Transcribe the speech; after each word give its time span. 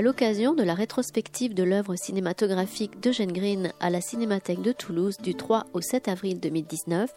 À 0.00 0.02
l'occasion 0.02 0.54
de 0.54 0.62
la 0.62 0.72
rétrospective 0.72 1.52
de 1.52 1.62
l'œuvre 1.62 1.94
cinématographique 1.94 3.00
d'Eugène 3.00 3.32
Green 3.32 3.70
à 3.80 3.90
la 3.90 4.00
Cinémathèque 4.00 4.62
de 4.62 4.72
Toulouse 4.72 5.18
du 5.18 5.34
3 5.34 5.66
au 5.74 5.82
7 5.82 6.08
avril 6.08 6.40
2019, 6.40 7.10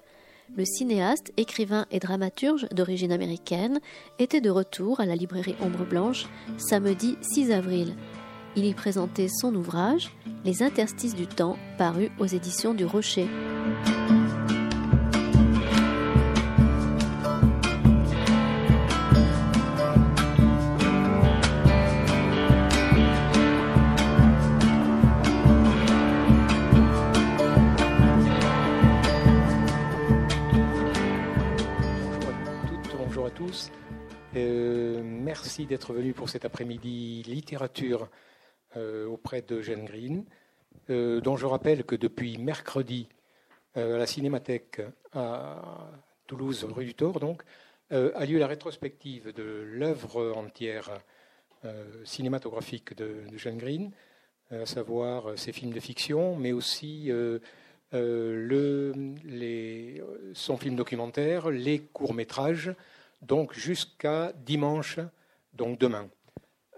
le 0.58 0.66
cinéaste, 0.66 1.32
écrivain 1.38 1.86
et 1.92 2.00
dramaturge 2.00 2.68
d'origine 2.74 3.14
américaine 3.14 3.80
était 4.20 4.42
de 4.42 4.50
retour 4.50 5.00
à 5.00 5.06
la 5.06 5.16
librairie 5.16 5.56
Ombre 5.62 5.86
Blanche 5.86 6.26
samedi 6.58 7.16
6 7.22 7.54
avril. 7.54 7.96
Il 8.58 8.66
y 8.66 8.74
présentait 8.74 9.30
son 9.30 9.56
ouvrage 9.56 10.12
Les 10.44 10.62
interstices 10.62 11.16
du 11.16 11.26
temps, 11.26 11.56
paru 11.78 12.12
aux 12.20 12.26
éditions 12.26 12.74
du 12.74 12.84
Rocher. 12.84 13.30
Merci 35.54 35.68
d'être 35.68 35.94
venu 35.94 36.14
pour 36.14 36.30
cet 36.30 36.46
après-midi 36.46 37.22
littérature 37.28 38.10
euh, 38.76 39.06
auprès 39.06 39.44
de 39.44 39.62
Jeanne 39.62 39.86
Green, 39.86 40.26
euh, 40.90 41.22
dont 41.22 41.38
je 41.38 41.46
rappelle 41.46 41.84
que 41.84 41.96
depuis 41.96 42.40
mercredi, 42.40 43.08
euh, 43.78 43.94
à 43.94 43.98
la 44.00 44.08
Cinémathèque 44.08 44.82
à 45.12 45.92
Toulouse, 46.26 46.64
rue 46.64 46.86
du 46.86 46.96
Thor, 46.96 47.20
donc, 47.20 47.44
a 47.92 48.26
lieu 48.26 48.40
la 48.40 48.48
rétrospective 48.48 49.32
de 49.32 49.44
l'œuvre 49.44 50.36
entière 50.36 50.90
cinématographique 52.04 52.98
de, 52.98 53.22
Jeanne 53.36 53.60
Green, 53.60 53.92
à 54.50 54.66
savoir 54.66 55.38
ses 55.38 55.52
films 55.52 55.74
de 55.74 55.80
fiction, 55.80 56.36
mais 56.36 56.52
aussi 56.52 57.12
son 60.34 60.58
film 60.58 60.76
documentaire, 60.76 61.52
les 61.52 61.78
courts-métrages, 61.78 62.74
donc 63.22 63.54
jusqu'à 63.54 64.34
dimanche, 64.34 65.00
donc 65.54 65.80
demain. 65.80 66.10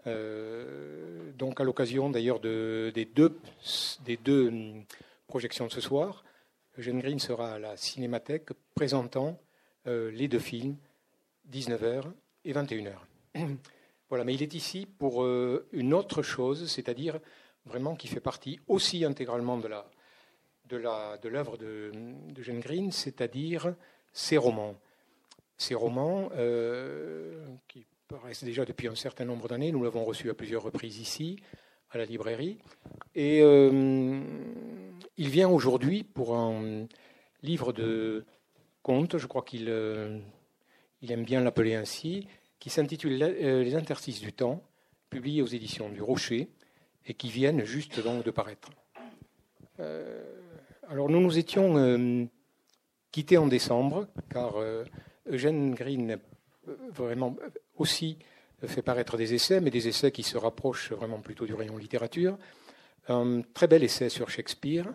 Euh, 0.07 1.31
donc 1.33 1.59
à 1.59 1.63
l'occasion 1.63 2.09
d'ailleurs 2.09 2.39
de, 2.39 2.91
des, 2.93 3.05
deux, 3.05 3.39
des 4.03 4.17
deux 4.17 4.47
hum, 4.49 4.83
projections 5.27 5.67
de 5.67 5.71
ce 5.71 5.81
soir, 5.81 6.23
Eugène 6.77 6.99
Green 6.99 7.19
sera 7.19 7.53
à 7.53 7.59
la 7.59 7.77
Cinémathèque 7.77 8.49
présentant 8.75 9.39
euh, 9.87 10.11
les 10.11 10.27
deux 10.27 10.39
films, 10.39 10.75
19h 11.51 12.03
et 12.43 12.53
21h. 12.53 12.93
voilà, 14.09 14.23
mais 14.23 14.35
il 14.35 14.43
est 14.43 14.53
ici 14.53 14.85
pour 14.85 15.23
euh, 15.23 15.67
une 15.71 15.93
autre 15.93 16.21
chose, 16.21 16.69
c'est-à-dire 16.69 17.19
vraiment 17.65 17.95
qui 17.95 18.07
fait 18.07 18.19
partie 18.19 18.59
aussi 18.67 19.05
intégralement 19.05 19.57
de 19.57 19.67
la 19.67 19.89
de 20.65 20.77
la 20.77 21.17
de 21.19 21.29
l'œuvre 21.29 21.57
de, 21.57 21.91
de 22.29 22.41
Eugène 22.41 22.59
Green, 22.59 22.91
c'est-à-dire 22.91 23.75
ses 24.13 24.37
romans 24.37 24.75
ces 25.57 25.73
romans, 25.73 26.29
qui 27.69 27.85
paraissent 28.07 28.43
déjà 28.43 28.65
depuis 28.65 28.87
un 28.87 28.95
certain 28.95 29.25
nombre 29.25 29.47
d'années. 29.47 29.71
Nous 29.71 29.83
l'avons 29.83 30.03
reçu 30.03 30.29
à 30.29 30.33
plusieurs 30.33 30.61
reprises 30.61 30.99
ici, 30.99 31.39
à 31.89 31.97
la 31.97 32.05
librairie. 32.05 32.59
Et 33.15 33.41
euh, 33.41 34.21
il 35.17 35.29
vient 35.29 35.49
aujourd'hui 35.49 36.03
pour 36.03 36.35
un 36.35 36.87
livre 37.41 37.73
de 37.73 38.25
contes, 38.83 39.17
je 39.17 39.25
crois 39.25 39.41
qu'il 39.41 39.65
euh, 39.69 40.19
il 41.01 41.11
aime 41.11 41.23
bien 41.23 41.41
l'appeler 41.41 41.73
ainsi, 41.73 42.27
qui 42.59 42.69
s'intitule 42.69 43.17
Les 43.17 43.75
interstices 43.75 44.21
du 44.21 44.33
temps, 44.33 44.63
publié 45.09 45.41
aux 45.41 45.47
éditions 45.47 45.89
du 45.89 46.01
Rocher, 46.01 46.49
et 47.05 47.13
qui 47.13 47.29
viennent 47.29 47.63
juste 47.65 47.99
donc 48.03 48.23
de 48.23 48.31
paraître. 48.31 48.69
alors 50.87 51.09
nous 51.09 51.19
nous 51.19 51.37
étions 51.37 52.27
quittés 53.11 53.37
en 53.37 53.45
décembre, 53.45 54.07
car 54.29 54.55
Eugène 55.27 55.75
Green 55.75 56.17
vraiment 56.91 57.35
aussi 57.77 58.17
fait 58.65 58.81
paraître 58.81 59.17
des 59.17 59.33
essais, 59.33 59.61
mais 59.61 59.69
des 59.69 59.87
essais 59.87 60.11
qui 60.11 60.23
se 60.23 60.37
rapprochent 60.37 60.91
vraiment 60.91 61.19
plutôt 61.19 61.45
du 61.45 61.53
rayon 61.53 61.77
littérature. 61.77 62.37
Un 63.07 63.41
très 63.53 63.67
bel 63.67 63.83
essai 63.83 64.09
sur 64.09 64.29
Shakespeare, 64.29 64.87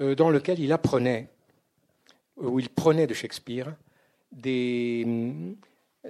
euh, 0.00 0.14
dans 0.14 0.30
lequel 0.30 0.58
il 0.58 0.72
apprenait, 0.72 1.28
où 2.36 2.58
il 2.58 2.68
prenait 2.68 3.06
de 3.06 3.14
Shakespeare 3.14 3.74
des, 4.32 5.06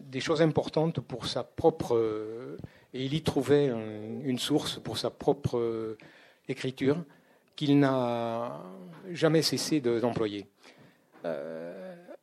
des 0.01 0.21
choses 0.21 0.43
importantes 0.43 1.01
pour 1.01 1.27
sa 1.27 1.45
propre. 1.45 2.57
Et 2.95 3.05
il 3.05 3.15
y 3.15 3.23
trouvait 3.23 3.69
une 3.69 4.39
source 4.39 4.79
pour 4.79 4.97
sa 4.99 5.11
propre 5.11 5.97
écriture 6.49 7.05
qu'il 7.59 7.81
n'a 7.81 8.63
jamais 9.11 9.43
cessé 9.43 9.81
d'employer. 9.81 10.47
Euh, 11.25 11.78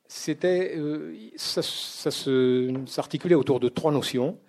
c'était, 0.08 0.74
euh, 0.78 1.16
ça, 1.36 1.62
s'articulait 1.62 3.36
autour 3.36 3.60
de 3.60 3.70
trois 3.70 3.92
notions 3.92 4.40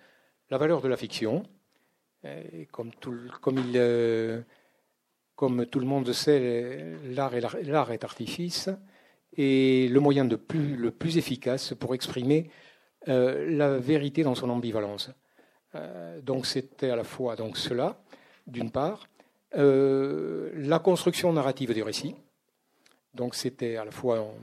la 0.49 0.57
valeur 0.57 0.81
de 0.81 0.87
la 0.87 0.95
fiction, 0.95 1.43
comme, 2.71 2.91
tout, 2.93 3.13
comme, 3.41 3.57
il, 3.57 3.73
euh, 3.75 4.41
tout 5.35 5.79
le 5.79 5.85
monde 5.85 6.11
sait, 6.13 6.95
l'art 7.03 7.35
est, 7.35 8.03
artifice, 8.03 8.69
et 9.35 9.89
le 9.89 9.99
moyen 9.99 10.25
le 10.25 10.37
plus 10.37 11.17
efficace 11.17 11.73
pour 11.73 11.93
exprimer 11.95 12.49
euh, 13.09 13.49
la 13.49 13.77
vérité 13.77 14.23
dans 14.23 14.35
son 14.35 14.49
ambivalence. 14.49 15.11
donc 16.23 16.45
c'était 16.45 16.91
à 16.91 16.95
la 16.95 17.03
fois 17.03 17.35
donc 17.35 17.57
cela, 17.57 18.01
d'une 18.45 18.71
part, 18.71 19.09
la 19.51 20.79
construction 20.79 21.33
narrative 21.33 21.73
du 21.73 21.83
récit. 21.83 22.15
Donc 23.13 23.35
c'était 23.35 23.75
à 23.75 23.83
la 23.83 23.91
fois 23.91 24.33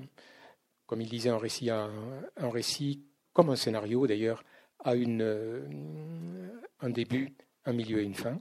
comme 0.95 1.01
il 1.01 1.09
disait, 1.09 1.31
un 1.31 1.39
récit, 1.39 1.71
un, 1.71 1.91
récit 2.37 3.03
comme 3.33 3.51
un 3.51 3.57
scénario 3.57 4.07
d'ailleurs, 4.07 4.45
a 4.79 4.95
une, 4.95 5.23
euh, 5.23 5.67
un 6.79 6.89
début, 6.89 7.35
un 7.65 7.73
milieu 7.73 7.99
et 7.99 8.05
une 8.05 8.15
fin. 8.15 8.39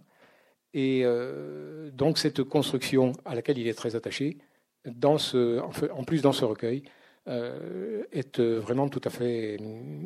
Et 0.76 1.02
euh, 1.04 1.90
donc 1.90 2.20
cette 2.20 2.44
construction 2.44 3.14
à 3.26 3.34
laquelle 3.34 3.58
il 3.58 3.68
est 3.68 3.74
très 3.74 3.96
attaché, 3.96 4.38
dans 4.86 5.18
ce, 5.18 5.62
en 5.90 6.04
plus 6.04 6.22
dans 6.22 6.32
ce 6.32 6.46
recueil, 6.46 6.84
euh, 7.28 8.04
est 8.12 8.40
vraiment 8.40 8.88
tout 8.88 9.02
à 9.04 9.10
fait 9.10 9.58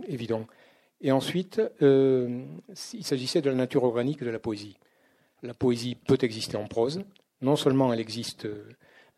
évident. 0.08 0.48
Et 1.02 1.12
ensuite, 1.12 1.62
il 1.82 3.04
s'agissait 3.04 3.42
de 3.42 3.50
la 3.50 3.58
nature 3.58 3.84
organique 3.84 4.24
de 4.24 4.30
la 4.30 4.40
poésie. 4.40 4.78
La 5.44 5.54
poésie 5.54 5.96
peut 5.96 6.20
exister 6.22 6.56
en 6.56 6.68
prose. 6.68 7.04
Non 7.42 7.58
seulement 7.58 7.92
elle 7.92 8.00
existe 8.00 8.48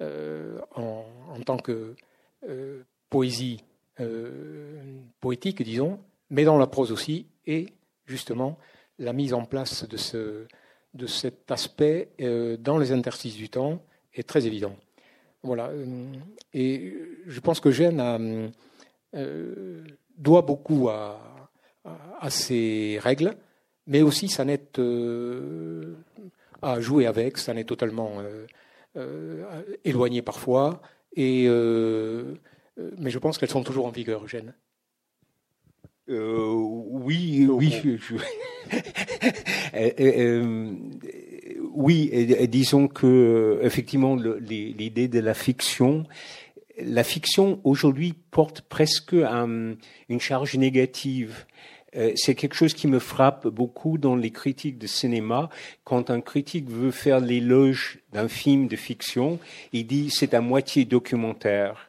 en, 0.01 1.05
en, 1.27 1.41
tant 1.45 1.57
que 1.57 1.93
poésie 3.09 3.63
euh, 3.99 5.01
poétique, 5.19 5.61
disons, 5.61 5.99
mais 6.29 6.43
dans 6.43 6.57
la 6.57 6.67
prose 6.67 6.91
aussi, 6.91 7.27
et 7.45 7.67
justement 8.05 8.57
la 8.97 9.13
mise 9.13 9.33
en 9.33 9.45
place 9.45 9.87
de, 9.87 9.97
ce, 9.97 10.45
de 10.93 11.07
cet 11.07 11.51
aspect 11.51 12.09
euh, 12.21 12.57
dans 12.57 12.77
les 12.77 12.91
interstices 12.91 13.35
du 13.35 13.49
temps 13.49 13.81
est 14.13 14.27
très 14.27 14.45
évident. 14.45 14.75
Voilà. 15.43 15.71
Et 16.53 16.97
je 17.25 17.39
pense 17.39 17.59
que 17.59 17.71
Gênes 17.71 18.51
euh, 19.15 19.83
doit 20.17 20.41
beaucoup 20.41 20.89
à, 20.89 21.49
à, 22.19 22.29
ces 22.29 22.99
règles, 23.01 23.35
mais 23.87 24.01
aussi 24.01 24.27
ça 24.27 24.43
n'est 24.43 24.61
à 26.61 26.81
jouer 26.81 27.05
avec, 27.05 27.37
ça 27.37 27.53
n'est 27.53 27.63
totalement 27.63 28.21
éloigné 29.85 30.21
parfois, 30.21 30.81
et 31.15 31.45
euh, 31.47 32.35
mais 32.97 33.09
je 33.09 33.19
pense 33.19 33.37
qu'elles 33.37 33.49
sont 33.49 33.63
toujours 33.63 33.85
en 33.85 33.91
vigueur, 33.91 34.23
Eugène. 34.23 34.53
Euh, 36.09 36.51
oui, 36.53 37.47
oui. 37.49 37.73
Euh, 39.73 39.91
euh, 39.99 40.73
oui, 41.73 42.11
disons 42.47 42.87
que 42.87 43.59
effectivement 43.63 44.15
l'idée 44.15 45.07
de 45.07 45.19
la 45.19 45.33
fiction, 45.33 46.05
la 46.77 47.03
fiction 47.03 47.61
aujourd'hui 47.63 48.13
porte 48.31 48.61
presque 48.61 49.13
une 49.13 50.19
charge 50.19 50.55
négative. 50.55 51.45
C'est 52.15 52.35
quelque 52.35 52.55
chose 52.55 52.73
qui 52.73 52.87
me 52.87 52.99
frappe 52.99 53.47
beaucoup 53.47 53.97
dans 53.97 54.15
les 54.15 54.31
critiques 54.31 54.77
de 54.77 54.87
cinéma. 54.87 55.49
Quand 55.83 56.09
un 56.09 56.21
critique 56.21 56.69
veut 56.69 56.91
faire 56.91 57.19
l'éloge 57.19 57.99
d'un 58.11 58.27
film 58.27 58.67
de 58.67 58.75
fiction, 58.75 59.39
il 59.71 59.87
dit 59.87 60.09
c'est 60.11 60.33
à 60.33 60.41
moitié 60.41 60.85
documentaire. 60.85 61.88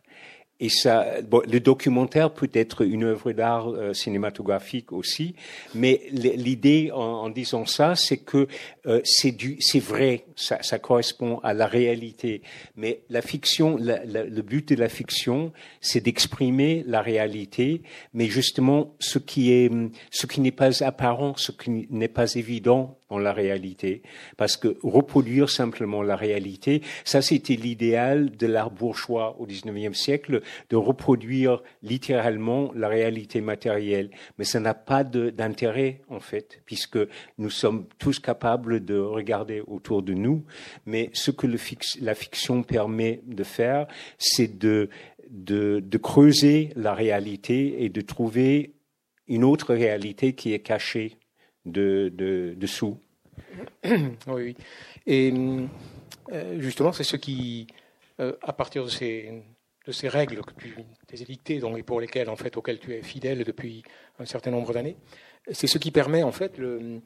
Et 0.60 0.68
ça, 0.68 1.22
bon, 1.22 1.42
le 1.50 1.58
documentaire 1.58 2.32
peut 2.32 2.50
être 2.52 2.84
une 2.84 3.04
œuvre 3.04 3.32
d'art 3.32 3.68
euh, 3.70 3.94
cinématographique 3.94 4.92
aussi, 4.92 5.34
mais 5.74 6.02
l'idée 6.10 6.90
en, 6.92 7.30
disant 7.30 7.64
ça, 7.64 7.96
c'est 7.96 8.18
que 8.18 8.46
euh, 8.86 9.00
c'est 9.04 9.80
vrai, 9.80 10.26
ça, 10.36 10.58
ça, 10.62 10.78
correspond 10.78 11.38
à 11.42 11.54
la 11.54 11.66
réalité. 11.66 12.42
Mais 12.76 13.00
la 13.08 13.22
fiction, 13.22 13.78
la, 13.78 14.04
le 14.04 14.42
but 14.42 14.68
de 14.68 14.74
la 14.74 14.90
fiction, 14.90 15.52
c'est 15.80 16.00
d'exprimer 16.00 16.84
la 16.86 17.00
réalité, 17.00 17.82
mais 18.12 18.26
justement 18.26 18.94
ce 19.00 19.18
qui 19.18 19.52
est, 19.52 19.70
ce 20.10 20.26
qui 20.26 20.42
n'est 20.42 20.50
pas 20.50 20.82
apparent, 20.84 21.34
ce 21.36 21.52
qui 21.52 21.86
n'est 21.90 22.08
pas 22.08 22.34
évident 22.34 22.99
dans 23.10 23.18
la 23.18 23.32
réalité, 23.32 24.02
parce 24.36 24.56
que 24.56 24.78
reproduire 24.82 25.50
simplement 25.50 26.02
la 26.02 26.16
réalité, 26.16 26.80
ça 27.04 27.20
c'était 27.20 27.56
l'idéal 27.56 28.30
de 28.36 28.46
l'art 28.46 28.70
bourgeois 28.70 29.36
au 29.38 29.46
XIXe 29.46 29.98
siècle, 29.98 30.42
de 30.70 30.76
reproduire 30.76 31.62
littéralement 31.82 32.70
la 32.74 32.88
réalité 32.88 33.40
matérielle. 33.40 34.10
Mais 34.38 34.44
ça 34.44 34.60
n'a 34.60 34.74
pas 34.74 35.02
d'intérêt 35.02 36.00
en 36.08 36.20
fait, 36.20 36.62
puisque 36.64 36.98
nous 37.38 37.50
sommes 37.50 37.86
tous 37.98 38.20
capables 38.20 38.84
de 38.84 38.96
regarder 38.96 39.62
autour 39.66 40.02
de 40.02 40.14
nous. 40.14 40.44
Mais 40.86 41.10
ce 41.12 41.32
que 41.32 41.48
la 42.00 42.14
fiction 42.14 42.62
permet 42.62 43.20
de 43.26 43.42
faire, 43.42 43.88
c'est 44.18 44.56
de 44.58 44.88
creuser 46.00 46.70
la 46.76 46.94
réalité 46.94 47.82
et 47.82 47.88
de 47.88 48.00
trouver 48.00 48.74
une 49.26 49.44
autre 49.44 49.74
réalité 49.74 50.32
qui 50.32 50.52
est 50.52 50.60
cachée 50.60 51.16
de, 51.66 52.10
de, 52.14 52.54
dessous. 52.56 52.98
Oui, 53.84 54.12
oui. 54.26 54.56
Et 55.06 55.32
euh, 56.32 56.60
justement, 56.60 56.92
c'est 56.92 57.04
ce 57.04 57.16
qui, 57.16 57.66
euh, 58.20 58.34
à 58.42 58.52
partir 58.52 58.84
de 58.84 58.90
ces, 58.90 59.42
règles 60.04 60.42
que 60.42 60.52
tu 60.54 60.76
as 61.12 61.20
édictées, 61.20 61.60
et 61.76 61.82
pour 61.82 62.00
lesquelles, 62.00 62.28
en 62.28 62.36
fait, 62.36 62.56
auxquelles 62.56 62.78
tu 62.78 62.94
es 62.94 63.02
fidèle 63.02 63.44
depuis 63.44 63.82
un 64.18 64.26
certain 64.26 64.50
nombre 64.50 64.72
d'années, 64.72 64.96
c'est 65.50 65.66
ce 65.66 65.78
qui 65.78 65.90
permet, 65.90 66.22
en 66.22 66.32
fait, 66.32 66.58
euh, 66.60 67.00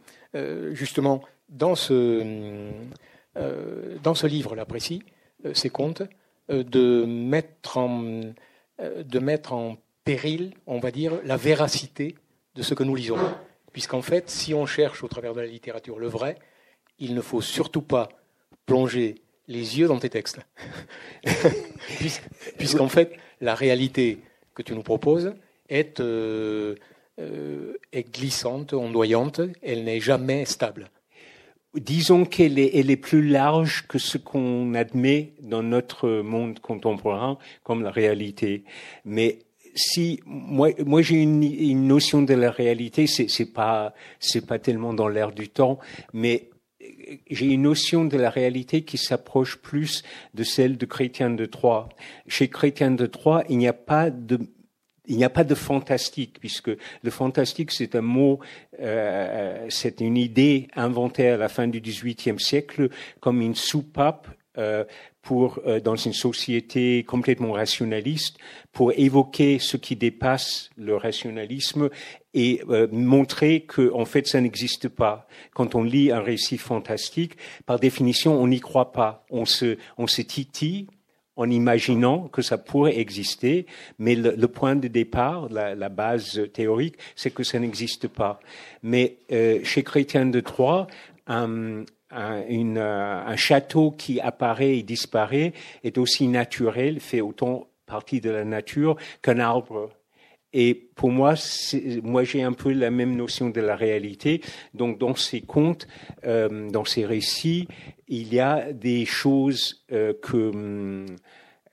justement, 0.74 1.22
dans 1.48 1.74
ce, 1.74 2.70
dans 4.02 4.14
ce 4.14 4.26
livre-là 4.26 4.64
précis, 4.64 5.02
ces 5.52 5.70
contes, 5.70 6.02
de 6.48 7.04
mettre 7.04 7.78
en 7.78 9.76
péril, 10.04 10.52
on 10.66 10.78
va 10.78 10.90
dire, 10.90 11.20
la 11.24 11.36
véracité 11.36 12.14
de 12.54 12.62
ce 12.62 12.74
que 12.74 12.84
nous 12.84 12.94
lisons. 12.94 13.18
Puisqu'en 13.74 14.02
fait, 14.02 14.30
si 14.30 14.54
on 14.54 14.66
cherche 14.66 15.02
au 15.02 15.08
travers 15.08 15.34
de 15.34 15.40
la 15.40 15.48
littérature 15.48 15.98
le 15.98 16.06
vrai, 16.06 16.36
il 17.00 17.12
ne 17.12 17.20
faut 17.20 17.40
surtout 17.40 17.82
pas 17.82 18.08
plonger 18.66 19.16
les 19.48 19.80
yeux 19.80 19.88
dans 19.88 19.98
tes 19.98 20.08
textes. 20.08 20.38
Puisqu'en 22.56 22.88
fait, 22.88 23.16
la 23.40 23.56
réalité 23.56 24.20
que 24.54 24.62
tu 24.62 24.74
nous 24.74 24.84
proposes 24.84 25.34
est, 25.68 25.98
euh, 25.98 26.76
euh, 27.18 27.76
est 27.92 28.14
glissante, 28.14 28.74
ondoyante, 28.74 29.40
elle 29.60 29.82
n'est 29.82 30.00
jamais 30.00 30.44
stable. 30.44 30.88
Disons 31.74 32.26
qu'elle 32.26 32.60
est, 32.60 32.76
est 32.76 32.96
plus 32.96 33.26
large 33.26 33.88
que 33.88 33.98
ce 33.98 34.18
qu'on 34.18 34.72
admet 34.74 35.32
dans 35.40 35.64
notre 35.64 36.08
monde 36.08 36.60
contemporain 36.60 37.38
comme 37.64 37.82
la 37.82 37.90
réalité. 37.90 38.62
Mais 39.04 39.40
si 39.74 40.20
moi, 40.26 40.70
moi 40.84 41.02
j'ai 41.02 41.16
une, 41.16 41.42
une, 41.42 41.86
notion 41.86 42.22
de 42.22 42.34
la 42.34 42.50
réalité, 42.50 43.06
c'est, 43.06 43.28
c'est 43.28 43.52
pas, 43.52 43.94
c'est 44.20 44.46
pas 44.46 44.58
tellement 44.58 44.94
dans 44.94 45.08
l'air 45.08 45.32
du 45.32 45.48
temps, 45.48 45.78
mais 46.12 46.50
j'ai 47.30 47.46
une 47.46 47.62
notion 47.62 48.04
de 48.04 48.16
la 48.16 48.30
réalité 48.30 48.82
qui 48.82 48.98
s'approche 48.98 49.56
plus 49.56 50.02
de 50.34 50.44
celle 50.44 50.76
de 50.76 50.86
Chrétien 50.86 51.30
de 51.30 51.46
Troyes. 51.46 51.88
Chez 52.28 52.48
Chrétien 52.48 52.90
de 52.90 53.06
Troyes, 53.06 53.44
il 53.48 53.58
n'y 53.58 53.68
a 53.68 53.72
pas 53.72 54.10
de 54.10 54.38
il 55.06 55.18
n'y 55.18 55.24
a 55.24 55.30
pas 55.30 55.44
de 55.44 55.54
fantastique, 55.54 56.38
puisque 56.40 56.70
le 57.02 57.10
fantastique, 57.10 57.72
c'est 57.72 57.94
un 57.94 58.00
mot, 58.00 58.40
euh, 58.80 59.66
c'est 59.68 60.00
une 60.00 60.16
idée 60.16 60.68
inventée 60.74 61.28
à 61.28 61.36
la 61.36 61.48
fin 61.48 61.68
du 61.68 61.82
XVIIIe 61.82 62.40
siècle 62.40 62.88
comme 63.20 63.42
une 63.42 63.54
soupape 63.54 64.28
euh, 64.28 64.43
pour, 65.24 65.58
euh, 65.66 65.80
dans 65.80 65.96
une 65.96 66.12
société 66.12 67.02
complètement 67.02 67.52
rationaliste, 67.52 68.36
pour 68.72 68.92
évoquer 68.92 69.58
ce 69.58 69.76
qui 69.76 69.96
dépasse 69.96 70.70
le 70.76 70.96
rationalisme 70.96 71.88
et 72.34 72.60
euh, 72.68 72.86
montrer 72.92 73.62
que, 73.62 73.92
en 73.92 74.04
fait, 74.04 74.26
ça 74.26 74.40
n'existe 74.40 74.88
pas. 74.88 75.26
Quand 75.54 75.74
on 75.74 75.82
lit 75.82 76.12
un 76.12 76.20
récit 76.20 76.58
fantastique, 76.58 77.36
par 77.66 77.80
définition, 77.80 78.40
on 78.40 78.48
n'y 78.48 78.60
croit 78.60 78.92
pas. 78.92 79.24
On 79.30 79.46
se, 79.46 79.78
on 79.98 80.06
se 80.06 80.22
titille 80.22 80.86
en 81.36 81.50
imaginant 81.50 82.28
que 82.28 82.42
ça 82.42 82.58
pourrait 82.58 82.98
exister, 82.98 83.66
mais 83.98 84.14
le, 84.14 84.36
le 84.36 84.48
point 84.48 84.76
de 84.76 84.86
départ, 84.86 85.48
la, 85.48 85.74
la 85.74 85.88
base 85.88 86.48
théorique, 86.52 86.96
c'est 87.16 87.32
que 87.32 87.42
ça 87.42 87.58
n'existe 87.58 88.06
pas. 88.06 88.38
Mais 88.82 89.16
euh, 89.32 89.58
chez 89.64 89.82
Chrétien 89.82 90.26
de 90.26 90.40
Troyes, 90.40 90.86
un, 91.26 91.84
un, 92.14 92.46
une, 92.48 92.78
euh, 92.78 93.24
un 93.24 93.36
château 93.36 93.90
qui 93.90 94.20
apparaît 94.20 94.78
et 94.78 94.82
disparaît 94.82 95.52
est 95.82 95.98
aussi 95.98 96.28
naturel, 96.28 97.00
fait 97.00 97.20
autant 97.20 97.68
partie 97.86 98.20
de 98.20 98.30
la 98.30 98.44
nature 98.44 98.96
qu'un 99.22 99.38
arbre. 99.38 99.90
Et 100.52 100.74
pour 100.94 101.10
moi, 101.10 101.34
moi 102.04 102.22
j'ai 102.22 102.42
un 102.42 102.52
peu 102.52 102.72
la 102.72 102.90
même 102.90 103.16
notion 103.16 103.50
de 103.50 103.60
la 103.60 103.74
réalité. 103.74 104.40
Donc 104.72 104.98
dans 104.98 105.16
ces 105.16 105.40
contes, 105.40 105.88
euh, 106.24 106.70
dans 106.70 106.84
ces 106.84 107.04
récits, 107.04 107.66
il 108.06 108.32
y 108.32 108.38
a 108.38 108.72
des 108.72 109.04
choses 109.04 109.84
euh, 109.92 110.12
que 110.22 110.36
hum, 110.36 111.06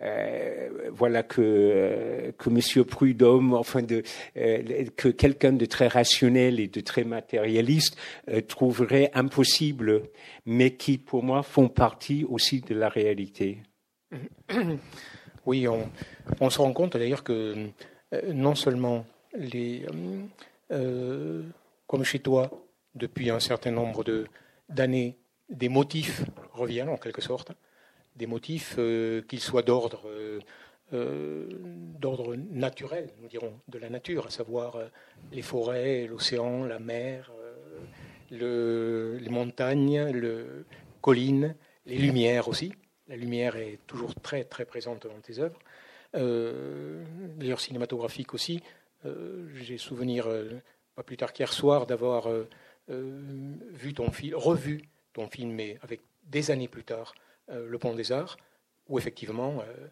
euh, 0.01 0.89
voilà 0.91 1.21
que 1.21 1.41
euh, 1.41 2.31
que 2.37 2.49
Monsieur 2.49 2.83
Prudhomme, 2.83 3.53
enfin 3.53 3.81
euh, 4.35 4.85
que 4.95 5.09
quelqu'un 5.09 5.53
de 5.53 5.65
très 5.65 5.87
rationnel 5.87 6.59
et 6.59 6.67
de 6.67 6.81
très 6.81 7.03
matérialiste 7.03 7.97
trouverait 8.47 9.11
impossible, 9.13 10.03
mais 10.45 10.71
qui 10.71 10.97
pour 10.97 11.23
moi 11.23 11.43
font 11.43 11.69
partie 11.69 12.25
aussi 12.27 12.61
de 12.61 12.73
la 12.73 12.89
réalité. 12.89 13.59
Oui, 15.47 15.67
on, 15.67 15.89
on 16.39 16.51
se 16.51 16.59
rend 16.59 16.71
compte 16.71 16.97
d'ailleurs 16.97 17.23
que 17.23 17.55
non 18.31 18.53
seulement 18.53 19.07
les 19.33 19.85
comme 20.69 22.03
chez 22.03 22.19
toi 22.19 22.51
depuis 22.93 23.31
un 23.31 23.39
certain 23.39 23.71
nombre 23.71 24.03
de 24.03 24.25
d'années 24.69 25.17
des 25.49 25.67
motifs 25.67 26.23
reviennent 26.53 26.89
en 26.89 26.97
quelque 26.97 27.21
sorte 27.21 27.53
des 28.15 28.27
motifs, 28.27 28.75
euh, 28.77 29.21
qu'ils 29.23 29.39
soient 29.39 29.61
d'ordre 29.61 30.01
euh, 30.05 30.39
euh, 30.93 31.47
d'ordre 31.99 32.35
naturel, 32.35 33.09
nous 33.21 33.29
dirons, 33.29 33.53
de 33.69 33.77
la 33.77 33.89
nature, 33.89 34.27
à 34.27 34.29
savoir 34.29 34.77
les 35.31 35.41
forêts, 35.41 36.05
l'océan, 36.05 36.65
la 36.65 36.79
mer, 36.79 37.31
le, 38.29 39.17
les 39.17 39.29
montagnes, 39.29 40.11
le 40.11 40.65
collines, 40.99 41.55
les 41.85 41.97
lumières 41.97 42.49
aussi. 42.49 42.73
La 43.07 43.15
lumière 43.15 43.55
est 43.55 43.79
toujours 43.87 44.13
très 44.15 44.43
très 44.43 44.65
présente 44.65 45.07
dans 45.07 45.21
tes 45.21 45.39
œuvres. 45.39 45.59
D'ailleurs 47.37 47.61
cinématographique 47.61 48.33
aussi. 48.33 48.61
J'ai 49.05 49.77
souvenir, 49.77 50.27
pas 50.95 51.03
plus 51.03 51.15
tard 51.15 51.31
qu'hier 51.31 51.53
soir, 51.53 51.85
d'avoir 51.85 52.27
vu 52.89 53.93
ton 53.93 54.11
film, 54.11 54.35
revu 54.35 54.81
ton 55.13 55.29
film, 55.29 55.53
mais 55.53 55.77
avec 55.83 56.01
des 56.25 56.51
années 56.51 56.67
plus 56.67 56.83
tard, 56.83 57.13
le 57.51 57.77
pont 57.77 57.93
des 57.93 58.11
Arts, 58.11 58.37
où 58.91 58.99
effectivement 58.99 59.61
euh, 59.61 59.87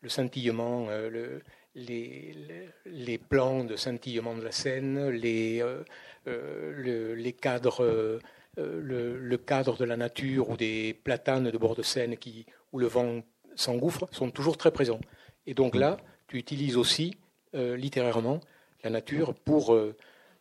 le 0.00 0.08
scintillement, 0.08 0.86
euh, 0.88 1.10
le, 1.10 1.42
les, 1.74 3.18
plans 3.18 3.64
de 3.64 3.76
scintillement 3.76 4.34
de 4.34 4.42
la 4.42 4.52
scène, 4.52 5.10
les, 5.10 5.62
les 6.26 7.32
cadres, 7.32 8.20
le, 8.56 9.36
cadre 9.36 9.76
de 9.76 9.84
la 9.84 9.96
nature 9.96 10.50
ou 10.50 10.56
des 10.56 10.94
platanes 11.04 11.50
de 11.50 11.58
bord 11.58 11.76
de 11.76 11.82
Seine 11.82 12.16
où 12.72 12.78
le 12.78 12.86
vent 12.86 13.22
s'engouffre 13.54 14.08
sont 14.10 14.30
toujours 14.30 14.56
très 14.56 14.72
présents. 14.72 15.00
Et 15.46 15.54
donc 15.54 15.76
là, 15.76 15.98
tu 16.26 16.36
utilises 16.36 16.76
aussi 16.76 17.16
littérairement 17.52 18.40
la 18.82 18.90
nature 18.90 19.34
pour, 19.34 19.78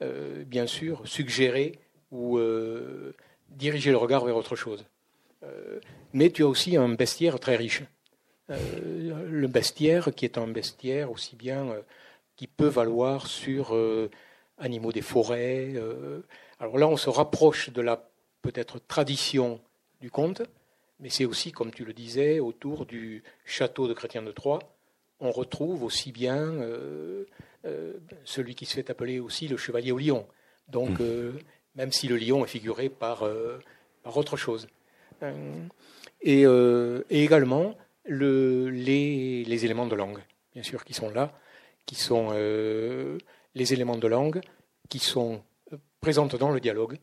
bien 0.02 0.66
sûr, 0.66 1.08
suggérer 1.08 1.80
ou 2.12 2.40
diriger 3.50 3.92
le 3.92 3.98
regard 3.98 4.26
vers 4.26 4.38
autre 4.38 4.56
chose 4.56 4.86
mais 6.14 6.30
tu 6.30 6.44
as 6.44 6.48
aussi 6.48 6.78
un 6.78 6.90
bestiaire 6.90 7.40
très 7.40 7.56
riche. 7.56 7.84
Euh, 8.50 9.28
le 9.30 9.48
bestiaire 9.48 10.14
qui 10.16 10.24
est 10.24 10.38
un 10.38 10.48
bestiaire 10.48 11.12
aussi 11.12 11.36
bien 11.36 11.70
euh, 11.70 11.82
qui 12.38 12.48
peut 12.48 12.68
valoir 12.68 13.28
sur 13.28 13.76
euh, 13.76 14.10
animaux 14.58 14.94
des 14.94 15.02
forêts. 15.02 15.76
alors 16.60 16.78
là, 16.78 16.88
on 16.88 16.98
se 16.98 17.10
rapproche 17.10 17.70
de 17.70 17.82
la 17.82 18.10
peut-être 18.42 18.80
tradition 18.80 19.60
du 20.02 20.10
conte, 20.10 20.42
mais 21.00 21.10
c'est 21.10 21.26
aussi, 21.26 21.52
comme 21.52 21.72
tu 21.72 21.86
le 21.86 21.94
disais, 21.94 22.40
autour 22.40 22.86
du 22.86 23.24
château 23.46 23.88
de 23.88 23.94
Chrétien 23.94 24.24
de 24.24 24.32
Troyes, 24.32 24.60
on 25.20 25.32
retrouve 25.32 25.84
aussi 25.84 26.12
bien 26.12 26.56
celui 28.26 28.56
qui 28.56 28.66
se 28.66 28.74
fait 28.74 28.90
appeler 28.90 29.20
aussi 29.20 29.48
le 29.48 29.58
chevalier 29.58 29.92
au 29.92 30.00
lion. 30.00 30.26
Donc, 30.70 31.00
mmh. 31.00 31.38
même 31.76 31.92
si 31.92 32.08
le 32.08 32.18
lion 32.18 32.44
est 32.44 32.48
figuré 32.48 32.90
par, 32.90 33.24
par 34.02 34.18
autre 34.18 34.38
chose. 34.38 34.68
Euh, 35.24 37.04
et, 37.10 37.24
également 37.24 37.76
le, 38.06 38.70
les, 38.70 39.66
éléments 39.66 39.88
de 39.88 39.96
langue, 39.96 40.20
bien 40.54 40.64
sûr, 40.64 40.84
qui 40.86 40.94
sont 40.94 41.10
là, 41.10 41.34
qui 41.86 41.96
sont 41.96 42.32
les 42.32 43.74
éléments 43.74 43.98
de 43.98 44.08
langue, 44.08 44.42
qui 44.90 45.00
sont 45.00 45.44
présents 46.00 46.28
dans 46.28 46.52
le 46.52 46.60
dialogue. 46.60 46.98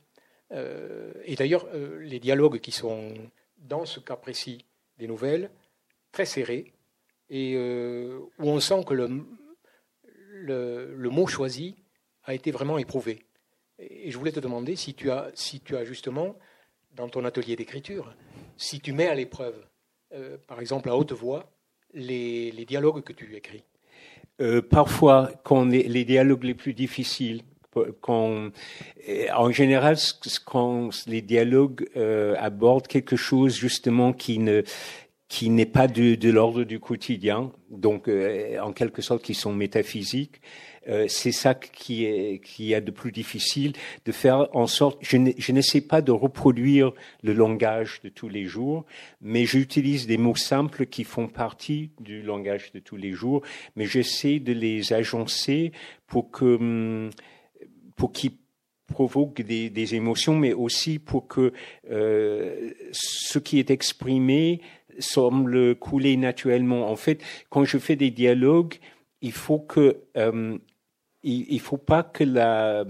et 0.50 1.35
d'ailleurs, 1.37 1.66
les 2.00 2.21
dialogues 2.21 2.61
qui 2.61 2.73
sont, 2.73 3.12
dans 3.59 3.85
ce 3.85 4.00
cas 4.00 4.16
précis 4.16 4.64
des 4.99 5.06
nouvelles, 5.06 5.50
très 6.12 6.26
serrés, 6.26 6.73
et 7.28 7.56
où 7.56 8.49
on 8.49 8.61
sent 8.61 8.85
que 8.87 8.94
le, 8.94 9.26
le, 10.44 11.11
mot 11.11 11.26
choisi 11.26 11.76
a 12.25 12.35
été 12.35 12.50
vraiment 12.50 12.78
éprouvé. 12.78 13.25
Et 13.78 14.11
je 14.11 14.18
voulais 14.18 14.33
te 14.33 14.40
demander 14.40 14.76
si 14.76 14.94
tu 14.94 15.11
as, 15.11 15.30
si 15.35 15.61
tu 15.61 15.76
as 15.76 15.85
justement, 15.85 16.37
dans 16.97 17.09
ton 17.09 17.25
atelier 17.25 17.57
d'écriture, 17.57 18.15
si 18.57 18.81
tu 18.81 18.93
mets 18.93 19.09
à 19.09 19.15
l'épreuve, 19.15 19.57
euh, 20.15 20.37
par 20.47 20.61
exemple 20.61 20.89
à 20.89 20.97
haute 20.97 21.13
voix, 21.13 21.51
les, 21.93 22.65
dialogues 22.67 23.03
que 23.03 23.13
tu 23.13 23.35
écris. 23.37 23.65
Euh, 24.41 24.61
parfois, 24.63 25.31
les, 25.67 26.05
dialogues 26.05 26.45
les 26.45 26.55
plus 26.55 26.75
difficiles, 26.75 27.43
quand, 28.01 28.51
en 29.35 29.51
général, 29.51 29.97
les 31.07 31.23
dialogues 31.23 31.89
euh, 31.97 32.37
abordent 32.39 32.87
quelque 32.87 33.17
chose 33.17 33.57
justement 33.57 34.13
qui 34.13 34.39
ne 34.39 34.63
qui 35.35 35.50
n'est 35.50 35.67
pas 35.67 35.88
de, 35.88 36.14
de 36.14 36.31
l'ordre 36.31 36.62
du 36.62 36.79
quotidien, 36.79 37.50
donc 37.69 38.09
en 38.09 38.73
quelque 38.73 39.03
sorte 39.03 39.21
qui 39.21 39.35
sont 39.35 39.53
métaphysiques, 39.53 40.41
euh, 40.87 41.07
c'est 41.09 41.33
ça 41.33 41.55
qui 41.55 42.05
est 42.05 42.41
qui 42.41 42.73
a 42.73 42.81
de 42.81 42.93
plus 42.93 43.11
difficile 43.11 43.73
de 44.05 44.12
faire 44.12 44.49
en 44.55 44.69
sorte. 44.69 44.99
Je 45.03 45.53
n'essaie 45.53 45.81
pas 45.81 46.03
de 46.03 46.12
reproduire 46.12 46.93
le 47.25 47.33
langage 47.33 48.00
de 48.05 48.11
tous 48.11 48.29
les 48.29 48.45
jours, 48.45 48.85
mais 49.21 49.45
j'utilise 49.45 50.07
des 50.07 50.19
mots 50.19 50.37
simples 50.37 50.87
qui 50.87 51.03
font 51.03 51.26
partie 51.26 51.91
du 51.99 52.23
langage 52.23 52.71
de 52.73 52.79
tous 52.79 52.97
les 52.97 53.11
jours, 53.11 53.43
mais 53.75 53.87
j'essaie 53.87 54.38
de 54.38 54.53
les 54.53 54.93
agencer 54.93 55.73
pour 56.07 56.31
que 56.31 56.45
hum, 56.45 57.11
pour 57.97 58.12
qu'ils 58.12 58.37
provoquent 58.87 59.43
des, 59.43 59.71
des, 59.71 59.95
émotions, 59.95 60.37
mais 60.37 60.53
aussi 60.53 60.99
pour 60.99 61.26
que 61.26 61.53
euh, 61.91 62.71
ce 62.93 63.38
qui 63.38 63.59
est 63.59 63.71
exprimé 63.71 64.61
semble 64.99 65.75
couler 65.77 66.17
naturellement. 66.17 66.91
En 66.91 66.97
fait, 66.97 67.23
quand 67.51 67.65
je 67.65 67.79
fais 67.79 67.97
des 67.97 68.11
dialogues, 68.11 68.75
il 69.21 69.33
faut 69.33 69.59
que 69.59 70.03
euh, 70.17 70.59
il 71.23 71.55
ne 71.55 71.59
faut 71.59 71.79
pas 71.79 72.03
que 72.03 72.23
la, 72.23 72.85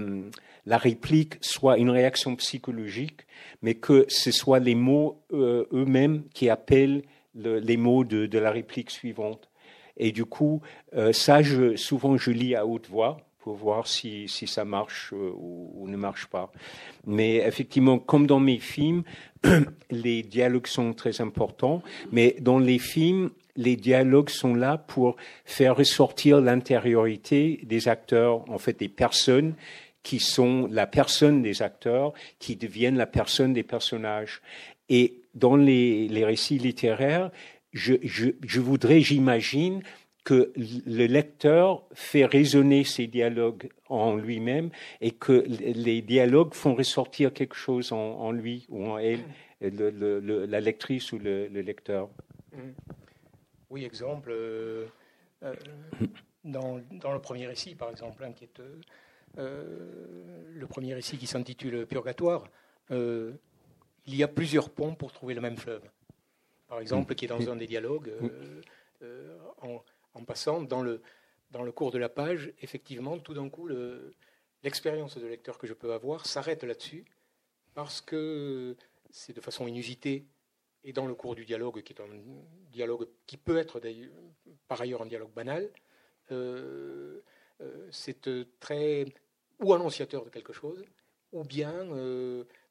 la 0.67 0.79
réplique 0.79 1.37
soit 1.41 1.79
une 1.79 1.91
réaction 1.91 2.35
psychologique, 2.37 3.27
mais 3.63 3.75
que 3.75 4.07
ce 4.09 4.31
soit 4.33 4.59
les 4.59 4.75
mots 4.75 5.23
euh, 5.33 5.67
eux-mêmes 5.73 6.25
qui 6.35 6.49
appellent 6.49 7.03
les 7.35 7.77
mots 7.77 8.05
de, 8.05 8.27
de, 8.27 8.39
la 8.39 8.51
réplique 8.51 8.91
suivante. 8.91 9.51
Et 9.97 10.13
du 10.13 10.25
coup, 10.25 10.63
euh, 10.95 11.13
ça, 11.13 11.43
je, 11.43 11.77
souvent, 11.77 12.17
je 12.17 12.31
lis 12.31 12.55
à 12.55 12.67
haute 12.67 12.89
voix 12.89 13.19
pour 13.45 13.57
voir 13.57 13.87
si, 13.87 14.27
si 14.27 14.47
ça 14.47 14.65
marche 14.65 15.13
euh, 15.13 15.31
ou, 15.37 15.71
ou, 15.75 15.87
ne 15.87 15.99
marche 15.99 16.29
pas. 16.29 16.51
Mais 17.07 17.37
effectivement, 17.37 17.99
comme 17.99 18.27
dans 18.27 18.41
mes 18.41 18.59
films, 18.59 19.03
les 19.91 20.23
dialogues 20.23 20.67
sont 20.67 20.95
très 20.95 21.21
importants, 21.21 21.83
mais 22.11 22.37
dans 22.41 22.59
les 22.59 22.79
films, 22.79 23.29
les 23.57 23.77
dialogues 23.77 24.31
sont 24.31 24.55
là 24.55 24.79
pour 24.79 25.17
faire 25.45 25.77
ressortir 25.77 26.41
l'intériorité 26.41 27.61
des 27.65 27.87
acteurs, 27.87 28.51
en 28.51 28.57
fait 28.57 28.79
des 28.79 28.89
personnes 28.89 29.55
qui 30.03 30.21
sont 30.21 30.67
la 30.71 30.87
personne 30.87 31.43
des 31.43 31.61
acteurs, 31.61 32.15
qui 32.39 32.57
deviennent 32.57 32.97
la 32.97 33.07
personne 33.07 33.53
des 33.53 33.63
personnages. 33.63 34.41
Et 34.89 35.21
dans 35.35 35.57
les, 35.57 36.09
récits 36.25 36.59
littéraires, 36.59 37.31
je, 37.75 37.95
je 38.03 38.61
voudrais, 38.61 39.01
j'imagine, 39.01 39.83
que 40.25 40.53
le 40.57 41.07
lecteur 41.07 41.85
fait 41.93 42.25
résonner 42.25 42.83
ces 42.85 43.07
dialogues 43.07 43.69
en 43.91 44.17
lui-même 44.17 44.71
et 45.03 45.11
que 45.11 45.45
les 45.47 46.01
dialogues 46.01 46.55
font 46.55 46.75
ressortir 46.75 47.33
quelque 47.33 47.55
chose 47.55 47.93
en, 47.93 48.33
lui 48.33 48.67
ou 48.71 48.87
en 48.87 48.99
elle, 48.99 49.21
la 49.61 50.61
lectrice 50.61 51.13
ou 51.13 51.19
le, 51.19 51.47
lecteur. 51.49 52.09
Mmh. 52.53 52.59
Oui, 53.69 53.85
exemple, 53.85 54.31
euh, 54.31 54.87
euh, 55.43 55.55
dans, 56.45 56.77
le 56.77 57.19
premier 57.19 57.47
récit, 57.47 57.75
par 57.75 57.91
exemple, 57.91 58.25
hein, 58.25 58.33
qui 58.33 58.45
est, 58.45 58.63
euh, 59.37 60.47
le 60.55 60.67
premier 60.67 60.95
récit 60.95 61.19
qui 61.19 61.27
s'intitule 61.27 61.85
Purgatoire, 61.87 62.45
il 62.91 64.17
y 64.17 64.23
a 64.23 64.29
plusieurs 64.29 64.71
ponts 64.71 64.95
pour 64.95 65.13
trouver 65.13 65.35
le 65.35 65.41
même 65.41 65.57
fleuve. 65.57 65.83
Par 66.69 66.81
exemple, 66.81 67.15
qui 67.15 67.27
est 67.27 67.29
dans 67.29 67.51
un 67.51 67.57
des 67.57 67.67
dialogues, 67.67 68.11
en, 69.61 69.83
passant 70.23 70.63
dans 70.63 70.83
le, 70.83 71.03
dans 71.51 71.63
le 71.63 71.73
cours 71.73 71.91
de 71.91 71.99
la 71.99 72.09
page, 72.09 72.53
effectivement, 72.61 73.19
tout 73.19 73.35
d'un 73.35 73.49
coup, 73.49 73.69
l'expérience 74.63 75.19
de 75.19 75.27
lecteur 75.27 75.59
que 75.59 75.67
je 75.67 75.75
peux 75.75 75.93
avoir 75.93 76.27
s'arrête 76.27 76.63
là-dessus, 76.63 77.05
parce 77.75 78.01
que 78.01 78.77
c'est 79.11 79.35
de 79.35 79.41
façon 79.41 79.67
inusitée 79.67 80.27
et 80.85 80.93
dans 80.93 81.07
le 81.07 81.15
cours 81.15 81.35
du 81.35 81.45
dialogue, 81.45 81.83
qui 81.83 81.93
est 81.93 82.01
un 82.01 82.09
dialogue 82.71 83.09
qui 83.27 83.37
peut 83.37 83.57
être 83.57 83.81
par 84.69 84.81
ailleurs 84.81 85.03
un 85.03 85.07
dialogue 85.07 85.33
banal, 85.33 85.71
euh, 86.31 87.21
euh, 87.61 87.89
c'est 87.91 88.29
euh, 88.29 88.45
très 88.61 89.07
ou 89.61 89.73
annonciateur 89.73 90.25
de 90.25 90.31
quelque 90.31 90.53
chose, 90.53 90.85
ou 91.33 91.45
bien 91.45 91.87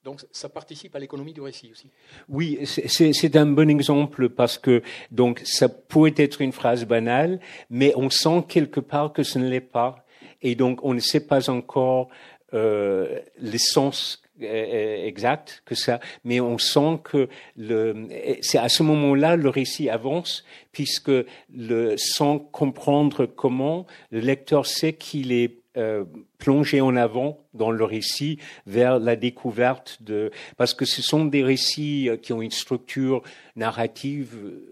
donc 0.04 0.22
ça 0.32 0.50
participe 0.50 0.96
à 0.96 1.00
l'économie 1.00 1.34
du 1.34 1.42
récit 1.42 1.70
aussi. 1.72 1.90
Oui, 2.28 2.60
c'est 2.66 3.36
un 3.36 3.46
bon 3.46 3.70
exemple 3.70 4.30
parce 4.30 4.58
que 4.58 4.82
donc 5.12 5.42
ça 5.46 5.70
pourrait 5.70 6.14
être 6.18 6.42
une 6.42 6.52
phrase 6.52 6.86
banale, 6.86 7.40
mais 7.70 7.94
on 7.96 8.10
sent 8.10 8.44
quelque 8.48 8.80
part 8.80 9.14
que 9.14 9.24
ce 9.24 9.40
ne 9.40 9.48
l'est 9.48 9.62
pas, 9.62 10.06
et 10.42 10.56
donc 10.56 10.84
on 10.84 10.94
ne 10.94 11.00
sait 11.00 11.26
pas 11.26 11.50
encore 11.50 12.10
euh, 12.54 13.20
l'essence 13.40 14.20
exact 14.42 15.62
que 15.66 15.76
ça, 15.76 16.00
mais 16.24 16.42
on 16.42 16.58
sent 16.58 17.00
que 17.04 17.30
le, 17.56 18.08
c'est 18.42 18.58
à 18.58 18.68
ce 18.68 18.84
moment-là 18.84 19.36
le 19.36 19.48
récit 19.48 19.90
avance, 19.90 20.44
puisque 20.72 21.12
le, 21.56 21.96
sans 21.98 22.40
comprendre 22.40 23.26
comment, 23.26 23.86
le 24.12 24.20
lecteur 24.20 24.66
sait 24.66 24.94
qu'il 24.94 25.32
est 25.32 25.63
euh, 25.76 26.04
plongé 26.38 26.82
en 26.82 26.96
avant 26.96 27.40
dans 27.56 27.72
le 27.72 27.84
récit 27.84 28.38
vers 28.68 29.00
la 29.00 29.16
découverte 29.16 29.98
de 30.02 30.30
parce 30.56 30.76
que 30.76 30.86
ce 30.86 31.02
sont 31.02 31.26
des 31.26 31.44
récits 31.44 32.10
euh, 32.10 32.18
qui 32.18 32.32
ont 32.32 32.44
une 32.44 32.52
structure 32.52 33.24
narrative 33.56 34.36
euh, 34.44 34.70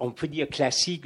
on 0.00 0.10
peut 0.10 0.26
dire 0.26 0.48
classique, 0.48 1.04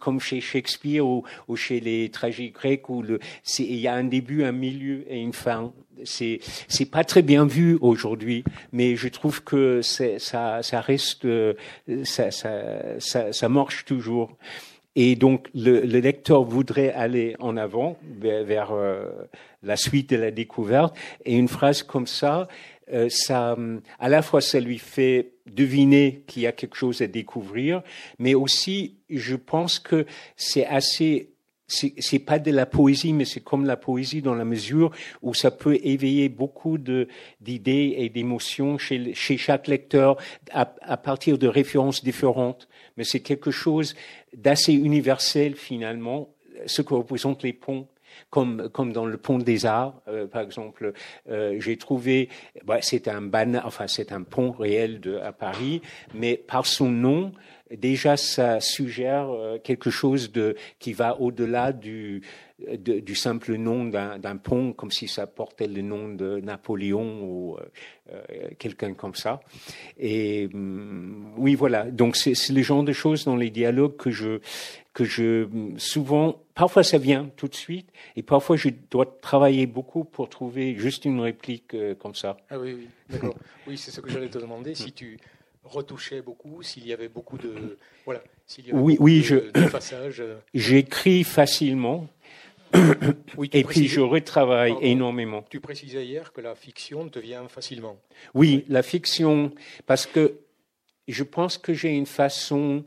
comme 0.00 0.18
chez 0.18 0.40
Shakespeare 0.40 1.06
ou, 1.06 1.22
ou, 1.46 1.54
chez 1.54 1.78
les 1.78 2.08
tragiques 2.10 2.54
grecs 2.54 2.88
où 2.88 3.00
le, 3.00 3.20
il 3.60 3.76
y 3.76 3.86
a 3.86 3.94
un 3.94 4.02
début, 4.02 4.42
un 4.42 4.50
milieu 4.50 5.04
et 5.08 5.20
une 5.20 5.32
fin 5.32 5.72
c'est 6.02 6.40
c'est 6.66 6.90
pas 6.90 7.04
très 7.04 7.22
bien 7.22 7.46
vu 7.46 7.78
aujourd'hui, 7.80 8.42
mais 8.72 8.96
je 8.96 9.06
trouve 9.06 9.44
que 9.44 9.80
ça 9.82 10.18
ça 10.18 10.80
reste 10.80 11.26
ça, 12.02 12.30
ça 12.32 13.00
ça, 13.32 13.48
marche 13.48 13.84
toujours. 13.84 14.36
Et 14.96 15.14
donc 15.14 15.48
le, 15.54 15.80
le, 15.80 16.00
lecteur 16.00 16.42
voudrait 16.42 16.90
aller 16.92 17.36
en 17.38 17.56
avant 17.56 17.98
vers, 18.18 18.72
euh, 18.72 19.10
la 19.62 19.76
suite 19.76 20.10
de 20.10 20.16
la 20.16 20.30
découverte. 20.30 20.96
Et 21.24 21.36
une 21.36 21.48
phrase 21.48 21.82
comme 21.82 22.06
ça, 22.06 22.48
euh, 22.92 23.08
ça, 23.10 23.56
à 23.98 24.08
la 24.08 24.22
fois 24.22 24.40
ça 24.40 24.58
lui 24.58 24.78
fait 24.78 25.32
deviner 25.46 26.24
qu'il 26.26 26.42
y 26.42 26.46
a 26.46 26.52
quelque 26.52 26.76
chose 26.76 27.02
à 27.02 27.06
découvrir, 27.06 27.82
mais 28.18 28.34
aussi 28.34 28.96
je 29.10 29.36
pense 29.36 29.78
que 29.78 30.06
c'est 30.36 30.66
assez 30.66 31.35
c'est 31.68 32.18
pas 32.20 32.38
de 32.38 32.50
la 32.50 32.66
poésie, 32.66 33.12
mais 33.12 33.24
c'est 33.24 33.40
comme 33.40 33.64
la 33.64 33.76
poésie 33.76 34.22
dans 34.22 34.34
la 34.34 34.44
mesure 34.44 34.92
où 35.22 35.34
ça 35.34 35.50
peut 35.50 35.78
éveiller 35.82 36.28
beaucoup 36.28 36.78
d'idées 36.78 37.94
et 37.98 38.08
d'émotions 38.08 38.78
chez, 38.78 39.14
chez, 39.14 39.36
chaque 39.36 39.66
lecteur 39.66 40.16
à, 40.52 40.72
à, 40.82 40.96
partir 40.96 41.38
de 41.38 41.48
références 41.48 42.04
différentes. 42.04 42.68
Mais 42.96 43.04
c'est 43.04 43.20
quelque 43.20 43.50
chose 43.50 43.94
d'assez 44.36 44.74
universel 44.74 45.56
finalement, 45.56 46.28
ce 46.66 46.82
que 46.82 46.94
représentent 46.94 47.42
les 47.42 47.52
ponts. 47.52 47.88
Comme, 48.30 48.70
comme 48.70 48.94
dans 48.94 49.04
le 49.04 49.18
pont 49.18 49.36
des 49.36 49.66
Arts, 49.66 50.00
euh, 50.08 50.26
par 50.26 50.40
exemple, 50.40 50.94
euh, 51.28 51.60
j'ai 51.60 51.76
trouvé, 51.76 52.30
bah, 52.64 52.78
c'est 52.80 53.08
un 53.08 53.20
ban, 53.20 53.60
enfin 53.62 53.88
c'est 53.88 54.10
un 54.10 54.22
pont 54.22 54.52
réel 54.52 55.00
de, 55.00 55.18
à 55.18 55.32
Paris, 55.32 55.82
mais 56.14 56.38
par 56.38 56.64
son 56.64 56.88
nom, 56.88 57.32
déjà 57.70 58.16
ça 58.16 58.60
suggère 58.60 59.28
euh, 59.30 59.58
quelque 59.58 59.90
chose 59.90 60.32
de 60.32 60.56
qui 60.78 60.92
va 60.92 61.20
au-delà 61.20 61.72
du 61.72 62.22
du 62.78 63.14
simple 63.14 63.56
nom 63.56 63.84
d'un 63.84 64.36
pont, 64.38 64.72
comme 64.72 64.90
si 64.90 65.08
ça 65.08 65.26
portait 65.26 65.66
le 65.66 65.82
nom 65.82 66.08
de 66.08 66.40
Napoléon 66.40 67.22
ou 67.22 67.56
euh, 67.58 67.60
euh, 68.10 68.48
quelqu'un 68.58 68.94
comme 68.94 69.14
ça. 69.14 69.40
Et 69.98 70.48
hum, 70.54 71.34
oui, 71.36 71.54
voilà. 71.54 71.84
Donc 71.84 72.16
c'est 72.16 72.32
le 72.48 72.62
genre 72.62 72.82
de 72.82 72.94
choses 72.94 73.26
dans 73.26 73.36
les 73.36 73.50
dialogues 73.50 73.96
que 73.96 74.10
je 74.10 74.40
que 74.94 75.04
je 75.04 75.46
souvent, 75.76 76.40
parfois 76.54 76.82
ça 76.82 76.96
vient 76.96 77.28
tout 77.36 77.48
de 77.48 77.54
suite, 77.54 77.90
et 78.16 78.22
parfois 78.22 78.56
je 78.56 78.70
dois 78.90 79.04
travailler 79.20 79.66
beaucoup 79.66 80.04
pour 80.04 80.30
trouver 80.30 80.76
juste 80.76 81.04
une 81.04 81.20
réplique 81.20 81.76
comme 81.98 82.14
ça. 82.14 82.38
Ah 82.48 82.58
oui, 82.58 82.72
oui, 82.72 82.88
d'accord. 83.10 83.34
oui, 83.66 83.76
c'est 83.76 83.90
ce 83.90 84.00
que 84.00 84.08
j'allais 84.08 84.30
te 84.30 84.38
demander. 84.38 84.74
Si 84.74 84.92
tu 84.92 85.18
retouchait 85.66 86.22
beaucoup, 86.22 86.62
s'il 86.62 86.86
y 86.86 86.92
avait 86.92 87.08
beaucoup 87.08 87.38
de 87.38 87.78
voilà, 88.04 88.22
s'il 88.46 88.66
y 88.66 88.70
avait 88.70 88.78
oui, 88.78 88.96
oui, 89.00 89.22
je, 89.22 89.36
passage. 89.70 90.22
J'écris 90.54 91.24
facilement. 91.24 92.08
et 93.52 93.64
puis 93.64 93.86
je 93.86 94.00
retravaille 94.00 94.74
énormément. 94.80 95.44
Tu 95.48 95.60
précisais 95.60 96.04
hier 96.04 96.32
que 96.32 96.40
la 96.40 96.54
fiction 96.54 97.08
te 97.08 97.18
vient 97.18 97.48
facilement. 97.48 97.96
Oui, 98.34 98.64
la 98.68 98.82
fiction, 98.82 99.52
parce 99.86 100.06
que 100.06 100.40
je 101.08 101.22
pense 101.22 101.58
que 101.58 101.72
j'ai 101.72 101.90
une 101.90 102.06
façon, 102.06 102.84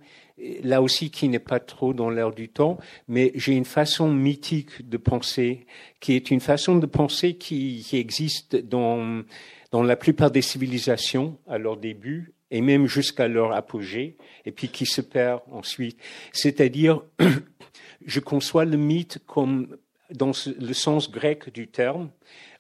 là 0.63 0.81
aussi 0.81 1.11
qui 1.11 1.29
n'est 1.29 1.39
pas 1.39 1.59
trop 1.59 1.93
dans 1.93 2.09
l'air 2.09 2.31
du 2.31 2.49
temps, 2.49 2.77
mais 3.07 3.31
j'ai 3.35 3.53
une 3.53 3.65
façon 3.65 4.11
mythique 4.11 4.87
de 4.87 4.97
penser, 4.97 5.65
qui 5.99 6.13
est 6.13 6.29
une 6.31 6.41
façon 6.41 6.77
de 6.77 6.85
penser 6.85 7.35
qui, 7.35 7.83
qui 7.85 7.97
existe 7.97 8.55
dans, 8.55 9.23
dans 9.71 9.83
la 9.83 9.95
plupart 9.95 10.31
des 10.31 10.41
civilisations 10.41 11.37
à 11.47 11.57
leur 11.57 11.77
début 11.77 12.33
et 12.51 12.61
même 12.61 12.87
jusqu'à 12.87 13.27
leur 13.27 13.53
apogée, 13.53 14.17
et 14.45 14.51
puis 14.51 14.69
qui 14.69 14.85
se 14.85 15.01
perd 15.01 15.41
ensuite. 15.51 15.99
C'est-à-dire, 16.31 17.01
je 18.05 18.19
conçois 18.19 18.65
le 18.65 18.77
mythe 18.77 19.19
comme 19.25 19.77
dans 20.11 20.31
le 20.59 20.73
sens 20.73 21.11
grec 21.11 21.51
du 21.53 21.67
terme. 21.67 22.09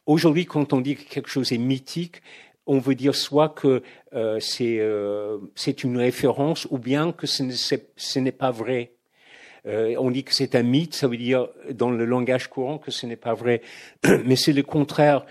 Aujourd'hui, 0.05 0.45
quand 0.45 0.73
on 0.73 0.81
dit 0.81 0.95
que 0.95 1.03
quelque 1.03 1.29
chose 1.29 1.51
est 1.51 1.57
mythique, 1.57 2.21
on 2.65 2.77
veut 2.77 2.95
dire 2.95 3.15
soit 3.15 3.49
que 3.49 3.81
euh, 4.13 4.39
euh, 4.61 5.37
c'est 5.55 5.83
une 5.83 5.97
référence 5.97 6.67
ou 6.69 6.77
bien 6.77 7.11
que 7.11 7.25
ce 7.25 8.19
n'est 8.19 8.31
pas 8.31 8.51
vrai. 8.51 8.93
Euh, 9.65 9.95
on 9.97 10.11
dit 10.11 10.23
que 10.23 10.33
c'est 10.33 10.55
un 10.55 10.63
mythe, 10.63 10.93
ça 10.93 11.07
veut 11.07 11.17
dire 11.17 11.49
dans 11.71 11.89
le 11.89 12.05
langage 12.05 12.47
courant 12.47 12.77
que 12.77 12.91
ce 12.91 13.05
n'est 13.07 13.15
pas 13.15 13.33
vrai. 13.33 13.61
Mais 14.25 14.35
c'est 14.35 14.53
le 14.53 14.63
contraire. 14.63 15.25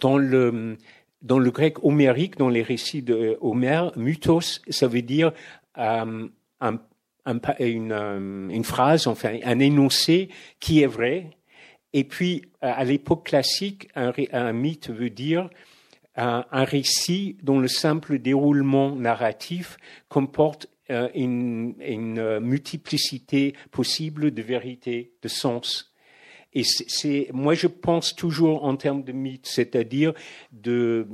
Dans 0.00 0.18
le, 0.18 0.76
dans 1.26 1.38
le 1.40 1.50
grec 1.50 1.82
homérique, 1.84 2.36
dans 2.36 2.48
les 2.48 2.62
récits 2.62 3.02
d'Homère, 3.02 3.92
mythos, 3.96 4.60
ça 4.68 4.86
veut 4.86 5.02
dire 5.02 5.32
un, 5.74 6.28
une, 7.58 7.92
une, 8.50 8.64
phrase, 8.64 9.08
enfin 9.08 9.36
un 9.44 9.58
énoncé 9.58 10.28
qui 10.60 10.82
est 10.82 10.86
vrai. 10.86 11.30
Et 11.92 12.04
puis, 12.04 12.42
à 12.60 12.84
l'époque 12.84 13.26
classique, 13.26 13.88
un, 13.96 14.52
mythe 14.52 14.90
veut 14.90 15.10
dire 15.10 15.50
un, 16.14 16.44
récit 16.52 17.36
dont 17.42 17.58
le 17.58 17.68
simple 17.68 18.20
déroulement 18.20 18.94
narratif 18.94 19.78
comporte 20.08 20.68
euh, 20.90 21.08
une, 21.16 21.74
une, 21.80 22.38
multiplicité 22.38 23.54
possible 23.72 24.30
de 24.30 24.42
vérités, 24.42 25.12
de 25.22 25.28
sens. 25.28 25.92
Et 26.56 26.64
c'est, 26.64 27.28
moi, 27.34 27.52
je 27.52 27.66
pense 27.66 28.16
toujours 28.16 28.64
en 28.64 28.76
termes 28.76 29.04
de 29.04 29.12
mythe, 29.12 29.46
c'est-à-dire 29.46 30.14
de, 30.52 31.06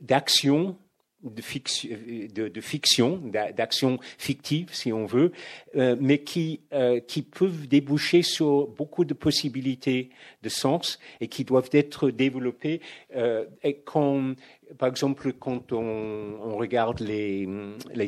d'action 0.00 0.76
de 1.24 2.60
fiction, 2.60 3.20
d'action 3.56 3.98
fictive, 4.18 4.70
si 4.72 4.92
on 4.92 5.04
veut, 5.04 5.32
euh, 5.76 5.96
mais 6.00 6.18
qui, 6.18 6.60
euh, 6.72 7.00
qui 7.00 7.22
peuvent 7.22 7.66
déboucher 7.66 8.22
sur 8.22 8.68
beaucoup 8.68 9.04
de 9.04 9.14
possibilités 9.14 10.10
de 10.42 10.48
sens 10.48 11.00
et 11.20 11.26
qui 11.26 11.44
doivent 11.44 11.70
être 11.72 12.10
développées. 12.10 12.80
Euh, 13.16 13.46
et 13.64 13.78
quand, 13.78 14.34
par 14.78 14.88
exemple, 14.88 15.32
quand 15.32 15.72
on, 15.72 16.56
regarde 16.56 17.00
les, 17.00 17.48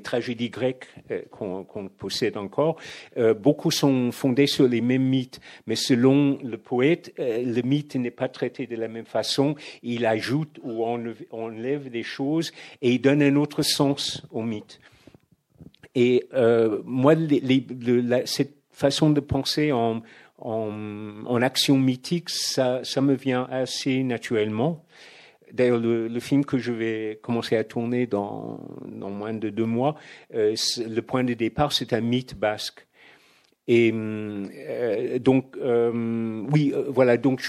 tragédies 0.03 0.51
grecques 0.51 0.87
euh, 1.11 1.23
qu'on 1.31 1.89
possède 1.89 2.37
encore, 2.37 2.77
euh, 3.17 3.35
beaucoup 3.35 3.71
sont 3.71 4.13
fondés 4.13 4.47
sur 4.47 4.69
les 4.69 4.81
mêmes 4.81 5.05
mythes, 5.05 5.41
mais 5.67 5.77
selon 5.77 6.39
le 6.43 6.59
poète, 6.59 7.13
euh, 7.19 7.43
le 7.43 7.63
mythe 7.63 7.97
n'est 7.97 8.11
pas 8.11 8.29
traité 8.29 8.67
de 8.67 8.77
la 8.77 8.89
même 8.89 9.07
façon. 9.07 9.55
Il 9.83 10.07
ajoute 10.07 10.61
ou 10.63 10.85
enlève, 10.85 11.91
des 11.91 12.03
choses 12.03 12.53
et 12.83 12.93
il 12.93 13.01
donne 13.01 13.23
un 13.23 13.37
autre 13.37 13.63
sens 13.63 14.23
au 14.31 14.43
mythe. 14.43 14.81
Et 15.95 16.29
moi, 16.85 17.15
cette 18.25 18.57
façon 18.73 19.11
de 19.11 19.21
penser 19.21 19.71
en, 19.71 20.03
action 21.41 21.79
mythique, 21.79 22.31
ça 22.31 23.01
me 23.01 23.15
vient 23.15 23.47
assez 23.51 24.03
naturellement. 24.03 24.85
D'ailleurs, 25.55 25.79
le, 25.79 26.21
film 26.21 26.45
que 26.45 26.59
je 26.59 26.73
vais 26.73 27.21
commencer 27.23 27.57
à 27.57 27.65
tourner 27.65 28.07
dans, 28.07 28.61
dans 28.87 29.11
moins 29.11 29.33
de 29.33 29.51
deux 29.51 29.67
mois, 29.67 29.95
euh, 30.35 30.55
le 30.79 31.01
point 31.01 31.23
de 31.23 31.33
départ, 31.33 31.73
c'est 31.73 31.93
un 31.93 32.01
mythe 32.01 32.37
basque. 32.37 32.87
Et 33.67 33.93
euh, 33.95 35.19
donc, 35.19 35.57
euh, 35.57 36.45
oui, 36.51 36.73
euh, 36.75 36.85
voilà, 36.89 37.17
donc 37.17 37.41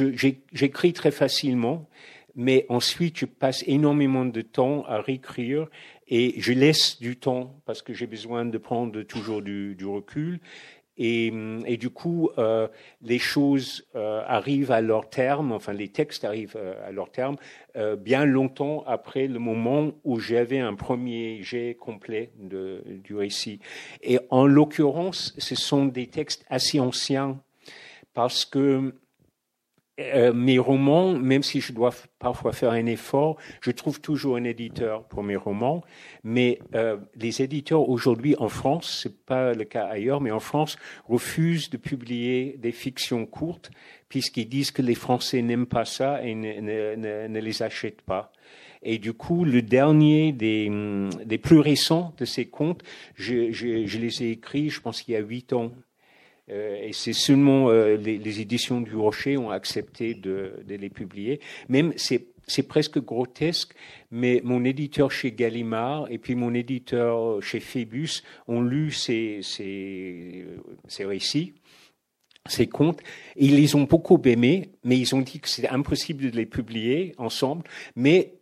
j'écris 0.54 0.94
très 0.94 1.12
facilement, 1.12 1.90
mais 2.36 2.66
ensuite 2.70 3.20
je 3.20 3.26
passe 3.26 3.64
énormément 3.68 4.26
de 4.26 4.42
temps 4.42 4.86
à 4.86 5.02
réécrire 5.02 5.68
et 6.08 6.36
je 6.38 6.54
laisse 6.54 7.00
du 7.02 7.18
temps 7.18 7.60
parce 7.66 7.82
que 7.82 7.94
j'ai 7.94 8.08
besoin 8.08 8.46
de 8.46 8.58
prendre 8.58 9.02
toujours 9.02 9.42
du, 9.42 9.76
du 9.76 9.86
recul. 9.86 10.40
Et, 10.98 11.34
et, 11.66 11.78
du 11.78 11.90
coup, 11.90 12.30
euh, 12.38 12.68
les 13.02 13.20
choses 13.20 13.86
euh, 13.96 14.22
arrivent 14.26 14.72
à 14.72 14.80
leur 14.80 15.10
terme, 15.10 15.52
enfin 15.52 15.74
les 15.74 15.90
textes 15.90 16.24
arrivent 16.24 16.56
euh, 16.56 16.88
à 16.88 16.92
leur 16.92 17.12
terme, 17.12 17.36
euh, 17.76 17.98
bien 17.98 18.24
longtemps 18.26 18.84
après 18.88 19.28
le 19.28 19.40
moment 19.40 19.92
où 20.06 20.20
j'avais 20.20 20.60
un 20.60 20.74
premier 20.74 21.42
jet 21.44 21.76
complet 21.78 22.32
de, 22.40 22.82
du 23.04 23.16
récit. 23.16 23.60
Et 24.04 24.20
en 24.30 24.46
l'occurrence, 24.46 25.34
ce 25.38 25.56
sont 25.56 25.86
des 25.86 26.08
textes 26.08 26.46
assez 26.50 26.80
anciens 26.80 27.42
parce 28.14 28.46
que 28.46 28.94
euh, 29.98 30.34
mes 30.34 30.60
romans, 30.60 31.14
même 31.14 31.42
si 31.42 31.62
je 31.62 31.72
dois 31.72 31.94
parfois 32.20 32.52
faire 32.52 32.72
un 32.72 32.86
effort, 32.86 33.38
je 33.62 33.72
trouve 33.72 34.02
toujours 34.02 34.36
un 34.36 34.44
éditeur 34.44 35.06
pour 35.06 35.24
mes 35.24 35.38
romans. 35.38 35.86
Mais 36.24 36.60
euh, 36.74 36.98
les 37.16 37.42
éditeurs 37.42 37.88
aujourd'hui 37.88 38.36
en 38.38 38.50
France, 38.50 39.00
c'est 39.02 39.26
pas 39.26 39.54
le 39.54 39.64
cas 39.64 39.86
ailleurs, 39.86 40.20
mais 40.20 40.32
en 40.32 40.42
France 40.42 40.78
refusent 41.08 41.70
de 41.70 41.78
publier 41.78 42.58
des 42.58 42.74
fictions 42.74 43.26
courtes 43.26 43.72
puisqu'ils 44.10 44.50
disent 44.50 44.72
que 44.72 44.82
les 44.82 44.96
Français 44.96 45.42
n'aiment 45.42 45.66
pas 45.66 45.86
ça 45.86 46.22
et 46.24 46.36
ne, 46.36 47.40
les 47.40 47.64
achètent 47.64 48.02
pas. 48.02 48.34
Et 48.84 49.00
du 49.00 49.14
coup, 49.14 49.46
le 49.46 49.62
dernier 49.62 50.32
des, 50.32 50.70
des 51.26 51.38
plus 51.38 51.60
récents 51.60 52.14
de 52.18 52.26
ces 52.26 52.46
contes, 52.46 52.84
je, 53.16 53.52
je, 53.52 53.86
je 53.86 53.98
les 53.98 54.24
ai 54.24 54.32
écrits, 54.32 54.70
je 54.70 54.80
pense 54.80 55.02
qu'il 55.02 55.14
y 55.14 55.18
a 55.18 55.22
huit 55.22 55.54
ans. 55.54 55.72
Euh, 56.52 56.78
et 56.82 56.94
c'est 56.94 57.14
seulement 57.14 57.70
euh, 57.70 57.98
les, 57.98 58.18
les, 58.18 58.40
éditions 58.42 58.82
du 58.82 58.96
Rocher 58.96 59.38
ont 59.38 59.50
accepté 59.50 60.14
de, 60.14 60.54
de 60.68 60.76
les 60.76 60.90
publier. 60.90 61.40
Même 61.70 61.94
c'est 61.96 62.28
c'est 62.48 62.68
presque 62.68 63.00
grotesque, 63.00 63.74
mais 64.12 64.42
mon 64.44 64.64
éditeur 64.66 65.12
chez 65.12 65.32
Gallimard 65.32 66.06
et 66.12 66.18
puis 66.20 66.36
mon 66.36 66.54
éditeur 66.54 67.42
chez 67.42 67.60
Phébus 67.60 68.22
ont 68.48 68.62
lu 68.62 68.92
ces, 68.92 69.40
ces, 69.42 70.46
ces 70.88 71.06
récits 71.06 71.54
ces 72.48 72.68
contes. 72.68 73.02
Ils 73.36 73.56
les 73.56 73.76
ont 73.76 73.84
beaucoup 73.84 74.22
aimés, 74.26 74.70
mais 74.84 74.98
ils 74.98 75.16
ont 75.16 75.22
dit 75.22 75.40
que 75.40 75.50
c'était 75.50 75.70
impossible 75.70 76.30
de 76.30 76.36
les 76.36 76.46
publier 76.46 77.14
ensemble. 77.18 77.64
Mais 77.96 78.34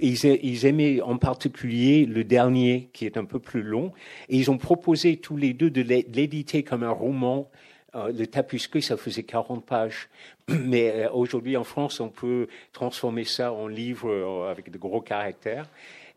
ils, 0.00 0.66
aimaient 0.66 1.00
en 1.00 1.18
particulier 1.18 2.06
le 2.06 2.24
dernier, 2.24 2.90
qui 2.92 3.06
est 3.06 3.16
un 3.16 3.24
peu 3.24 3.38
plus 3.38 3.62
long. 3.62 3.92
Et 4.28 4.36
ils 4.36 4.50
ont 4.50 4.58
proposé 4.58 5.16
tous 5.16 5.36
les 5.36 5.52
deux 5.52 5.70
de 5.70 5.82
l'éditer 5.82 6.62
comme 6.62 6.82
un 6.82 6.90
roman. 6.90 7.50
Euh, 7.96 8.12
le 8.12 8.26
Tapusque, 8.26 8.82
ça 8.82 8.96
faisait 8.96 9.24
40 9.24 9.64
pages. 9.64 10.08
Mais 10.48 10.90
euh, 10.90 11.10
aujourd'hui, 11.10 11.56
en 11.56 11.64
France, 11.64 11.98
on 11.98 12.08
peut 12.08 12.46
transformer 12.72 13.24
ça 13.24 13.52
en 13.52 13.66
livre 13.66 14.08
euh, 14.08 14.50
avec 14.50 14.70
de 14.70 14.78
gros 14.78 15.00
caractères. 15.00 15.68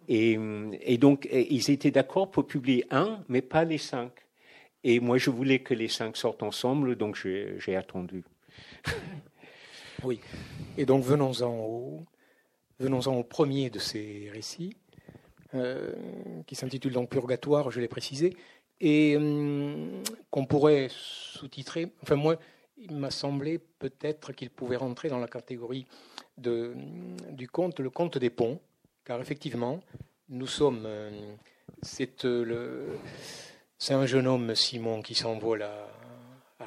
Et 0.09 0.37
donc, 0.97 1.29
ils 1.31 1.71
étaient 1.71 1.89
d'accord 1.89 2.29
pour 2.29 2.45
publier 2.45 2.83
un, 2.91 3.19
mais 3.29 3.41
pas 3.41 3.63
les 3.63 3.77
cinq. 3.77 4.11
Et 4.83 4.99
moi, 4.99 5.17
je 5.17 5.29
voulais 5.29 5.59
que 5.59 5.73
les 5.73 5.87
cinq 5.87 6.17
sortent 6.17 6.43
ensemble, 6.43 6.95
donc 6.95 7.15
j'ai 7.15 7.75
attendu. 7.75 8.23
oui. 10.03 10.19
Et 10.77 10.85
donc, 10.85 11.03
venons-en 11.03 11.49
au, 11.49 13.23
premier 13.23 13.69
de 13.69 13.79
ces 13.79 14.29
récits, 14.33 14.75
euh, 15.53 15.93
qui 16.47 16.55
s'intitule 16.55 16.91
donc 16.91 17.09
Purgatoire, 17.09 17.71
je 17.71 17.79
l'ai 17.79 17.87
précisé, 17.87 18.35
et 18.81 19.15
hum, 19.15 20.03
qu'on 20.29 20.45
pourrait 20.45 20.87
sous-titrer. 20.89 21.93
Enfin, 22.01 22.15
moi, 22.15 22.37
il 22.77 22.95
m'a 22.95 23.11
semblé 23.11 23.59
peut-être 23.79 24.33
qu'il 24.33 24.49
pouvait 24.49 24.75
rentrer 24.75 25.07
dans 25.07 25.19
la 25.19 25.27
catégorie 25.27 25.85
de, 26.37 26.73
du 27.31 27.47
conte, 27.47 27.79
le 27.79 27.89
conte 27.89 28.17
des 28.17 28.29
ponts, 28.29 28.59
car 29.05 29.21
effectivement, 29.21 29.79
nous 30.29 30.47
sommes. 30.47 30.83
Euh, 30.85 31.35
c'est 31.81 32.25
euh, 32.25 32.43
le 32.43 32.85
c'est 33.83 33.93
un 33.93 34.05
jeune 34.05 34.27
homme, 34.27 34.55
Simon, 34.55 35.01
qui 35.01 35.13
s'envole 35.13 35.63
à, 35.63 35.89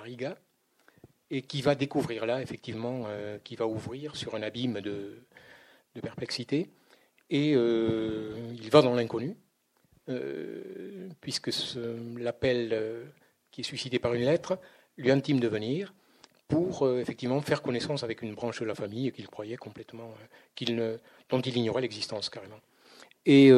Riga 0.02 0.36
et 1.30 1.40
qui 1.40 1.62
va 1.62 1.74
découvrir 1.74 2.26
là, 2.26 2.42
effectivement, 2.42 3.04
euh, 3.06 3.38
qui 3.42 3.56
va 3.56 3.66
ouvrir 3.66 4.14
sur 4.16 4.34
un 4.34 4.42
abîme 4.42 4.82
de, 4.82 5.22
perplexité. 6.02 6.68
Et 7.30 7.54
euh, 7.56 8.34
il 8.52 8.68
va 8.68 8.82
dans 8.82 8.94
l'inconnu, 8.94 9.34
euh, 10.10 11.08
puisque 11.22 11.50
l'appel 12.18 13.08
qui 13.50 13.62
est 13.62 13.64
suscité 13.64 13.98
par 13.98 14.12
une 14.12 14.26
lettre 14.26 14.58
lui 14.98 15.10
intime 15.10 15.40
de 15.40 15.48
venir 15.48 15.94
pour 16.48 16.86
effectivement 16.98 17.40
faire 17.40 17.62
connaissance 17.62 18.02
avec 18.04 18.20
une 18.20 18.34
branche 18.34 18.60
de 18.60 18.66
la 18.66 18.74
famille 18.74 19.10
qu'il 19.10 19.26
croyait 19.26 19.56
complètement, 19.56 20.12
qu'il 20.54 20.76
ne, 20.76 20.98
dont 21.30 21.40
il 21.40 21.56
ignorait 21.56 21.80
l'existence 21.80 22.28
carrément. 22.28 22.60
et 23.24 23.50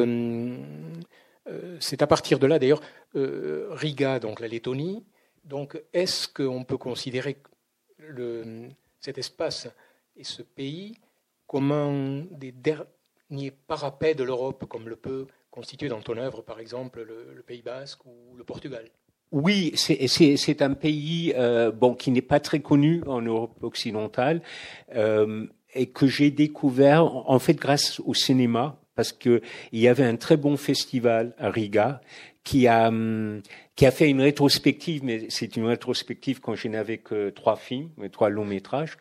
c'est 1.80 2.02
à 2.02 2.06
partir 2.06 2.38
de 2.38 2.46
là, 2.46 2.58
d'ailleurs, 2.58 2.82
Riga, 3.14 4.18
donc 4.18 4.40
la 4.40 4.48
Lettonie. 4.48 5.04
Donc, 5.44 5.80
est-ce 5.92 6.28
qu'on 6.28 6.64
peut 6.64 6.76
considérer 6.76 7.38
cet 9.00 9.18
espace 9.18 9.68
et 10.16 10.24
ce 10.24 10.42
pays 10.42 10.98
comme 11.46 11.72
un 11.72 12.26
des 12.30 12.52
derniers 12.52 13.50
parapets 13.66 14.14
de 14.14 14.24
l'Europe, 14.24 14.66
comme 14.68 14.88
le 14.88 14.96
peut 14.96 15.26
constituer 15.50 15.88
dans 15.88 16.00
ton 16.00 16.16
œuvre, 16.18 16.42
par 16.42 16.60
exemple, 16.60 17.02
le 17.02 17.42
Pays 17.42 17.62
basque 17.62 18.04
ou 18.04 18.36
le 18.36 18.44
Portugal? 18.44 18.90
Oui, 19.30 19.72
c'est 19.76 20.62
un 20.62 20.72
pays 20.72 21.34
euh, 21.36 21.70
qui 21.98 22.10
n'est 22.10 22.22
pas 22.22 22.40
très 22.40 22.60
connu 22.60 23.02
en 23.06 23.20
Europe 23.20 23.62
occidentale 23.62 24.40
euh, 24.94 25.46
et 25.74 25.86
que 25.86 26.06
j'ai 26.06 26.30
découvert 26.30 27.04
en 27.04 27.38
fait 27.38 27.54
grâce 27.54 28.00
au 28.00 28.14
cinéma 28.14 28.80
parce 28.98 29.12
que 29.12 29.42
il 29.70 29.78
y 29.78 29.86
avait 29.86 30.02
un 30.02 30.16
très 30.16 30.36
bon 30.36 30.56
festival 30.56 31.32
à 31.38 31.50
Riga 31.50 32.00
qui 32.42 32.66
a 32.66 32.88
hum, 32.88 33.42
qui 33.76 33.86
a 33.86 33.92
fait 33.92 34.10
une 34.10 34.20
rétrospective, 34.20 35.04
mais 35.04 35.26
c'est 35.28 35.54
une 35.54 35.66
rétrospective 35.66 36.40
quand 36.40 36.56
je 36.56 36.66
n'avais 36.66 36.98
que 36.98 37.30
trois 37.30 37.54
films, 37.54 37.90
trois 38.10 38.28
longs 38.28 38.44
métrages, 38.44 38.98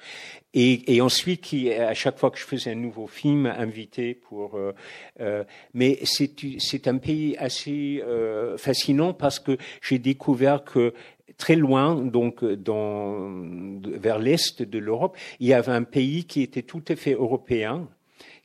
et, 0.53 0.95
et, 0.95 1.01
ensuite 1.01 1.41
qui 1.41 1.73
à 1.73 1.95
chaque 1.95 2.19
fois 2.19 2.29
que 2.29 2.37
je 2.37 2.43
faisais 2.43 2.73
un 2.73 2.75
nouveau 2.75 3.07
film 3.07 3.47
invité 3.47 4.13
pour. 4.13 4.55
Euh, 4.55 4.75
euh, 5.19 5.43
mais 5.73 5.97
c'est 6.03 6.29
c'est 6.59 6.87
un 6.87 6.99
pays 6.99 7.35
assez 7.37 8.03
euh, 8.05 8.55
fascinant 8.55 9.13
parce 9.15 9.39
que 9.39 9.57
j'ai 9.81 9.97
découvert 9.97 10.63
que 10.63 10.93
très 11.39 11.55
loin, 11.55 11.95
donc 11.95 12.45
dans, 12.45 13.31
vers 13.81 14.19
l'est 14.19 14.61
de 14.61 14.77
l'Europe, 14.77 15.17
il 15.39 15.47
y 15.47 15.53
avait 15.53 15.71
un 15.71 15.83
pays 15.83 16.25
qui 16.25 16.43
était 16.43 16.61
tout 16.61 16.83
à 16.87 16.95
fait 16.95 17.13
européen, 17.13 17.87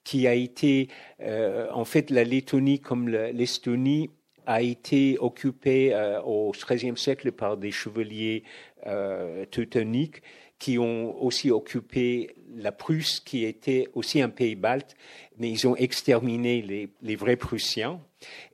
qui 0.05 0.27
a 0.27 0.35
été, 0.35 0.89
euh, 1.21 1.69
en 1.73 1.85
fait, 1.85 2.11
la 2.11 2.25
Lettonie 2.25 2.81
comme 2.81 3.09
l'Estonie 3.09 4.11
a 4.47 4.63
été 4.63 5.17
occupé 5.21 5.95
euh, 5.95 6.21
au 6.23 6.53
XIIIe 6.53 6.97
siècle 6.97 7.33
par 7.33 7.57
des 7.57 7.71
chevaliers 7.71 8.43
euh, 8.87 9.45
teutoniques 9.47 10.23
qui 10.59 10.79
ont 10.79 11.21
aussi 11.23 11.51
occupé 11.51 12.37
la 12.55 12.71
Prusse, 12.71 13.19
qui 13.19 13.45
était 13.45 13.89
aussi 13.95 14.23
un 14.23 14.29
pays 14.29 14.55
balte, 14.55 14.95
mais 15.43 15.51
ils 15.51 15.67
ont 15.67 15.75
exterminé 15.75 16.89
les, 17.03 17.17
vrais 17.17 17.35
Prussiens 17.35 17.99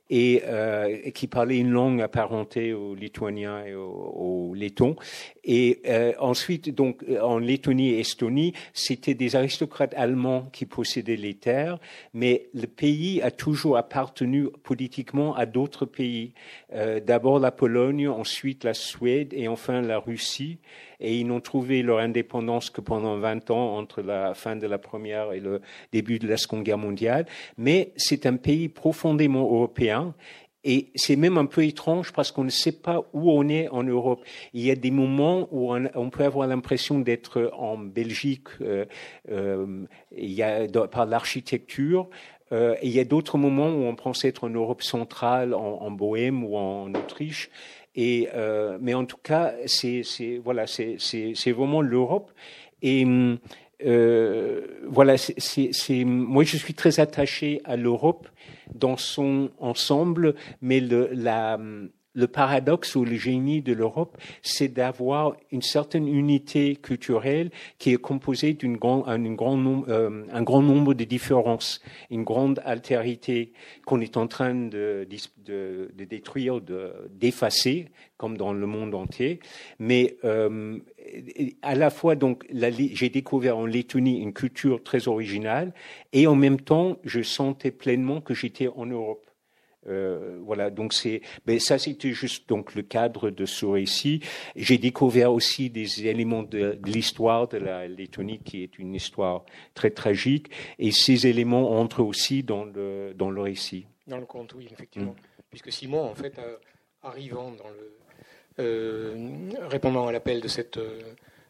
et, 0.09 0.41
euh, 0.47 1.11
qui 1.11 1.27
parlait 1.27 1.59
une 1.59 1.69
langue 1.69 2.01
apparentée 2.01 2.73
aux 2.73 2.95
Lituaniens 2.95 3.63
et 3.63 3.75
aux, 3.75 4.55
Lettons. 4.55 4.95
Et 5.43 5.81
euh, 5.85 6.13
ensuite, 6.17 6.73
donc, 6.73 7.03
en 7.21 7.37
Lettonie 7.37 7.89
et 7.89 7.99
Estonie, 7.99 8.53
c'était 8.73 9.13
des 9.13 9.35
aristocrates 9.35 9.93
allemands 9.95 10.49
qui 10.51 10.65
possédaient 10.65 11.15
les 11.15 11.35
terres, 11.35 11.77
mais 12.15 12.49
le 12.55 12.65
pays 12.65 13.21
a 13.21 13.29
toujours 13.29 13.77
appartenu 13.77 14.47
politiquement 14.63 15.35
à 15.35 15.45
d'autres 15.45 15.85
pays. 15.85 16.33
Euh, 16.73 16.99
D'abord 16.99 17.37
la 17.37 17.51
Pologne, 17.51 18.09
ensuite 18.09 18.63
la 18.63 18.73
Suède 18.73 19.31
et 19.35 19.47
enfin 19.47 19.81
la 19.81 19.99
Russie 19.99 20.57
et 20.99 21.17
ils 21.17 21.25
n'ont 21.25 21.39
trouvé 21.39 21.81
leur 21.81 21.99
indépendance 21.99 22.69
que 22.69 22.81
pendant 22.81 23.17
20 23.17 23.51
ans 23.51 23.77
entre 23.77 24.01
la 24.01 24.33
fin 24.33 24.55
de 24.55 24.67
la 24.67 24.77
première 24.77 25.31
et 25.31 25.39
le 25.39 25.61
début 25.91 26.19
de 26.19 26.27
la 26.27 26.37
Seconde 26.37 26.63
Guerre 26.63 26.77
mondiale. 26.79 27.27
Mais 27.57 27.93
c'est 27.95 28.25
un 28.25 28.37
pays 28.37 28.69
profondément 28.69 29.43
européen 29.43 30.15
et 30.63 30.91
c'est 30.95 31.15
même 31.15 31.37
un 31.37 31.45
peu 31.45 31.63
étrange 31.63 32.11
parce 32.11 32.31
qu'on 32.31 32.43
ne 32.43 32.49
sait 32.49 32.73
pas 32.73 33.05
où 33.13 33.31
on 33.31 33.47
est 33.47 33.69
en 33.69 33.83
Europe. 33.83 34.25
Il 34.53 34.61
y 34.61 34.71
a 34.71 34.75
des 34.75 34.91
moments 34.91 35.47
où 35.51 35.73
on, 35.73 36.09
peut 36.09 36.25
avoir 36.25 36.47
l'impression 36.47 36.99
d'être 36.99 37.49
en 37.55 37.77
Belgique 37.77 38.49
euh, 38.61 38.85
euh, 39.31 39.85
par 40.91 41.05
l'architecture. 41.05 42.09
Euh, 42.51 42.75
et 42.81 42.87
il 42.87 42.91
y 42.91 42.99
a 42.99 43.05
d'autres 43.05 43.37
moments 43.37 43.69
où 43.69 43.83
on 43.83 43.95
pense 43.95 44.25
être 44.25 44.43
en 44.43 44.49
Europe 44.49 44.83
centrale, 44.83 45.53
en, 45.53 45.81
en 45.81 45.91
Bohème 45.91 46.43
ou 46.43 46.57
en 46.57 46.93
Autriche. 46.93 47.49
Et, 47.95 48.29
mais 48.79 48.93
en 48.93 49.05
tout 49.05 49.17
cas, 49.17 49.53
c'est 49.65 50.03
voilà, 50.43 50.65
vraiment 51.47 51.81
l'Europe. 51.81 52.31
Et 52.81 53.05
euh, 53.85 54.61
voilà, 54.87 55.15
c'est 55.17 56.03
moi 56.03 56.43
je 56.43 56.57
suis 56.57 56.73
très 56.73 56.99
attaché 56.99 57.61
à 57.63 57.75
l'Europe 57.77 58.27
dans 58.73 58.97
son 58.97 59.51
ensemble, 59.59 60.35
mais 60.61 60.79
le, 60.79 61.09
la 61.13 61.57
le 62.13 62.27
paradoxe 62.27 62.95
ou 62.95 63.05
le 63.05 63.15
génie 63.15 63.61
de 63.61 63.73
l'Europe, 63.73 64.17
c'est 64.41 64.67
d'avoir 64.67 65.35
une 65.51 65.61
certaine 65.61 66.07
unité 66.07 66.75
culturelle 66.75 67.51
qui 67.77 67.91
est 67.91 67.97
composée 67.97 68.53
d'un 68.53 68.73
grand, 68.73 69.05
grand, 69.35 69.87
euh, 69.87 70.41
grand 70.41 70.61
nombre 70.61 70.93
de 70.93 71.03
différences, 71.03 71.81
une 72.09 72.23
grande 72.23 72.61
altérité 72.65 73.53
qu'on 73.85 74.01
est 74.01 74.17
en 74.17 74.27
train 74.27 74.55
de, 74.55 75.07
de, 75.45 75.91
de 75.95 76.03
détruire, 76.05 76.59
d'effacer, 77.11 77.89
comme 78.17 78.37
dans 78.37 78.53
le 78.53 78.65
monde 78.65 78.95
entier. 78.95 79.39
Mais 79.77 80.17
euh, 80.23 80.79
à 81.61 81.75
la 81.75 81.89
fois, 81.89 82.15
donc, 82.15 82.45
j'ai 82.51 83.09
découvert 83.09 83.57
en 83.57 83.65
Lettonie 83.65 84.19
une 84.19 84.33
culture 84.33 84.83
très 84.83 85.07
originale, 85.07 85.73
et 86.11 86.27
en 86.27 86.35
même 86.35 86.59
temps, 86.59 86.97
je 87.03 87.21
sentais 87.21 87.71
pleinement 87.71 88.19
que 88.19 88.33
j'étais 88.33 88.67
en 88.67 88.85
Europe. 88.85 89.28
Euh, 89.87 90.39
voilà, 90.43 90.69
donc 90.69 90.93
c'est, 90.93 91.21
mais 91.45 91.59
ça 91.59 91.77
c'était 91.77 92.11
juste 92.11 92.49
donc 92.49 92.75
le 92.75 92.81
cadre 92.81 93.29
de 93.29 93.45
ce 93.45 93.65
récit. 93.65 94.21
J'ai 94.55 94.77
découvert 94.77 95.31
aussi 95.31 95.69
des 95.69 96.05
éléments 96.05 96.43
de, 96.43 96.77
l'histoire 96.85 97.47
de 97.47 97.57
la 97.57 97.87
Lettonie 97.87 98.39
qui 98.39 98.61
est 98.63 98.77
une 98.77 98.93
histoire 98.93 99.45
très 99.75 99.91
tragique, 99.91 100.51
et 100.79 100.91
ces 100.91 101.27
éléments 101.27 101.79
entrent 101.79 102.03
aussi 102.03 102.43
dans 102.43 102.65
le 102.65 103.13
dans 103.15 103.29
le 103.31 103.41
récit. 103.41 103.85
Dans 104.07 104.17
le 104.17 104.25
conte, 104.25 104.53
oui, 104.53 104.67
effectivement, 104.69 105.13
mm. 105.13 105.43
puisque 105.49 105.71
Simon, 105.71 106.03
en 106.03 106.15
fait, 106.15 106.37
euh, 106.39 106.57
arrivant 107.01 107.51
dans 107.51 107.69
le 107.69 107.95
euh, 108.59 109.49
répondant 109.69 110.07
à 110.07 110.11
l'appel 110.11 110.41
de 110.41 110.49
cette 110.49 110.77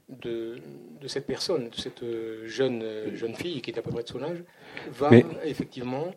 de, 0.10 0.58
de, 1.02 1.08
cette 1.08 1.26
personne, 1.26 1.70
de 1.70 1.76
cette 1.76 2.04
jeune 2.46 3.16
jeune 3.16 3.34
fille 3.34 3.62
qui 3.62 3.72
est 3.72 3.80
à 3.80 3.82
peu 3.82 3.92
près 3.92 4.04
de 4.04 4.08
son 4.08 4.22
âge, 4.22 4.44
va 4.92 5.10
effectivement 5.44 6.12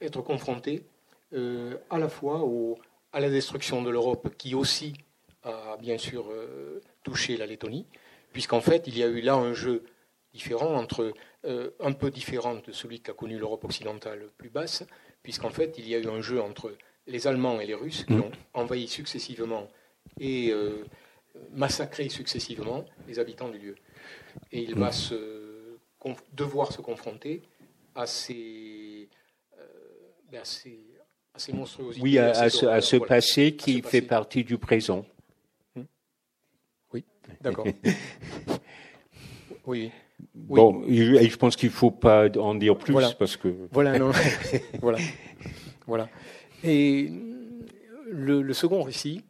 être 0.00 0.22
confrontée 0.22 0.84
euh, 1.32 1.76
à 1.90 1.98
la 1.98 2.08
fois 2.08 2.40
au, 2.44 2.78
à 3.12 3.20
la 3.20 3.28
destruction 3.28 3.82
de 3.82 3.90
l'Europe, 3.90 4.34
qui 4.38 4.54
aussi 4.54 4.94
a 5.42 5.76
bien 5.78 5.98
sûr 5.98 6.26
euh, 6.30 6.80
touché 7.02 7.36
la 7.36 7.46
Lettonie, 7.46 7.86
puisqu'en 8.32 8.60
fait, 8.60 8.86
il 8.86 8.96
y 8.96 9.02
a 9.02 9.06
eu 9.06 9.20
là 9.20 9.34
un 9.34 9.52
jeu 9.52 9.84
différent, 10.32 10.74
entre, 10.74 11.12
euh, 11.44 11.70
un 11.80 11.92
peu 11.92 12.10
différent 12.10 12.56
de 12.64 12.72
celui 12.72 13.00
qu'a 13.00 13.12
connu 13.12 13.38
l'Europe 13.38 13.64
occidentale 13.64 14.28
plus 14.36 14.50
basse, 14.50 14.84
puisqu'en 15.22 15.50
fait, 15.50 15.78
il 15.78 15.88
y 15.88 15.94
a 15.94 15.98
eu 15.98 16.06
un 16.06 16.20
jeu 16.20 16.40
entre 16.40 16.76
les 17.08 17.26
Allemands 17.26 17.60
et 17.60 17.66
les 17.66 17.74
Russes 17.74 18.04
qui 18.04 18.14
mm. 18.14 18.20
ont 18.20 18.32
envahi 18.54 18.86
successivement 18.86 19.68
et 20.20 20.52
massacré 21.52 22.08
successivement 22.08 22.84
les 23.08 23.18
habitants 23.18 23.48
du 23.48 23.58
lieu. 23.58 23.74
Et 24.52 24.60
il 24.60 24.74
va 24.74 24.88
mm. 24.88 24.92
se, 24.92 25.78
devoir 26.32 26.72
se 26.72 26.80
confronter 26.80 27.42
à 27.94 28.06
ces, 28.06 29.08
ben, 30.30 30.40
à 30.40 30.44
ces 30.44 30.95
oui, 32.00 32.18
à, 32.18 32.50
ce, 32.50 32.96
passé 32.96 33.56
qui 33.56 33.82
fait 33.82 34.02
partie 34.02 34.44
du 34.44 34.58
présent. 34.58 35.04
Hmm. 35.74 35.82
Oui, 36.92 37.04
d'accord. 37.40 37.66
oui. 39.66 39.90
Bon, 40.34 40.82
je, 40.88 41.28
je 41.28 41.36
pense 41.36 41.56
qu'il 41.56 41.68
ne 41.68 41.74
faut 41.74 41.90
pas 41.90 42.28
en 42.38 42.54
dire 42.54 42.76
plus 42.78 42.94
parce 43.18 43.36
que. 43.36 43.68
Voilà, 43.72 43.98
non. 43.98 44.12
voilà, 44.80 44.98
voilà. 45.86 46.08
Et 46.64 47.10
le, 48.06 48.52
second 48.52 48.82
récit 48.82 49.24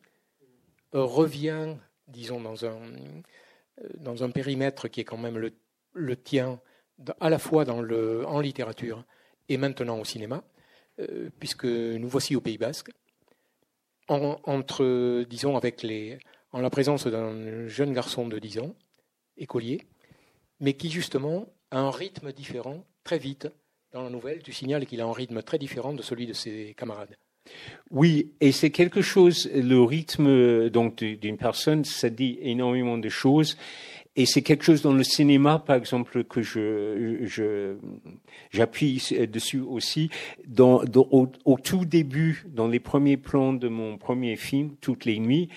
euh, 0.94 1.02
revient, 1.02 1.74
disons, 2.08 2.40
dans 2.40 2.64
un 2.64 2.76
euh, 3.82 3.88
dans 3.98 4.24
un 4.24 4.30
périmètre 4.30 4.88
qui 4.88 5.00
est 5.00 5.04
quand 5.04 5.18
même 5.18 5.38
le, 5.38 5.52
le 5.92 6.16
tien, 6.16 6.60
à 7.20 7.28
la 7.28 7.38
fois 7.38 7.64
dans 7.64 7.82
le, 7.82 8.26
en 8.26 8.40
littérature 8.40 9.04
et 9.48 9.56
maintenant 9.56 9.98
au 9.98 10.04
cinéma. 10.04 10.42
Euh, 10.98 11.28
puisque 11.38 11.66
nous 11.66 12.08
voici 12.08 12.36
au 12.36 12.40
Pays 12.40 12.56
Basque, 12.56 12.90
en, 14.08 14.38
entre, 14.44 15.24
disons, 15.28 15.56
avec 15.56 15.82
les, 15.82 16.18
en 16.52 16.60
la 16.60 16.70
présence 16.70 17.06
d'un 17.06 17.68
jeune 17.68 17.92
garçon 17.92 18.26
de 18.28 18.38
10 18.38 18.60
ans, 18.60 18.74
écolier, 19.36 19.82
mais 20.60 20.72
qui 20.72 20.90
justement 20.90 21.46
a 21.70 21.80
un 21.80 21.90
rythme 21.90 22.32
différent 22.32 22.84
très 23.04 23.18
vite. 23.18 23.48
Dans 23.92 24.02
la 24.02 24.10
nouvelle, 24.10 24.42
tu 24.42 24.52
signales 24.52 24.86
qu'il 24.86 25.00
a 25.00 25.04
un 25.04 25.12
rythme 25.12 25.42
très 25.42 25.58
différent 25.58 25.92
de 25.92 26.02
celui 26.02 26.26
de 26.26 26.32
ses 26.32 26.74
camarades. 26.76 27.16
Oui, 27.90 28.32
et 28.40 28.50
c'est 28.50 28.70
quelque 28.70 29.02
chose, 29.02 29.48
le 29.54 29.82
rythme 29.82 30.68
donc 30.70 30.96
d'une 30.96 31.36
personne, 31.36 31.84
ça 31.84 32.10
dit 32.10 32.38
énormément 32.40 32.98
de 32.98 33.08
choses. 33.08 33.56
Et 34.16 34.24
c'est 34.24 34.40
quelque 34.40 34.64
chose 34.64 34.80
dans 34.80 34.94
le 34.94 35.04
cinéma, 35.04 35.58
par 35.58 35.76
exemple, 35.76 36.24
que 36.24 36.40
je, 36.40 37.76
j'appuie 38.50 39.02
dessus 39.30 39.60
aussi. 39.60 40.10
Dans, 40.46 40.82
au, 40.94 41.58
tout 41.62 41.84
début, 41.84 42.44
dans 42.48 42.66
les 42.66 42.80
premiers 42.80 43.18
plans 43.18 43.52
de 43.52 43.68
mon 43.68 43.98
premier 43.98 44.36
film, 44.36 44.70
Toutes 44.80 45.04
les 45.04 45.18
nuits, 45.18 45.48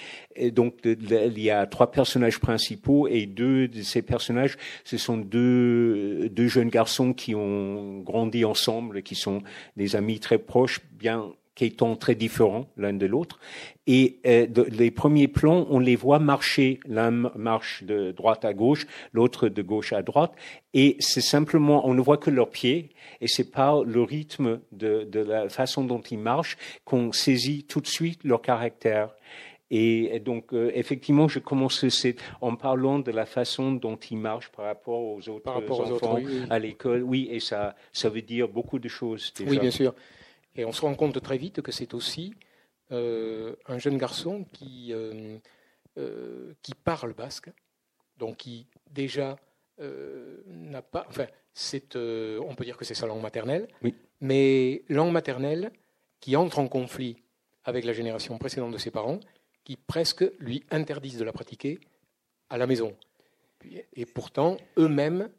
donc 0.52 0.76
il 0.84 1.39
y 1.39 1.50
a 1.50 1.65
trois 1.67 1.91
personnages 1.91 2.39
principaux 2.39 3.08
et 3.08 3.26
deux 3.26 3.69
de 3.69 3.82
ces 3.82 4.02
personnages, 4.02 4.58
ce 4.84 4.98
sont 4.98 5.17
deux, 5.17 6.30
deux 6.30 6.48
jeunes 6.48 6.69
garçons 6.69 7.13
qui 7.13 7.36
ont 7.36 8.00
grandi 8.00 8.43
ensemble, 8.43 9.04
qui 9.04 9.15
sont 9.15 9.41
des 9.78 9.95
amis 9.95 10.19
très 10.19 10.38
proches, 10.38 10.82
bien 10.91 11.32
qui 11.60 11.65
étant 11.65 11.98
très 11.98 12.15
différents 12.15 12.67
l'un 12.78 12.93
de 12.93 13.06
l'autre. 13.06 13.38
Et 13.86 14.19
euh, 14.26 14.48
les 14.72 14.91
premiers 14.91 15.28
plans, 15.28 15.67
on 15.69 15.80
les 15.80 15.98
voit 15.98 16.19
marcher. 16.19 16.80
L'un 16.88 17.12
marche 17.12 17.84
de 17.84 18.13
droite 18.13 18.45
à 18.45 18.54
gauche, 18.54 18.88
l'autre 19.12 19.50
de 19.50 19.62
gauche 19.62 19.91
à 19.91 20.02
droite. 20.02 20.32
Et 20.74 20.95
c'est 21.00 21.19
simplement, 21.19 21.86
on 21.86 21.93
ne 21.93 22.00
voit 22.00 22.15
que 22.15 22.30
leurs 22.30 22.50
pieds. 22.50 22.91
Et 23.19 23.28
c'est 23.28 23.52
par 23.52 23.84
le 23.84 24.02
rythme 24.02 24.62
de, 24.72 25.04
de 25.04 25.19
la 25.19 25.50
façon 25.50 25.84
dont 25.84 26.00
ils 26.00 26.17
marchent 26.17 26.56
qu'on 26.86 27.12
saisit 27.12 27.65
tout 27.65 27.82
de 27.82 27.88
suite 27.88 28.24
leur 28.24 28.41
caractère. 28.41 29.10
Et 29.69 30.19
donc, 30.22 30.54
euh, 30.54 30.72
effectivement, 30.74 31.28
je 31.28 31.39
commence 31.39 31.86
en 32.39 32.56
parlant 32.56 33.00
de 33.00 33.12
la 33.12 33.26
façon 33.26 33.74
dont 33.74 33.98
ils 33.98 34.17
marchent 34.17 34.50
par 34.50 34.65
rapport 34.65 35.02
aux 35.02 35.28
autres 35.28 35.52
rapport 35.52 35.82
enfants 35.82 35.91
aux 35.91 36.22
autres, 36.22 36.22
à 36.50 36.58
l'école. 36.58 37.04
Oui, 37.04 37.28
et 37.30 37.41
ça, 37.41 37.76
ça 37.91 38.08
veut 38.08 38.22
dire 38.22 38.48
beaucoup 38.48 38.80
de 38.80 38.88
choses. 38.88 39.34
Déjà. 39.38 39.52
Oui, 39.52 39.60
bien 39.60 39.72
sûr. 39.72 39.93
Et 40.60 40.65
on 40.65 40.74
se 40.74 40.82
rend 40.82 40.93
compte 40.93 41.22
très 41.22 41.38
vite 41.38 41.62
que 41.62 41.72
c'est 41.72 41.93
aussi 41.93 42.34
euh, 42.91 43.56
un 43.65 43.78
jeune 43.78 43.98
garçon 43.98 44.43
qui, 44.52 44.89
euh, 44.91 45.38
euh, 45.98 46.54
qui 46.62 46.76
parle 46.76 47.13
basque, 47.13 47.50
donc 48.17 48.38
qui 48.38 48.67
déjà 48.91 49.38
n'a 50.45 50.82
pas. 50.82 51.06
Enfin, 51.08 51.28
c'est, 51.54 51.95
on 51.95 52.54
peut 52.54 52.65
dire 52.65 52.76
que 52.76 52.84
c'est 52.84 52.93
sa 52.93 53.08
langue 53.08 53.22
maternelle, 53.22 53.69
oui. 53.82 53.95
mais 54.19 54.84
langue 54.89 55.13
maternelle 55.13 55.72
qui 56.19 56.36
entre 56.36 56.60
en 56.60 56.67
conflit 56.67 57.15
avec 57.63 57.86
la 57.86 57.93
génération 57.93 58.38
précédente 58.38 58.74
de 58.74 58.78
ses 58.78 58.91
parents, 58.91 59.22
qui 59.63 59.78
presque 59.78 60.26
lui 60.39 60.65
interdisent 60.69 61.17
de 61.17 61.24
la 61.24 61.32
pratiquer 61.32 61.80
à 62.50 62.58
la 62.58 62.67
maison. 62.67 62.93
Et 63.93 64.06
pourtant, 64.06 64.58
eux-mêmes, 64.78 65.30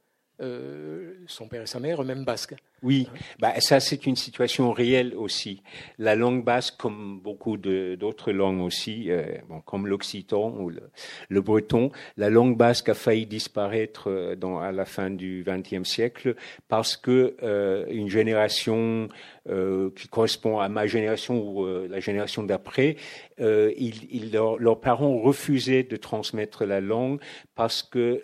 son 1.26 1.46
père 1.46 1.60
et 1.60 1.66
sa 1.66 1.78
mère, 1.78 2.00
eux-mêmes 2.00 2.24
basques. 2.24 2.54
Oui, 2.82 3.08
bah, 3.38 3.60
ça 3.60 3.78
c'est 3.78 4.06
une 4.06 4.16
situation 4.16 4.72
réelle 4.72 5.14
aussi. 5.14 5.62
La 5.98 6.14
langue 6.16 6.44
basque, 6.44 6.76
comme 6.78 7.20
beaucoup 7.20 7.58
d'autres 7.58 8.32
langues 8.32 8.62
aussi, 8.62 9.10
euh, 9.10 9.24
bon, 9.48 9.60
comme 9.60 9.86
l'occitan 9.86 10.50
ou 10.58 10.70
le, 10.70 10.90
le, 11.28 11.40
breton, 11.42 11.90
la 12.16 12.30
langue 12.30 12.56
basque 12.56 12.88
a 12.88 12.94
failli 12.94 13.26
disparaître 13.26 14.08
euh, 14.08 14.34
dans, 14.34 14.58
à 14.58 14.72
la 14.72 14.86
fin 14.86 15.10
du 15.10 15.44
XXe 15.46 15.86
siècle 15.86 16.36
parce 16.68 16.96
que 16.96 17.36
euh, 17.42 17.84
une 17.90 18.08
génération 18.08 19.08
euh, 19.48 19.90
qui 19.96 20.06
correspond 20.06 20.58
à 20.58 20.68
ma 20.68 20.86
génération 20.86 21.42
ou 21.42 21.64
euh, 21.64 21.88
la 21.90 21.98
génération 21.98 22.42
d'après, 22.42 22.96
euh, 23.40 23.72
ils, 23.78 24.30
leur, 24.32 24.58
leurs 24.58 24.78
parents 24.80 25.18
refusaient 25.18 25.82
de 25.82 25.96
transmettre 25.96 26.66
la 26.66 26.82
langue 26.82 27.20
parce 27.54 27.82
que 27.82 28.20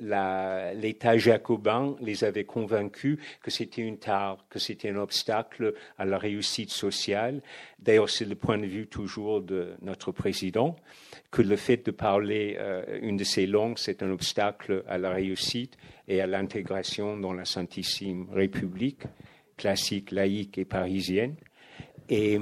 l'État 0.74 1.16
jacobin 1.16 1.96
les 2.00 2.22
avait 2.22 2.44
convaincus 2.44 3.18
que 3.42 3.50
c'était 3.50 3.80
une 3.80 3.98
tare 3.98 4.45
que 4.56 4.62
c'était 4.62 4.90
un 4.90 4.96
obstacle 4.96 5.74
à 5.98 6.04
la 6.04 6.18
réussite 6.18 6.70
sociale. 6.70 7.42
D'ailleurs, 7.78 8.10
c'est 8.10 8.24
le 8.24 8.34
point 8.34 8.58
de 8.58 8.66
vue 8.66 8.86
toujours 8.86 9.40
de 9.42 9.74
notre 9.82 10.12
président, 10.12 10.76
que 11.30 11.42
le 11.42 11.56
fait 11.56 11.84
de 11.84 11.90
parler 11.90 12.56
euh, 12.58 12.98
une 13.02 13.16
de 13.16 13.24
ces 13.24 13.46
langues, 13.46 13.78
c'est 13.78 14.02
un 14.02 14.10
obstacle 14.10 14.82
à 14.88 14.98
la 14.98 15.10
réussite 15.10 15.76
et 16.08 16.20
à 16.20 16.26
l'intégration 16.26 17.16
dans 17.16 17.32
la 17.32 17.44
Saintissime 17.44 18.26
République, 18.32 19.02
classique, 19.56 20.10
laïque 20.10 20.58
et 20.58 20.64
parisienne. 20.64 21.34
Et, 22.08 22.38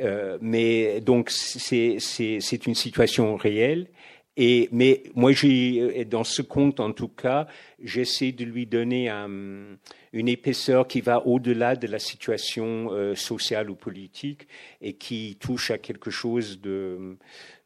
euh, 0.00 0.38
mais 0.40 1.00
donc, 1.00 1.30
c'est 1.30 2.66
une 2.66 2.74
situation 2.74 3.36
réelle. 3.36 3.88
Mais 4.38 5.02
moi, 5.14 5.32
j'ai, 5.32 6.04
dans 6.04 6.24
ce 6.24 6.42
conte, 6.42 6.78
en 6.78 6.92
tout 6.92 7.08
cas, 7.08 7.48
j'essaie 7.82 8.30
de 8.30 8.44
lui 8.44 8.66
donner 8.66 9.08
un, 9.08 9.76
une 10.12 10.28
épaisseur 10.28 10.86
qui 10.86 11.00
va 11.00 11.26
au-delà 11.26 11.74
de 11.76 11.86
la 11.86 11.98
situation 11.98 12.92
euh, 12.92 13.14
sociale 13.14 13.70
ou 13.70 13.74
politique 13.74 14.46
et 14.80 14.94
qui 14.94 15.36
touche 15.40 15.70
à 15.70 15.78
quelque 15.78 16.10
chose 16.10 16.60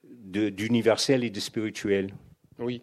d'universel 0.04 1.24
et 1.24 1.30
de 1.30 1.40
spirituel. 1.40 2.14
Oui, 2.58 2.82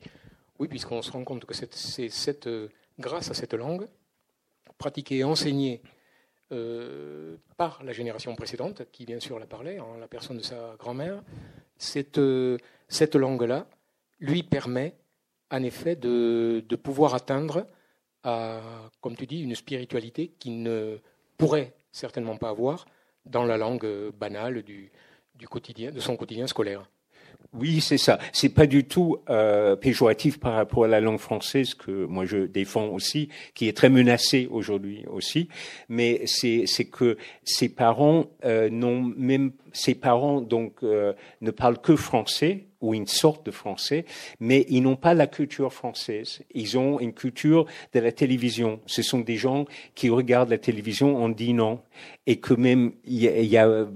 oui 0.60 0.68
puisqu'on 0.68 1.02
se 1.02 1.12
rend 1.12 1.24
compte 1.24 1.46
que 1.46 1.54
c'est 1.56 2.48
euh, 2.48 2.68
grâce 3.00 3.32
à 3.32 3.34
cette 3.34 3.56
langue, 3.56 3.88
pratiquée 4.78 5.18
et 5.18 5.24
enseignée 5.24 5.82
euh, 6.52 7.38
par 7.58 7.84
la 7.84 7.92
génération 7.92 8.36
précédente, 8.36 8.84
qui 8.92 9.06
bien 9.06 9.20
sûr 9.20 9.40
la 9.40 9.48
parlait, 9.48 9.80
en 9.80 9.98
la 9.98 10.08
personne 10.08 10.38
de 10.38 10.44
sa 10.44 10.76
grand-mère, 10.78 11.24
cette 11.78 12.20
langue-là 13.16 13.68
lui 14.20 14.44
permet 14.44 14.94
en 15.52 15.64
effet 15.64 15.96
de, 15.96 16.64
de 16.68 16.76
pouvoir 16.76 17.16
atteindre 17.16 17.66
à, 18.24 18.62
comme 19.02 19.16
tu 19.16 19.26
dis, 19.26 19.42
une 19.42 19.56
spiritualité 19.56 20.32
qu'il 20.40 20.62
ne 20.62 20.98
pourrait 21.38 21.74
certainement 21.92 22.38
pas 22.38 22.50
avoir 22.50 22.86
dans 23.26 23.46
la 23.46 23.58
langue 23.58 24.12
banale 24.18 24.64
du, 24.64 24.92
du 25.36 25.48
quotidien, 25.48 25.92
de 25.92 26.00
son 26.00 26.16
quotidien 26.18 26.48
scolaire. 26.48 26.90
Oui, 27.54 27.82
c'est 27.82 27.98
ça. 27.98 28.20
C'est 28.32 28.50
pas 28.50 28.68
du 28.68 28.84
tout 28.84 29.18
euh, 29.30 29.76
péjoratif 29.76 30.40
par 30.40 30.54
rapport 30.54 30.84
à 30.84 30.88
la 30.88 31.00
langue 31.00 31.20
française 31.20 31.74
que 31.74 32.06
moi 32.06 32.26
je 32.26 32.46
défends 32.46 32.88
aussi, 32.88 33.30
qui 33.56 33.68
est 33.68 33.76
très 33.76 33.90
menacée 33.90 34.48
aujourd'hui 34.52 35.06
aussi. 35.08 35.48
Mais 35.88 36.22
c'est 36.26 36.66
c'est 36.68 36.86
que 36.86 37.18
ses 37.44 37.70
parents 37.70 38.26
euh, 38.46 38.70
n'ont 38.70 39.02
même 39.02 39.54
ses 39.74 39.96
parents 39.96 40.42
donc 40.42 40.84
euh, 40.84 41.14
ne 41.42 41.50
parlent 41.50 41.80
que 41.80 41.96
français 41.96 42.68
ou 42.82 42.94
une 42.94 43.08
sorte 43.08 43.46
de 43.46 43.52
français, 43.52 44.06
mais 44.40 44.66
ils 44.70 44.82
n'ont 44.82 44.96
pas 44.96 45.14
la 45.14 45.28
culture 45.28 45.74
française. 45.74 46.42
Ils 46.54 46.78
ont 46.78 47.00
une 47.00 47.14
culture 47.14 47.66
de 47.94 48.00
la 48.00 48.12
télévision. 48.12 48.80
Ce 48.86 49.02
sont 49.02 49.20
des 49.20 49.36
gens 49.36 49.66
qui 49.96 50.10
regardent 50.10 50.50
la 50.50 50.58
télévision 50.58 51.22
en 51.22 51.30
dînant 51.30 51.84
et 52.28 52.38
que 52.38 52.54
même 52.54 52.94
il 53.06 53.24
y, 53.24 53.58
a 53.58 53.88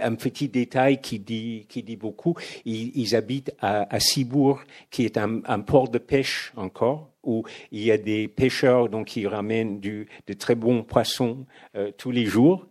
un 0.00 0.14
petit 0.14 0.48
détail 0.48 1.00
qui 1.00 1.18
dit, 1.18 1.66
qui 1.68 1.82
dit 1.82 1.96
beaucoup. 1.96 2.34
Ils, 2.64 3.16
habitent 3.16 3.52
à, 3.60 3.94
à, 3.94 4.00
Cibourg, 4.00 4.62
qui 4.90 5.04
est 5.04 5.18
un, 5.18 5.60
port 5.60 5.88
de 5.88 5.98
pêche 5.98 6.52
encore, 6.56 7.10
où 7.22 7.44
il 7.72 7.82
y 7.82 7.90
a 7.90 7.98
des 7.98 8.28
pêcheurs 8.28 8.88
donc 8.88 9.08
qui 9.08 9.26
ramènent 9.26 9.80
du, 9.80 10.06
de 10.26 10.32
très 10.32 10.54
bons 10.54 10.82
poissons 10.82 11.46
euh, 11.74 11.90
tous 11.96 12.10
les 12.10 12.24
jours, 12.24 12.66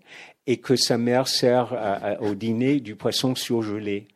et 0.47 0.57
que 0.57 0.75
sa 0.75 0.97
mère 0.97 1.27
sert 1.27 2.17
au 2.21 2.35
dîner 2.35 2.79
du 2.79 2.95
poisson 2.95 3.33
surgelé. 3.33 4.07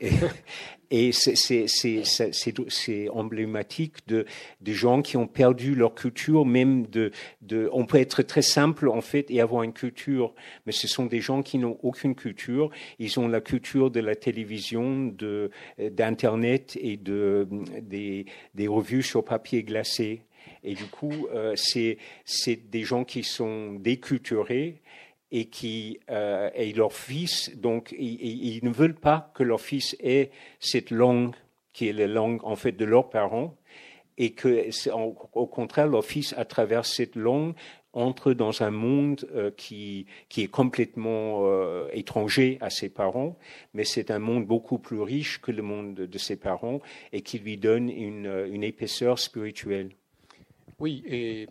Et, 0.00 0.10
et 0.90 1.12
c'est 1.12 3.08
emblématique 3.10 4.06
de, 4.06 4.24
de 4.60 4.72
gens 4.72 5.02
qui 5.02 5.16
ont 5.16 5.26
perdu 5.26 5.74
leur 5.74 5.94
culture, 5.94 6.46
même 6.46 6.86
de, 6.86 7.10
de, 7.42 7.68
on 7.72 7.86
peut 7.86 7.98
être 7.98 8.22
très 8.22 8.42
simple 8.42 8.88
en 8.88 9.00
fait 9.00 9.30
et 9.30 9.40
avoir 9.40 9.62
une 9.62 9.72
culture, 9.72 10.34
mais 10.66 10.72
ce 10.72 10.88
sont 10.88 11.06
des 11.06 11.20
gens 11.20 11.42
qui 11.42 11.58
n'ont 11.58 11.78
aucune 11.82 12.14
culture. 12.14 12.70
Ils 12.98 13.18
ont 13.20 13.28
la 13.28 13.40
culture 13.40 13.90
de 13.90 14.00
la 14.00 14.14
télévision, 14.14 15.06
de 15.06 15.50
d'internet 15.78 16.78
et 16.80 16.96
de 16.96 17.46
des, 17.82 18.26
des 18.54 18.68
revues 18.68 19.02
sur 19.02 19.24
papier 19.24 19.62
glacé. 19.62 20.22
Et 20.64 20.74
du 20.74 20.84
coup, 20.84 21.28
euh, 21.32 21.54
c'est 21.56 22.70
des 22.70 22.82
gens 22.82 23.04
qui 23.04 23.22
sont 23.22 23.74
déculturés 23.74 24.80
et 25.30 25.46
qui 25.46 26.00
euh, 26.10 26.50
et 26.54 26.72
leur 26.72 26.92
fils, 26.92 27.54
donc 27.56 27.94
ils, 27.98 28.56
ils, 28.56 28.64
ne 28.64 28.70
veulent 28.70 28.94
pas 28.94 29.30
que 29.34 29.42
leur 29.42 29.60
fils 29.60 29.96
ait 30.00 30.30
cette 30.60 30.90
langue 30.90 31.34
qui 31.72 31.88
est 31.88 31.92
la 31.92 32.06
langue 32.06 32.40
en 32.44 32.56
fait 32.56 32.72
de 32.72 32.84
leurs 32.84 33.10
parents, 33.10 33.56
et 34.16 34.30
que 34.32 34.68
au 35.34 35.46
contraire 35.46 35.86
leur 35.86 36.04
fils 36.04 36.34
à 36.36 36.44
travers 36.44 36.84
cette 36.84 37.14
langue 37.14 37.54
entre 37.92 38.32
dans 38.32 38.62
un 38.62 38.70
monde 38.70 39.28
euh, 39.34 39.50
qui, 39.56 40.06
qui 40.28 40.42
est 40.42 40.48
complètement 40.48 41.46
euh, 41.46 41.88
étranger 41.92 42.58
à 42.60 42.70
ses 42.70 42.88
parents, 42.88 43.36
mais 43.74 43.84
c'est 43.84 44.10
un 44.10 44.18
monde 44.18 44.46
beaucoup 44.46 44.78
plus 44.78 45.00
riche 45.00 45.40
que 45.40 45.50
le 45.50 45.62
monde 45.62 45.94
de, 45.94 46.18
ses 46.18 46.36
parents 46.36 46.80
et 47.12 47.22
qui 47.22 47.38
lui 47.38 47.56
donne 47.56 47.88
une, 47.88 48.46
une 48.50 48.62
épaisseur 48.62 49.18
spirituelle. 49.18 49.90
Oui, 50.78 51.02
et 51.06 51.48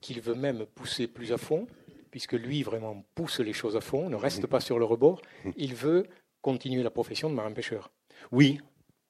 qu'il 0.00 0.20
veut 0.20 0.34
même 0.34 0.66
pousser 0.74 1.06
plus 1.06 1.32
à 1.32 1.38
fond 1.38 1.66
puisque 2.14 2.34
lui 2.34 2.62
vraiment 2.62 3.04
pousse 3.16 3.40
les 3.40 3.52
choses 3.52 3.74
à 3.74 3.80
fond, 3.80 4.08
ne 4.08 4.14
reste 4.14 4.46
pas 4.46 4.60
sur 4.60 4.78
le 4.78 4.84
rebord. 4.84 5.20
Il 5.56 5.74
veut 5.74 6.06
continuer 6.42 6.84
la 6.84 6.90
profession 6.92 7.28
de 7.28 7.34
marin-pêcheur. 7.34 7.90
Oui, 8.30 8.60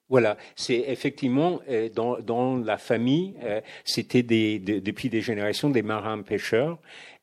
Voilà, 0.09 0.39
c'est 0.57 0.85
effectivement 0.89 1.61
euh, 1.69 1.91
dans, 1.91 2.57
la 2.57 2.79
famille, 2.79 3.35
euh, 3.43 3.61
c'était 3.85 4.23
depuis 4.23 5.11
des 5.11 5.21
générations 5.21 5.69
des 5.69 5.83
marins 5.83 6.23
pêcheurs. 6.23 6.79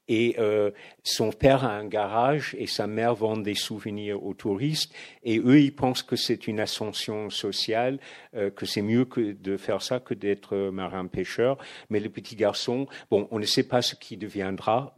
Et 0.08 0.36
euh, 0.40 0.72
son 1.04 1.32
père 1.32 1.64
a 1.64 1.72
un 1.72 1.86
garage 1.86 2.56
et 2.58 2.68
sa 2.68 2.88
mère 2.88 3.16
vend 3.16 3.38
des 3.38 3.54
souvenirs 3.54 4.24
aux 4.24 4.34
touristes. 4.34 4.94
Et 5.24 5.40
eux, 5.40 5.60
ils 5.60 5.76
pensent 5.76 6.04
que 6.04 6.16
c'est 6.16 6.48
une 6.48 6.60
ascension 6.60 7.30
sociale, 7.30 8.00
que 8.56 8.66
c'est 8.66 8.82
mieux 8.82 9.06
que 9.06 9.32
de 9.32 9.58
faire 9.58 9.82
ça 9.82 10.00
que 10.00 10.14
d'être 10.14 10.58
marin 10.70 11.06
pêcheur. 11.08 11.58
Mais 11.90 12.00
le 12.00 12.10
petit 12.10 12.36
garçon, 12.36 12.88
bon, 13.10 13.28
on 13.32 13.40
ne 13.40 13.46
sait 13.46 13.64
pas 13.64 13.82
ce 13.82 13.96
qui 13.96 14.18
deviendra, 14.18 14.96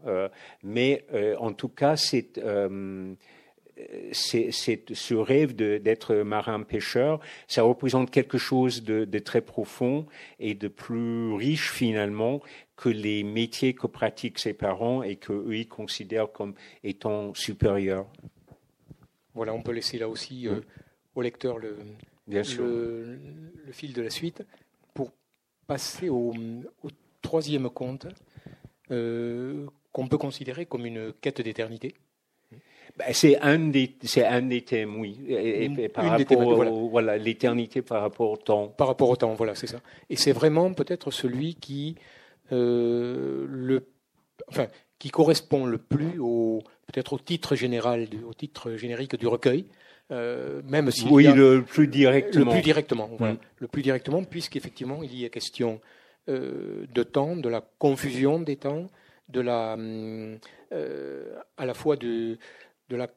mais 0.63 1.05
en 1.39 1.53
tout 1.53 1.69
cas, 1.69 1.95
c'est 1.95 2.39
c'est, 4.11 4.51
ce 4.93 5.13
rêve 5.13 5.55
d'être 5.55 6.15
marin-pêcheur, 6.15 7.19
ça 7.47 7.63
représente 7.63 8.11
quelque 8.11 8.37
chose 8.37 8.83
de, 8.83 9.05
très 9.19 9.41
profond 9.41 10.05
et 10.39 10.53
de 10.53 10.67
plus 10.67 11.33
riche 11.33 11.71
finalement 11.71 12.41
que 12.83 12.89
les 12.89 13.23
métiers 13.23 13.73
que 13.73 13.87
pratiquent 13.87 14.39
ses 14.39 14.53
parents 14.53 15.03
et 15.03 15.15
qu'eux 15.15 15.55
ils 15.55 15.69
considèrent 15.69 16.29
comme 16.29 16.53
étant 16.83 17.33
supérieurs. 17.33 18.07
Voilà, 19.33 19.53
on 19.53 19.61
peut 19.61 19.71
laisser 19.71 19.97
là 19.97 20.09
aussi 20.09 20.49
euh, 20.49 20.59
au 21.15 21.21
lecteur 21.21 21.59
le, 21.59 21.77
le, 22.27 23.19
fil 23.71 23.93
de 23.93 24.01
la 24.01 24.09
suite 24.09 24.43
pour 24.93 25.13
passer 25.65 26.09
au, 26.09 26.33
troisième 27.21 27.69
conte 27.69 28.05
euh, 28.91 29.65
qu'on 29.93 30.09
peut 30.09 30.17
considérer 30.17 30.65
comme 30.65 30.85
une 30.85 31.13
quête 31.21 31.39
d'éternité. 31.39 31.95
Ben, 32.97 33.13
c'est 33.13 33.39
un 33.39 33.59
des, 33.59 33.95
c'est 34.03 34.25
un 34.25 34.41
des 34.41 34.63
thèmes, 34.63 34.99
oui. 34.99 35.21
Et, 35.29 35.87
par 35.87 36.03
rapport, 36.03 36.89
voilà, 36.89 37.15
l'éternité 37.15 37.81
par 37.81 38.01
rapport 38.01 38.31
au 38.31 38.37
temps. 38.37 38.67
Par 38.67 38.87
rapport 38.87 39.09
au 39.09 39.15
temps, 39.15 39.33
voilà, 39.35 39.55
c'est 39.55 39.67
ça. 39.67 39.79
Et 40.09 40.17
c'est 40.17 40.33
vraiment 40.33 40.73
peut-être 40.73 41.11
celui 41.11 41.55
qui, 41.55 41.95
le, 42.51 43.87
enfin, 44.49 44.67
qui 44.99 45.09
correspond 45.09 45.65
le 45.65 45.77
plus 45.77 46.19
au, 46.19 46.63
peut-être 46.87 47.13
au 47.13 47.19
titre 47.19 47.55
général, 47.55 48.07
au 48.25 48.33
titre 48.33 48.75
générique 48.75 49.15
du 49.17 49.27
recueil. 49.27 49.65
Euh, 50.11 50.61
même 50.65 50.91
si 50.91 51.07
oui, 51.09 51.25
le 51.25 51.63
plus 51.63 51.87
directement. 51.87 52.45
Le 52.45 52.51
plus 52.51 52.61
directement, 52.61 53.09
voilà. 53.17 53.37
Le 53.57 53.67
plus 53.67 53.81
directement, 53.81 54.23
puisqu'effectivement, 54.23 55.01
il 55.01 55.17
y 55.17 55.25
a 55.25 55.29
question 55.29 55.81
euh, 56.29 56.85
de 56.93 57.03
temps, 57.03 57.35
de 57.35 57.49
la 57.49 57.61
confusion 57.79 58.39
des 58.39 58.57
temps, 58.57 58.87
de 59.29 59.41
la, 59.41 59.75
euh, 59.77 61.39
à 61.57 61.65
la 61.65 61.73
fois 61.73 61.95
de, 61.95 62.37
de 62.89 62.95
la 62.95 63.09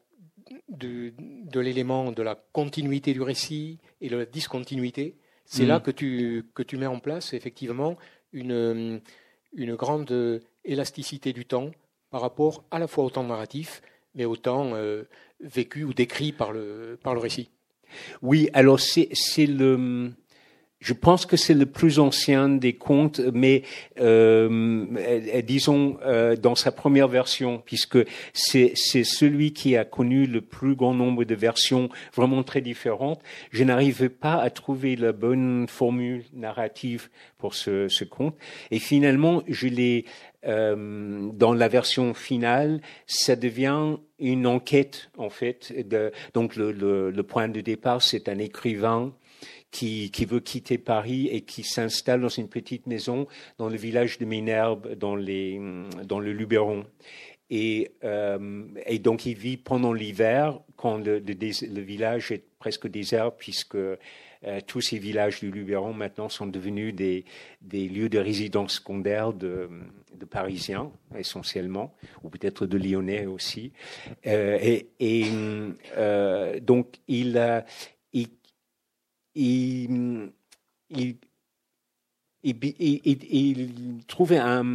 de, 0.69 1.13
de 1.19 1.59
l'élément 1.59 2.11
de 2.13 2.23
la 2.23 2.35
continuité 2.53 3.13
du 3.13 3.21
récit 3.21 3.79
et 3.99 4.09
de 4.09 4.15
la 4.15 4.25
discontinuité, 4.25 5.17
c'est 5.45 5.65
mm. 5.65 5.67
là 5.67 5.79
que 5.81 5.91
tu, 5.91 6.45
que 6.53 6.63
tu 6.63 6.77
mets 6.77 6.85
en 6.85 6.99
place 6.99 7.33
effectivement 7.33 7.97
une, 8.33 9.01
une 9.53 9.75
grande 9.75 10.41
élasticité 10.65 11.33
du 11.33 11.45
temps 11.45 11.71
par 12.09 12.21
rapport 12.21 12.63
à 12.71 12.79
la 12.79 12.87
fois 12.87 13.03
au 13.03 13.09
temps 13.09 13.23
narratif, 13.23 13.81
mais 14.15 14.25
au 14.25 14.35
temps 14.35 14.71
euh, 14.73 15.03
vécu 15.39 15.83
ou 15.83 15.93
décrit 15.93 16.31
par 16.31 16.51
le, 16.51 16.97
par 17.01 17.13
le 17.13 17.19
récit. 17.19 17.49
Oui, 18.21 18.49
alors 18.53 18.79
c'est 18.79 19.45
le 19.45 20.11
je 20.79 20.93
pense 20.93 21.25
que 21.25 21.37
c'est 21.37 21.53
le 21.53 21.65
plus 21.65 21.99
ancien 21.99 22.49
des 22.49 22.73
contes, 22.73 23.19
mais 23.33 23.63
euh, 23.99 24.85
euh, 24.97 25.41
disons 25.41 25.97
euh, 26.05 26.35
dans 26.35 26.55
sa 26.55 26.71
première 26.71 27.07
version, 27.07 27.61
puisque 27.65 27.97
c'est 28.33 28.75
celui 28.75 29.53
qui 29.53 29.75
a 29.75 29.85
connu 29.85 30.27
le 30.27 30.41
plus 30.41 30.75
grand 30.75 30.93
nombre 30.93 31.23
de 31.23 31.35
versions 31.35 31.89
vraiment 32.13 32.43
très 32.43 32.61
différentes. 32.61 33.21
Je 33.51 33.63
n'arrivais 33.63 34.09
pas 34.09 34.35
à 34.35 34.49
trouver 34.49 34.95
la 34.95 35.13
bonne 35.13 35.67
formule 35.67 36.25
narrative 36.33 37.09
pour 37.37 37.55
ce, 37.55 37.87
ce 37.87 38.03
conte, 38.03 38.35
et 38.71 38.79
finalement 38.79 39.43
je 39.47 39.67
l'ai 39.67 40.05
euh, 40.45 41.29
dans 41.33 41.53
la 41.53 41.67
version 41.67 42.13
finale, 42.13 42.81
ça 43.07 43.35
devient 43.35 43.97
une 44.19 44.45
enquête 44.45 45.09
en 45.17 45.29
fait. 45.29 45.73
De, 45.87 46.11
donc 46.33 46.55
le, 46.55 46.71
le, 46.71 47.09
le 47.09 47.23
point 47.23 47.49
de 47.49 47.61
départ, 47.61 48.01
c'est 48.01 48.29
un 48.29 48.37
écrivain 48.37 49.13
qui, 49.77 50.09
qui 50.09 50.25
veut 50.25 50.39
quitter 50.39 50.79
Paris 50.79 51.27
et 51.27 51.41
qui 51.41 51.61
s'installe 51.61 52.21
dans 52.21 52.29
une 52.29 52.49
petite 52.49 52.87
maison 52.87 53.27
dans 53.59 53.69
le 53.69 53.77
village 53.77 54.17
de 54.17 54.25
Minerve, 54.25 54.95
dans, 54.95 55.15
les, 55.15 55.61
dans 56.03 56.19
le 56.19 56.33
Luberon. 56.33 56.83
Et, 57.51 57.91
euh, 58.03 58.63
et, 58.87 58.97
donc 58.97 59.27
il 59.27 59.37
vit 59.37 59.55
pendant 59.55 59.93
l'hiver, 59.93 60.59
quand 60.77 60.97
le, 60.97 61.19
le, 61.19 61.81
village 61.81 62.31
est 62.31 62.43
presque 62.57 62.87
désert, 62.87 63.35
puisque 63.35 63.75
euh, 63.75 63.99
tous 64.65 64.81
ces 64.81 64.97
villages 64.97 65.41
du 65.41 65.51
Luberon 65.51 65.93
maintenant 65.93 66.27
sont 66.27 66.47
devenus 66.47 66.95
des, 66.95 67.23
des 67.61 67.87
lieux 67.87 68.09
de 68.09 68.17
résidence 68.17 68.77
secondaire 68.77 69.31
de, 69.31 69.69
de, 70.15 70.25
Parisiens 70.25 70.91
essentiellement, 71.15 71.93
ou 72.23 72.29
peut-être 72.29 72.65
de 72.65 72.79
Lyonnais 72.79 73.27
aussi. 73.27 73.73
Euh, 74.25 74.57
et, 74.59 74.89
et 74.99 75.25
euh, 75.97 76.59
donc 76.59 76.95
il, 77.07 77.63
il, 78.13 78.27
il, 79.37 80.31
il, 80.89 81.17
trouvait 84.07 84.37
un, 84.37 84.65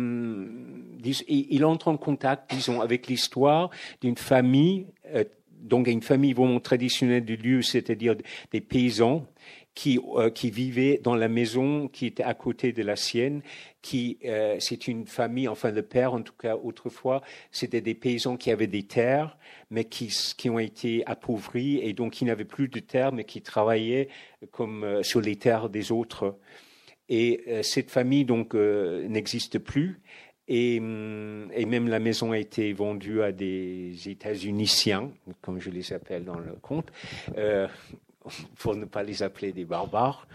il, 1.28 1.64
entre 1.64 1.88
en 1.88 1.96
contact, 1.96 2.54
disons, 2.54 2.80
avec 2.80 3.06
l'histoire 3.06 3.70
d'une 4.00 4.16
famille, 4.16 4.86
euh, 5.14 5.24
donc 5.50 5.88
une 5.88 6.02
famille 6.02 6.32
vraiment 6.32 6.60
traditionnelle 6.60 7.24
du 7.24 7.36
lieu, 7.36 7.62
c'est-à-dire 7.62 8.16
des 8.50 8.60
paysans 8.60 9.26
qui, 9.74 9.98
euh, 10.16 10.30
qui 10.30 10.50
vivaient 10.50 11.00
dans 11.02 11.14
la 11.14 11.28
maison 11.28 11.88
qui 11.88 12.06
était 12.06 12.22
à 12.22 12.34
côté 12.34 12.72
de 12.72 12.82
la 12.82 12.96
sienne, 12.96 13.42
qui 13.80 14.18
euh, 14.24 14.56
c'est 14.60 14.86
une 14.88 15.06
famille, 15.06 15.48
enfin 15.48 15.70
le 15.70 15.82
père 15.82 16.14
en 16.14 16.22
tout 16.22 16.34
cas 16.38 16.56
autrefois, 16.56 17.22
c'était 17.50 17.80
des 17.80 17.94
paysans 17.94 18.36
qui 18.36 18.50
avaient 18.50 18.66
des 18.66 18.82
terres, 18.82 19.38
mais 19.70 19.84
qui, 19.84 20.10
ont 20.50 20.58
été 20.58 21.02
appauvris 21.06 21.78
et 21.78 21.92
donc 21.92 22.12
qui 22.12 22.24
n'avaient 22.24 22.44
plus 22.44 22.68
de 22.68 22.80
terres, 22.80 23.12
mais 23.12 23.24
qui 23.24 23.40
travaillaient 23.42 24.08
comme 24.50 24.84
euh, 24.84 25.02
sur 25.02 25.20
les 25.20 25.36
terres 25.36 25.68
des 25.68 25.92
autres. 25.92 26.36
Et 27.08 27.62
cette 27.62 27.90
famille 27.90 28.24
donc 28.24 28.54
n'existe 28.54 29.58
plus. 29.58 30.00
Et, 30.48 30.78
hum, 30.80 31.50
et, 31.54 31.66
même 31.66 31.88
la 31.88 31.98
maison 31.98 32.32
a 32.32 32.38
été 32.38 32.72
vendue 32.72 33.22
à 33.22 33.32
des 33.32 34.08
États-Uniciens, 34.08 35.10
comme 35.40 35.60
je 35.60 35.70
les 35.70 35.92
appelle 35.92 36.24
dans 36.24 36.38
le 36.38 36.52
conte, 36.60 36.92
euh, 37.36 37.68
pour 38.58 38.74
ne 38.74 38.84
pas 38.84 39.02
les 39.02 39.22
appeler 39.22 39.52
des 39.52 39.64
barbares. 39.64 40.26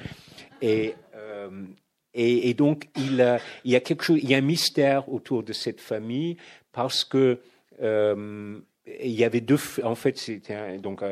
Et, 0.62 0.96
euh, 1.16 1.66
et, 2.14 2.54
donc, 2.54 2.90
il, 2.96 3.40
y 3.64 3.76
a 3.76 3.80
quelque 3.80 4.04
chose, 4.04 4.20
y 4.24 4.34
a 4.34 4.38
un 4.38 4.42
mystère 4.42 5.08
autour 5.10 5.44
de 5.44 5.54
cette 5.54 5.82
famille 5.82 6.38
parce 6.72 7.04
que 7.04 7.40
euh, 7.82 8.60
il 9.02 9.12
y 9.12 9.24
avait 9.24 9.42
deux, 9.42 9.60
en 9.84 9.96
fait, 9.96 10.18
c'était 10.18 10.78
donc 10.80 11.04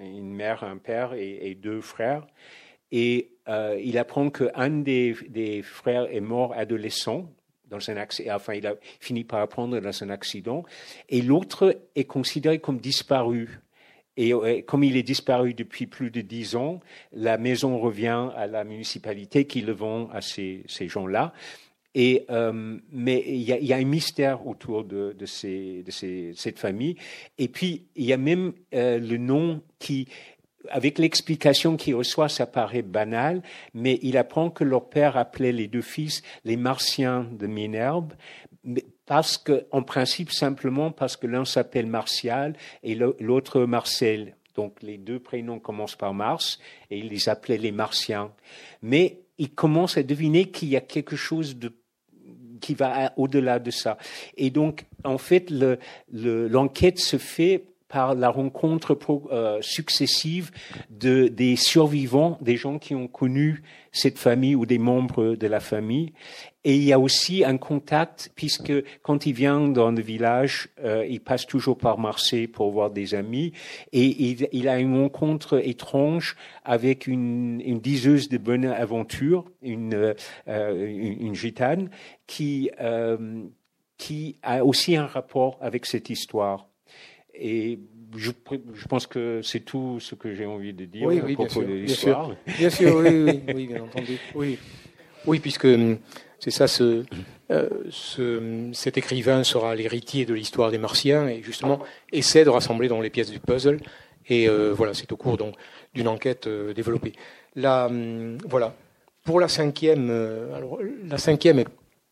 une 0.00 0.32
mère, 0.32 0.62
un 0.62 0.76
père 0.76 1.14
et, 1.14 1.50
et 1.50 1.54
deux 1.54 1.80
frères. 1.80 2.26
Et 2.92 3.32
euh, 3.48 3.80
il 3.82 3.98
apprend 3.98 4.30
qu'un 4.30 4.70
des, 4.70 5.16
des 5.28 5.62
frères 5.62 6.12
est 6.14 6.20
mort 6.20 6.52
adolescent 6.54 7.30
dans 7.68 7.90
un 7.90 7.96
accident, 7.96 8.34
enfin, 8.36 8.54
il 8.54 8.66
a 8.66 8.74
fini 9.00 9.24
par 9.24 9.40
apprendre 9.40 9.80
dans 9.80 10.02
un 10.02 10.10
accident, 10.10 10.64
et 11.08 11.20
l'autre 11.20 11.80
est 11.96 12.04
considéré 12.04 12.60
comme 12.60 12.78
disparu. 12.78 13.58
Et 14.16 14.32
comme 14.66 14.82
il 14.82 14.96
est 14.96 15.02
disparu 15.02 15.52
depuis 15.52 15.86
plus 15.86 16.10
de 16.10 16.22
dix 16.22 16.56
ans, 16.56 16.80
la 17.12 17.36
maison 17.36 17.78
revient 17.78 18.30
à 18.34 18.46
la 18.46 18.64
municipalité 18.64 19.46
qui 19.46 19.60
le 19.60 19.72
vend 19.72 20.08
à 20.10 20.22
ces, 20.22 20.62
ces 20.66 20.88
gens-là. 20.88 21.34
Et, 21.94 22.26
euh, 22.28 22.78
mais 22.92 23.24
il 23.26 23.40
y, 23.40 23.66
y, 23.66 23.72
a, 23.72 23.76
un 23.76 23.84
mystère 23.84 24.46
autour 24.46 24.84
de, 24.84 25.14
de, 25.18 25.24
ces, 25.24 25.82
de 25.82 25.90
ces, 25.90 26.32
cette 26.36 26.58
famille. 26.58 26.96
Et 27.38 27.48
puis, 27.48 27.86
il 27.96 28.04
y 28.04 28.12
a 28.12 28.18
même 28.18 28.52
euh, 28.74 28.98
le 28.98 29.16
nom 29.16 29.62
qui, 29.78 30.06
avec 30.68 30.98
l'explication 30.98 31.76
qu'il 31.76 31.94
reçoit, 31.94 32.28
ça 32.28 32.46
paraît 32.46 32.82
banal, 32.82 33.42
mais 33.72 33.98
il 34.02 34.18
apprend 34.18 34.50
que 34.50 34.62
leur 34.62 34.90
père 34.90 35.16
appelait 35.16 35.52
les 35.52 35.68
deux 35.68 35.82
fils 35.82 36.22
les 36.44 36.58
Martiens 36.58 37.26
de 37.32 37.46
Minerve, 37.46 38.14
parce 39.06 39.38
que, 39.38 39.66
en 39.70 39.82
principe, 39.82 40.32
simplement 40.32 40.90
parce 40.90 41.16
que 41.16 41.26
l'un 41.26 41.44
s'appelle 41.44 41.86
Martial 41.86 42.54
et 42.82 42.94
l'autre 42.94 43.62
Marcel. 43.62 44.36
Donc 44.54 44.82
les 44.82 44.98
deux 44.98 45.18
prénoms 45.18 45.58
commencent 45.58 45.96
par 45.96 46.14
Mars 46.14 46.58
et 46.90 46.98
il 46.98 47.08
les 47.08 47.28
appelait 47.28 47.58
les 47.58 47.72
Martiens. 47.72 48.32
Mais 48.82 49.20
il 49.38 49.50
commence 49.50 49.96
à 49.96 50.02
deviner 50.02 50.46
qu'il 50.46 50.68
y 50.68 50.76
a 50.76 50.80
quelque 50.80 51.16
chose 51.16 51.56
de 51.56 51.72
qui 52.60 52.74
va 52.74 53.12
au-delà 53.16 53.58
de 53.58 53.70
ça. 53.70 53.98
Et 54.36 54.48
donc, 54.48 54.86
en 55.04 55.18
fait, 55.18 55.50
l'enquête 56.10 56.96
le, 56.96 57.04
se 57.04 57.18
fait 57.18 57.64
par 57.88 58.14
la 58.14 58.28
rencontre 58.28 58.98
euh, 59.30 59.58
successive 59.62 60.50
de, 60.90 61.28
des 61.28 61.54
survivants, 61.56 62.38
des 62.40 62.56
gens 62.56 62.78
qui 62.78 62.94
ont 62.94 63.06
connu 63.06 63.62
cette 63.92 64.18
famille 64.18 64.54
ou 64.54 64.66
des 64.66 64.78
membres 64.78 65.36
de 65.36 65.46
la 65.46 65.60
famille. 65.60 66.12
Et 66.68 66.74
il 66.74 66.82
y 66.82 66.92
a 66.92 66.98
aussi 66.98 67.44
un 67.44 67.58
contact, 67.58 68.32
puisque 68.34 68.72
quand 69.02 69.24
il 69.24 69.34
vient 69.34 69.68
dans 69.68 69.92
le 69.92 70.02
village, 70.02 70.68
euh, 70.82 71.06
il 71.08 71.20
passe 71.20 71.46
toujours 71.46 71.78
par 71.78 71.96
Marseille 71.96 72.48
pour 72.48 72.72
voir 72.72 72.90
des 72.90 73.14
amis, 73.14 73.52
et 73.92 74.04
il, 74.04 74.48
il 74.50 74.68
a 74.68 74.80
une 74.80 75.00
rencontre 75.00 75.64
étrange 75.64 76.34
avec 76.64 77.06
une, 77.06 77.62
une 77.64 77.78
diseuse 77.78 78.28
de 78.28 78.36
bonne 78.36 78.64
aventure, 78.64 79.44
une, 79.62 80.12
euh, 80.48 80.86
une, 80.88 81.26
une, 81.26 81.34
gitane, 81.36 81.88
qui, 82.26 82.72
euh, 82.80 83.44
qui 83.96 84.34
a 84.42 84.64
aussi 84.64 84.96
un 84.96 85.06
rapport 85.06 85.58
avec 85.60 85.86
cette 85.86 86.10
histoire. 86.10 86.66
Et 87.32 87.78
je, 88.16 88.32
je, 88.74 88.86
pense 88.88 89.06
que 89.06 89.40
c'est 89.40 89.60
tout 89.60 90.00
ce 90.00 90.16
que 90.16 90.34
j'ai 90.34 90.46
envie 90.46 90.72
de 90.72 90.84
dire 90.84 91.06
oui, 91.06 91.20
à 91.20 91.24
oui, 91.24 91.34
propos 91.34 91.60
bien 91.60 91.60
sûr, 91.60 91.68
de 91.68 91.74
l'histoire. 91.74 92.30
Bien 92.58 92.70
sûr, 92.70 92.96
oui, 92.96 93.22
oui, 93.22 93.42
oui, 93.54 93.66
bien 93.68 93.84
entendu. 93.84 94.18
Oui, 94.34 94.58
oui 95.26 95.38
puisque 95.38 95.66
hum, 95.66 95.98
c'est 96.38 96.50
ça, 96.50 96.68
ce, 96.68 97.04
euh, 97.50 97.68
ce, 97.90 98.70
cet 98.72 98.98
écrivain 98.98 99.44
sera 99.44 99.74
l'héritier 99.74 100.26
de 100.26 100.34
l'histoire 100.34 100.70
des 100.70 100.78
Martiens 100.78 101.28
et 101.28 101.42
justement 101.42 101.80
essaie 102.12 102.44
de 102.44 102.50
rassembler 102.50 102.88
dans 102.88 103.00
les 103.00 103.10
pièces 103.10 103.30
du 103.30 103.38
puzzle. 103.38 103.80
Et 104.28 104.48
euh, 104.48 104.72
voilà, 104.72 104.94
c'est 104.94 105.10
au 105.12 105.16
cours 105.16 105.36
donc 105.36 105.54
d'une 105.94 106.08
enquête 106.08 106.46
euh, 106.46 106.74
développée. 106.74 107.12
La, 107.54 107.86
hum, 107.86 108.38
voilà. 108.44 108.74
Pour 109.24 109.40
la 109.40 109.48
cinquième, 109.48 110.08
alors 110.54 110.78
la 111.04 111.18
cinquième 111.18 111.58
est 111.58 111.66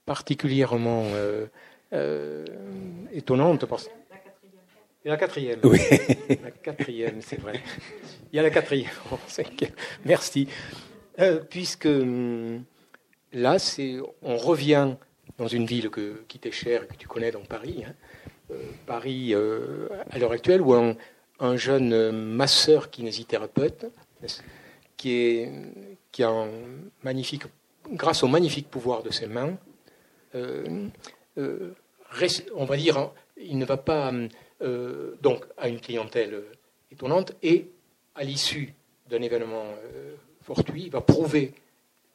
particulièrement 0.05 1.05
étonnante 3.12 3.66
parce 3.66 3.89
et 5.05 5.11
la 5.11 5.16
quatrième. 5.16 5.61
Oui. 5.62 5.79
La 6.43 6.51
quatrième, 6.51 7.20
c'est 7.20 7.39
vrai. 7.39 7.61
Il 8.33 8.37
y 8.37 8.39
a 8.41 8.43
la 8.43 8.51
quatrième. 8.51 8.91
Merci. 10.05 10.49
Puisque 11.51 11.87
hum, 11.87 12.64
là, 13.35 13.57
on 14.22 14.37
revient 14.37 14.95
dans 15.39 15.49
une 15.49 15.66
ville 15.66 15.91
qui 16.28 16.39
t'est 16.39 16.53
chère, 16.53 16.87
que 16.89 16.95
tu 16.95 17.09
connais 17.09 17.30
dans 17.30 17.45
Paris. 17.45 17.85
Hein. 17.87 17.95
Euh, 18.51 18.62
Paris, 18.87 19.35
euh, 19.35 19.89
à 20.11 20.18
l'heure 20.18 20.32
actuelle, 20.32 20.61
où 20.61 20.74
un, 20.74 20.95
un 21.41 21.57
jeune 21.57 22.11
masseur 22.11 22.91
kinésithérapeute, 22.91 23.87
qui, 24.97 25.12
est, 25.12 25.53
qui 26.12 26.22
a 26.22 26.30
un 26.30 26.49
magnifique, 27.03 27.45
grâce 27.91 28.22
au 28.22 28.28
magnifique 28.28 28.70
pouvoir 28.70 29.03
de 29.03 29.11
ses 29.11 29.26
mains, 29.26 29.57
euh, 30.35 30.89
on 32.55 32.64
va 32.64 32.76
dire, 32.76 33.11
il 33.37 33.59
ne 33.59 33.64
va 33.64 33.76
pas 33.76 34.12
euh, 34.62 35.14
donc 35.20 35.45
à 35.57 35.68
une 35.68 35.80
clientèle 35.80 36.43
étonnante 36.91 37.32
et 37.43 37.68
à 38.14 38.24
l'issue 38.24 38.74
d'un 39.09 39.20
événement 39.20 39.64
euh, 39.64 40.14
fortuit, 40.43 40.89
va 40.89 41.01
prouver 41.01 41.55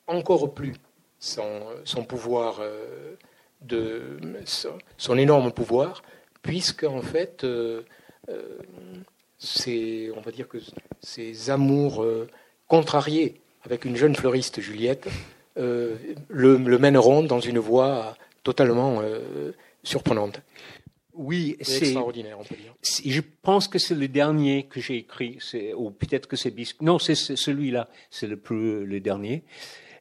encore 0.07 0.53
plus 0.53 0.73
son, 1.19 1.61
son 1.83 2.03
pouvoir, 2.03 2.59
euh, 2.61 3.15
de, 3.61 4.17
son, 4.45 4.77
son, 4.97 5.17
énorme 5.17 5.51
pouvoir, 5.51 6.01
puisque 6.41 6.83
en 6.83 7.01
fait, 7.01 7.45
c'est, 9.37 10.09
on 10.15 10.21
va 10.21 10.31
dire 10.31 10.47
que 10.47 10.57
ces 11.01 11.49
amours 11.49 12.05
contrariés 12.67 13.41
avec 13.63 13.85
une 13.85 13.97
jeune 13.97 14.15
fleuriste 14.15 14.61
Juliette 14.61 15.09
le, 15.57 15.97
le, 16.29 16.77
mèneront 16.77 17.23
dans 17.23 17.41
une 17.41 17.59
voie 17.59 18.15
totalement 18.43 19.01
surprenante. 19.83 20.41
Oui, 21.19 21.57
c'est 21.59 21.79
extraordinaire, 21.79 22.37
on 22.39 22.45
peut 22.45 22.55
dire. 22.55 22.73
Je 22.81 23.21
pense 23.41 23.67
que 23.67 23.77
c'est 23.77 23.93
le 23.93 24.07
dernier 24.07 24.67
que 24.67 24.79
j'ai 24.79 24.95
écrit, 24.95 25.37
ou 25.75 25.91
peut-être 25.91 26.27
que 26.27 26.37
c'est 26.37 26.49
Bisque. 26.49 26.81
Non, 26.81 26.97
c'est 26.97 27.13
celui-là, 27.13 27.89
c'est 28.09 28.25
le 28.25 28.37
plus 28.37 28.85
le 28.85 29.01
dernier. 29.01 29.43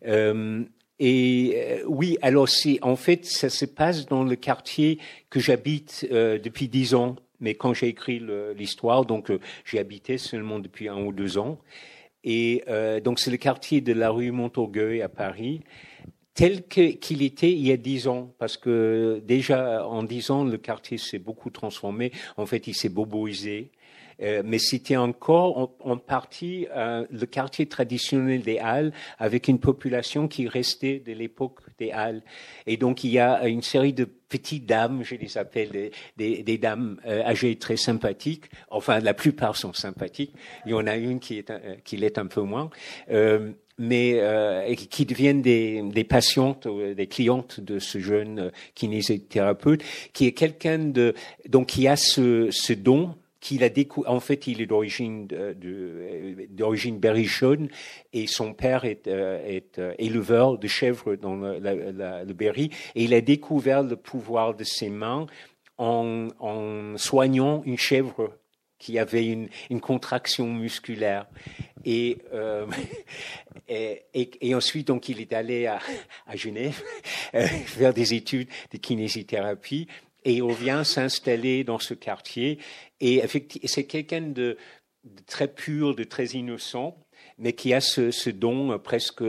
Euh, 0.06 0.62
et 0.98 1.54
euh, 1.56 1.84
oui, 1.86 2.18
alors 2.22 2.48
c'est 2.48 2.78
en 2.82 2.96
fait 2.96 3.24
ça 3.24 3.48
se 3.48 3.64
passe 3.64 4.06
dans 4.06 4.24
le 4.24 4.36
quartier 4.36 4.98
que 5.30 5.40
j'habite 5.40 6.06
euh, 6.10 6.38
depuis 6.38 6.68
dix 6.68 6.94
ans. 6.94 7.16
Mais 7.40 7.54
quand 7.54 7.72
j'ai 7.72 7.86
écrit 7.86 8.20
l'histoire, 8.56 9.04
donc 9.04 9.30
euh, 9.30 9.38
j'ai 9.64 9.78
habité 9.78 10.18
seulement 10.18 10.58
depuis 10.58 10.88
un 10.88 11.00
ou 11.00 11.12
deux 11.12 11.38
ans. 11.38 11.58
Et 12.24 12.64
euh, 12.68 13.00
donc 13.00 13.20
c'est 13.20 13.30
le 13.30 13.36
quartier 13.36 13.80
de 13.80 13.92
la 13.92 14.10
rue 14.10 14.32
Montorgueil 14.32 15.02
à 15.02 15.08
Paris 15.08 15.60
tel 16.34 16.68
qu'il 16.68 17.22
était 17.22 17.50
il 17.50 17.66
y 17.66 17.72
a 17.72 17.76
dix 17.76 18.06
ans, 18.06 18.32
parce 18.38 18.56
que 18.56 19.20
déjà 19.26 19.84
en 19.84 20.04
dix 20.04 20.30
ans, 20.30 20.44
le 20.44 20.56
quartier 20.56 20.96
s'est 20.96 21.18
beaucoup 21.18 21.50
transformé. 21.50 22.12
En 22.36 22.46
fait, 22.46 22.68
il 22.68 22.74
s'est 22.74 22.88
boboisé. 22.88 23.72
Euh, 24.22 24.42
mais 24.44 24.58
c'était 24.58 24.96
encore 24.96 25.58
en, 25.58 25.90
en 25.90 25.96
partie 25.96 26.66
euh, 26.74 27.06
le 27.10 27.26
quartier 27.26 27.66
traditionnel 27.66 28.42
des 28.42 28.58
Halles, 28.58 28.92
avec 29.18 29.48
une 29.48 29.58
population 29.58 30.28
qui 30.28 30.48
restait 30.48 31.02
de 31.04 31.12
l'époque 31.12 31.60
des 31.78 31.90
Halles. 31.92 32.22
Et 32.66 32.76
donc 32.76 33.04
il 33.04 33.10
y 33.10 33.18
a 33.18 33.46
une 33.46 33.62
série 33.62 33.92
de 33.92 34.04
petites 34.04 34.66
dames, 34.66 35.02
je 35.04 35.14
les 35.14 35.38
appelle 35.38 35.70
des, 35.70 35.90
des, 36.16 36.42
des 36.42 36.58
dames 36.58 37.00
euh, 37.06 37.22
âgées 37.22 37.56
très 37.56 37.76
sympathiques. 37.76 38.44
Enfin, 38.70 39.00
la 39.00 39.14
plupart 39.14 39.56
sont 39.56 39.72
sympathiques. 39.72 40.34
Il 40.66 40.72
y 40.72 40.74
en 40.74 40.86
a 40.86 40.96
une 40.96 41.20
qui 41.20 41.38
est 41.38 41.52
qui 41.84 41.96
l'est 41.96 42.18
un 42.18 42.26
peu 42.26 42.42
moins. 42.42 42.70
Euh, 43.10 43.52
mais 43.78 44.14
euh, 44.16 44.74
qui 44.74 45.06
deviennent 45.06 45.40
des, 45.40 45.82
des 45.82 46.04
patientes, 46.04 46.66
des 46.66 47.06
clientes 47.06 47.60
de 47.60 47.78
ce 47.78 48.00
jeune 48.00 48.38
euh, 48.40 48.50
kinésithérapeute, 48.74 49.82
qui 50.12 50.26
est 50.26 50.32
quelqu'un 50.32 50.78
de 50.78 51.14
donc 51.48 51.68
qui 51.68 51.86
a 51.86 51.94
ce, 51.96 52.48
ce 52.50 52.72
don 52.72 53.14
qu'il 53.40 53.62
a 53.64 53.68
découvert. 53.68 54.10
En 54.10 54.20
fait, 54.20 54.46
il 54.46 54.60
est 54.60 54.66
d'origine 54.66 55.26
d'origine 56.50 56.98
berrichonne 56.98 57.68
et 58.12 58.26
son 58.26 58.52
père 58.52 58.84
est, 58.84 59.06
euh, 59.06 59.44
est 59.46 59.78
euh, 59.78 59.94
éleveur 59.98 60.58
de 60.58 60.66
chèvres 60.66 61.14
dans 61.14 61.36
le, 61.36 61.58
la, 61.58 62.24
le 62.24 62.34
Berry 62.34 62.70
et 62.94 63.04
il 63.04 63.14
a 63.14 63.20
découvert 63.20 63.82
le 63.82 63.96
pouvoir 63.96 64.54
de 64.54 64.64
ses 64.64 64.88
mains 64.88 65.26
en, 65.76 66.28
en 66.40 66.96
soignant 66.96 67.62
une 67.64 67.78
chèvre 67.78 68.32
qui 68.78 68.98
avait 68.98 69.26
une, 69.26 69.48
une 69.70 69.80
contraction 69.80 70.52
musculaire. 70.52 71.26
Et, 71.84 72.18
euh, 72.32 72.66
et, 73.68 74.04
et, 74.14 74.48
et, 74.48 74.54
ensuite, 74.54 74.86
donc, 74.86 75.08
il 75.08 75.20
est 75.20 75.32
allé 75.32 75.66
à, 75.66 75.80
à 76.26 76.36
Genève 76.36 76.80
euh, 77.34 77.46
faire 77.46 77.92
des 77.92 78.14
études 78.14 78.48
de 78.72 78.78
kinésithérapie 78.78 79.88
et 80.24 80.34
il 80.34 80.42
revient 80.42 80.82
s'installer 80.84 81.64
dans 81.64 81.78
ce 81.78 81.94
quartier. 81.94 82.58
Et 83.00 83.22
c'est 83.64 83.84
quelqu'un 83.84 84.22
de, 84.22 84.56
très 85.26 85.48
pur, 85.48 85.94
de 85.94 86.04
très 86.04 86.26
innocent, 86.26 86.98
mais 87.38 87.52
qui 87.52 87.72
a 87.72 87.80
ce, 87.80 88.30
don 88.30 88.78
presque 88.78 89.22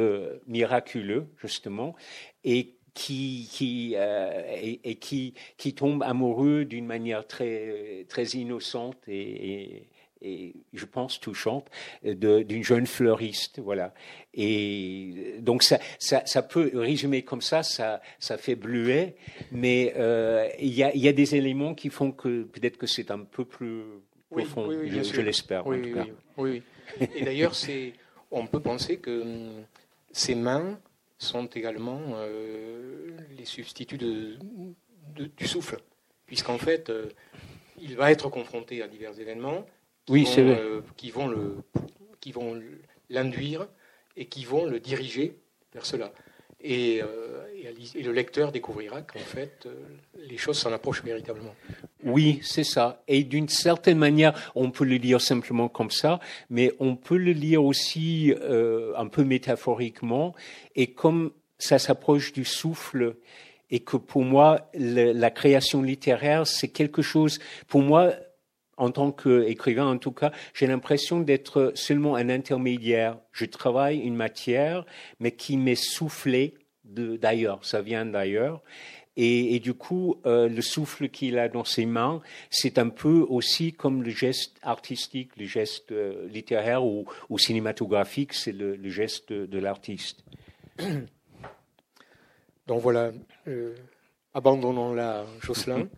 miraculeux, 0.48 1.28
justement, 1.42 1.96
et 2.44 2.76
euh, 3.12 4.94
qui, 5.00 5.74
tombe 5.76 6.04
amoureux 6.04 6.66
d'une 6.66 6.86
manière 6.86 7.26
très, 7.28 8.06
innocente 8.34 8.98
et, 9.08 9.90
et 10.22 10.54
je 10.74 10.86
pense 10.86 11.20
touchante 11.20 11.70
d'une 12.04 12.64
jeune 12.64 12.86
fleuriste, 12.86 13.60
voilà. 13.60 13.94
Et 14.34 15.36
donc 15.40 15.64
ça, 15.64 15.80
ça, 15.98 16.24
ça, 16.26 16.42
peut 16.42 16.72
résumer 16.74 17.24
comme 17.24 17.42
ça, 17.42 17.64
ça, 17.64 18.02
ça 18.20 18.38
fait 18.38 18.56
bleuet, 18.56 19.16
mais 19.52 19.94
euh, 19.98 20.48
il 20.60 20.74
y, 20.74 20.84
a, 20.84 20.96
y 20.96 21.08
a 21.08 21.14
des 21.14 21.36
éléments 21.36 21.74
qui 21.74 21.90
font 21.90 22.12
que 22.12 22.44
peut-être 22.44 22.78
que 22.78 22.88
c'est 22.88 23.12
un 23.12 23.20
peu 23.20 23.46
plus 23.46 23.84
profond, 24.30 24.68
oui, 24.68 24.76
oui, 24.82 24.92
je, 24.92 25.04
je 25.04 25.22
l'espère 25.22 25.66
oui, 25.66 25.80
en 25.80 25.82
tout 25.82 25.94
cas. 25.94 26.06
Oui. 26.38 26.64
Et 27.16 27.24
d'ailleurs, 27.24 27.56
c'est, 27.56 27.94
on 28.32 28.46
peut 28.46 28.60
penser 28.60 28.98
que 28.98 29.22
hum, 29.22 29.64
ces 30.12 30.36
mains 30.36 30.80
sont 31.18 31.48
également 31.48 32.00
euh, 32.14 33.12
les 33.38 33.46
substituts 33.46 33.98
de, 33.98 34.38
de, 35.16 35.26
du 35.26 35.48
souffle, 35.48 35.80
puisqu'en 36.26 36.58
fait, 36.58 36.90
euh, 36.90 37.10
il 37.82 37.96
va 37.96 38.12
être 38.12 38.30
confronté 38.30 38.82
à 38.82 38.88
divers 38.88 39.20
événements 39.20 39.66
qui 40.10 40.14
oui, 40.14 40.24
vont, 40.24 40.50
euh, 40.50 40.82
qui 40.98 41.12
vont 41.12 41.28
le, 41.28 41.58
qui 42.20 42.32
vont 42.32 42.62
l'induire 43.10 43.68
et 44.18 44.26
qui 44.26 44.44
vont 44.44 44.66
le 44.66 44.80
diriger 44.80 45.38
vers 45.74 45.86
cela. 45.86 46.12
Et, 46.62 47.02
euh, 47.02 47.46
et, 47.96 48.04
le 48.04 48.12
lecteur 48.12 48.52
découvrira 48.52 49.02
qu'en 49.02 49.20
fait, 49.20 49.66
euh, 49.66 49.74
les 50.28 50.38
choses 50.38 50.58
s'en 50.58 50.74
approchent 50.74 51.04
véritablement. 51.04 51.56
Oui, 52.04 52.40
c'est 52.44 52.66
ça. 52.66 53.02
Et 53.08 53.24
d'une 53.24 53.48
certaine 53.48 53.98
manière, 53.98 54.52
on 54.56 54.70
peut 54.70 54.84
le 54.84 54.98
lire 54.98 55.22
simplement 55.22 55.70
comme 55.70 55.92
ça, 55.92 56.20
mais 56.50 56.74
on 56.80 56.98
peut 56.98 57.18
le 57.18 57.32
lire 57.32 57.64
aussi 57.64 58.34
euh, 58.42 58.94
un 58.98 59.08
peu 59.08 59.24
métaphoriquement. 59.24 60.36
Et 60.76 60.88
comme 60.88 61.32
ça 61.58 61.80
s'approche 61.80 62.34
du 62.34 62.44
souffle, 62.44 63.16
et 63.72 63.80
que 63.80 63.96
pour 63.96 64.24
moi, 64.24 64.70
le, 64.74 65.14
la 65.14 65.32
création 65.32 65.82
littéraire, 65.82 66.46
c'est 66.46 66.70
quelque 66.70 67.02
chose, 67.02 67.40
pour 67.68 67.82
moi, 67.82 68.14
en 68.80 68.92
tant 68.92 69.12
qu'écrivain, 69.12 69.86
en 69.86 69.98
tout 69.98 70.14
cas, 70.14 70.32
j'ai 70.54 70.66
l'impression 70.66 71.20
d'être 71.20 71.74
seulement 71.76 72.16
un 72.16 72.30
intermédiaire. 72.30 73.18
Je 73.32 73.46
travaille 73.46 74.00
une 74.00 74.16
matière, 74.16 74.86
mais 75.20 75.32
qui 75.32 75.58
m'est 75.58 75.76
soufflée 75.76 76.56
d'ailleurs, 76.86 77.64
ça 77.64 77.82
vient 77.82 78.06
d'ailleurs. 78.06 78.64
Et, 79.22 79.60
du 79.60 79.74
coup, 79.74 80.16
euh, 80.26 80.48
le 80.48 80.62
souffle 80.62 81.10
qu'il 81.10 81.40
a 81.40 81.50
dans 81.50 81.66
ses 81.66 81.86
mains, 81.86 82.22
c'est 82.50 82.78
un 82.78 82.88
peu 82.88 83.26
aussi 83.28 83.74
comme 83.74 84.02
le 84.02 84.12
geste 84.12 84.56
artistique, 84.62 85.32
le 85.36 85.46
geste 85.46 85.92
euh, 85.92 86.26
littéraire 86.30 86.86
ou, 86.86 87.06
cinématographique, 87.38 88.34
c'est 88.34 88.54
le, 88.54 88.78
geste 88.88 89.34
de, 89.34 89.60
l'artiste. 89.60 90.24
Donc 92.68 92.82
voilà, 92.82 93.12
abandonnons-la, 94.34 95.26
Jocelyn, 95.42 95.90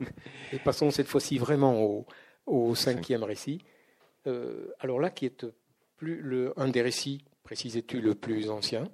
et 0.51 0.57
passons 0.57 0.89
cette 0.89 1.07
fois-ci 1.07 1.37
vraiment 1.37 1.79
au, 1.79 2.07
au 2.51 2.75
cinquième 2.75 3.23
récit. 3.23 3.59
alors 4.79 4.99
là, 4.99 5.09
qui 5.09 5.25
est 5.25 5.45
plus 5.97 6.21
le, 6.21 6.53
un 6.57 6.67
des 6.67 6.81
récits, 6.81 7.23
précisais-tu, 7.43 8.01
le 8.01 8.15
plus 8.15 8.49
ancien 8.49 8.85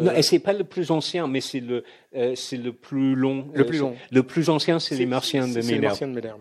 non, 0.00 0.12
c'est 0.22 0.38
pas 0.38 0.52
le 0.52 0.62
plus 0.62 0.92
ancien, 0.92 1.26
mais 1.26 1.40
c'est 1.40 1.58
le, 1.58 1.82
c'est 2.36 2.56
le 2.56 2.72
plus 2.72 3.16
long. 3.16 3.48
Le 3.52 3.66
plus 3.66 3.78
long. 3.78 3.96
Le 4.12 4.22
plus 4.22 4.48
ancien, 4.48 4.78
c'est 4.78 4.94
les 4.94 5.06
Martiens 5.06 5.48
de 5.48 5.54
Ménard. 5.54 5.68
Les 5.68 5.80
Martiens 5.80 6.06
de 6.06 6.14
Ménard. 6.14 6.38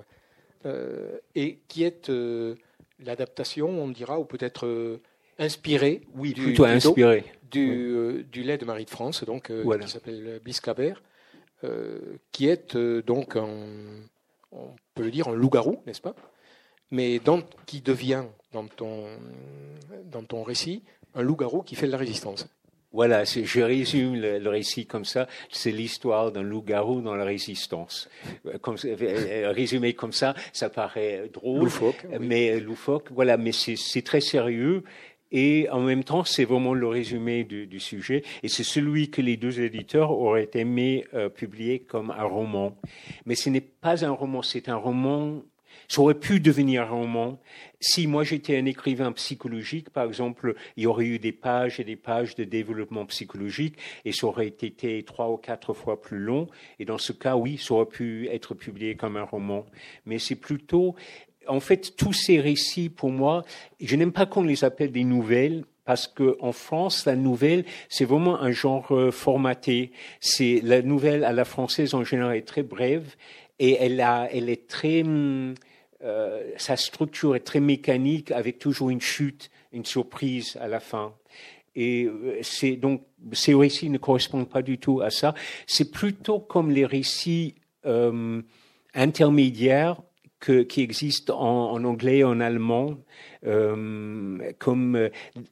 Euh, 0.66 1.18
et 1.34 1.60
qui 1.68 1.84
est 1.84 2.10
euh, 2.10 2.56
l'adaptation, 3.00 3.70
on 3.70 3.88
dira, 3.88 4.20
ou 4.20 4.26
peut-être 4.26 4.68
euh, 4.68 5.02
inspiré, 5.39 6.02
oui, 6.14 6.34
du, 6.34 6.44
plutôt 6.44 6.66
inspiré, 6.66 7.26
du, 7.50 8.26
du, 8.32 8.44
lait 8.44 8.60
de 8.60 8.66
Marie 8.66 8.86
de 8.86 8.89
France, 8.92 9.24
donc 9.24 9.52
qui 9.52 9.88
s'appelle 9.88 10.39
Bisclaver, 10.46 10.94
qui 12.32 12.48
est 12.48 12.78
donc 12.78 13.36
un, 13.36 13.50
on 14.52 14.76
peut 14.94 15.04
le 15.04 15.12
dire 15.12 15.30
un 15.30 15.34
loup-garou, 15.34 15.82
n'est-ce 15.88 16.02
pas? 16.02 16.16
Mais 16.92 17.20
dans, 17.20 17.42
qui 17.66 17.82
devient 17.82 18.26
dans 18.52 18.68
ton 18.68 19.06
dans 20.12 20.24
ton 20.24 20.44
récit 20.44 20.84
un 21.16 21.22
loup-garou 21.22 21.62
qui 21.62 21.76
fait 21.76 21.88
de 21.88 21.92
la 21.92 21.98
résistance. 21.98 22.48
Voilà, 22.94 23.24
je 23.24 23.62
résume 23.62 24.16
le, 24.16 24.50
récit 24.50 24.86
comme 24.86 25.06
ça. 25.06 25.28
C'est 25.50 25.72
l'histoire 25.72 26.34
d'un 26.34 26.42
loup-garou 26.42 27.00
dans 27.00 27.16
la 27.16 27.24
résistance. 27.24 28.10
Comme, 28.60 28.76
euh, 28.84 29.52
résumé 29.56 29.94
comme 29.94 30.12
ça, 30.12 30.36
ça 30.52 30.70
paraît 30.70 31.30
drôle, 31.32 31.62
loufoque, 31.62 32.06
mais 32.20 32.60
loufoque. 32.60 33.08
Voilà, 33.12 33.38
mais 33.38 33.54
c'est 33.54 34.02
très 34.02 34.20
sérieux. 34.20 34.84
Et 35.32 35.70
en 35.70 35.80
même 35.80 36.04
temps, 36.04 36.26
c'est 36.26 36.44
vraiment 36.44 36.74
le 36.74 36.86
résumé 36.88 37.46
du, 37.46 37.66
du 37.66 37.80
sujet. 37.80 38.24
Et 38.44 38.50
c'est 38.50 38.66
celui 38.66 39.10
que 39.10 39.22
les 39.22 39.38
deux 39.38 39.62
éditeurs 39.62 40.12
auraient 40.12 40.50
aimé 40.56 41.06
euh, 41.14 41.30
publier 41.30 41.80
comme 41.80 42.12
un 42.12 42.24
roman. 42.24 42.76
Mais 43.26 43.36
ce 43.36 43.50
n'est 43.50 43.62
pas 43.62 44.04
un 44.04 44.12
roman, 44.12 44.42
c'est 44.42 44.68
un 44.68 44.76
roman 44.76 45.42
ça 45.92 46.02
aurait 46.02 46.14
pu 46.14 46.39
devenir 46.39 46.84
un 46.84 46.89
roman. 46.89 47.39
Si 47.82 48.08
moi 48.08 48.24
j'étais 48.24 48.58
un 48.58 48.66
écrivain 48.66 49.12
psychologique, 49.12 49.89
par 49.89 50.06
exemple, 50.06 50.56
il 50.78 50.84
y 50.84 50.88
aurait 50.88 51.06
eu 51.06 51.20
des 51.20 51.34
pages 51.34 51.82
et 51.82 51.84
des 51.84 51.98
pages 51.98 52.36
de 52.36 52.46
développement 52.46 53.06
psychologique 53.08 53.76
et 54.06 54.14
ça 54.14 54.28
aurait 54.28 54.48
été 54.48 55.04
trois 55.04 55.30
ou 55.30 55.36
quatre 55.36 55.74
fois 55.74 56.00
plus 56.00 56.20
long. 56.20 56.48
Et 56.80 56.86
dans 56.86 56.98
ce 56.98 57.12
cas, 57.12 57.36
oui, 57.36 57.58
ça 57.58 57.74
aurait 57.74 57.88
pu 57.88 58.30
être 58.30 58.54
publié 58.54 58.96
comme 58.96 59.18
un 59.18 59.24
roman. 59.24 59.66
Mais 60.06 60.18
c'est 60.18 60.38
plutôt, 60.38 60.96
en 61.46 61.60
fait, 61.60 61.98
tous 61.98 62.14
ces 62.14 62.39
récits, 62.39 62.88
pour 62.88 63.10
moi, 63.10 63.44
je 63.82 63.98
n'aime 63.98 64.14
pas 64.14 64.26
qu'on 64.26 64.44
les 64.44 64.64
appelle 64.64 64.94
des 64.94 65.04
nouvelles, 65.04 65.66
parce 65.84 66.08
que 66.08 66.38
en 66.39 66.54
France, 66.54 67.06
la 67.06 67.18
nouvelle, 67.18 67.66
c'est 67.89 68.06
vraiment 68.06 68.39
un 68.39 68.52
genre 68.52 68.96
euh, 68.96 69.12
formaté. 69.12 69.92
C'est 70.22 70.62
la 70.64 70.82
nouvelle 70.84 71.26
à 71.26 71.34
la 71.34 71.44
française 71.44 71.96
en 71.96 72.06
général 72.06 72.38
est 72.38 72.48
très 72.48 72.64
brève 72.64 73.14
et 73.60 73.76
elle 73.80 74.00
a, 74.00 74.30
elle 74.32 74.50
est 74.50 74.68
très 74.68 75.02
hum, 75.02 75.56
euh, 76.04 76.52
sa 76.58 76.78
structure 76.78 77.36
est 77.36 77.41
très 77.41 77.60
mécanique 77.60 78.32
avec 78.32 78.60
toujours 78.60 78.89
une 78.89 79.02
chute, 79.02 79.52
une 79.72 79.86
surprise 79.86 80.58
à 80.60 80.68
la 80.68 80.80
fin. 80.80 81.14
Et 81.76 82.06
euh, 82.06 82.39
c'est 82.41 82.76
donc 82.76 83.04
ces 83.34 83.54
récits 83.54 83.89
ne 83.89 83.97
correspondent 83.97 84.49
pas 84.49 84.62
du 84.62 84.78
tout 84.78 85.02
à 85.02 85.10
ça. 85.10 85.34
C'est 85.68 85.91
plutôt 85.91 86.39
comme 86.39 86.72
les 86.72 86.86
récits 86.86 87.56
euh, 87.86 88.41
intermédiaires 88.93 90.02
que, 90.39 90.64
qui 90.64 90.82
existent 90.82 91.39
en, 91.39 91.72
en, 91.74 91.84
anglais 91.84 92.24
en 92.24 92.39
allemand, 92.39 92.97
euh, 93.45 94.52
comme 94.58 95.10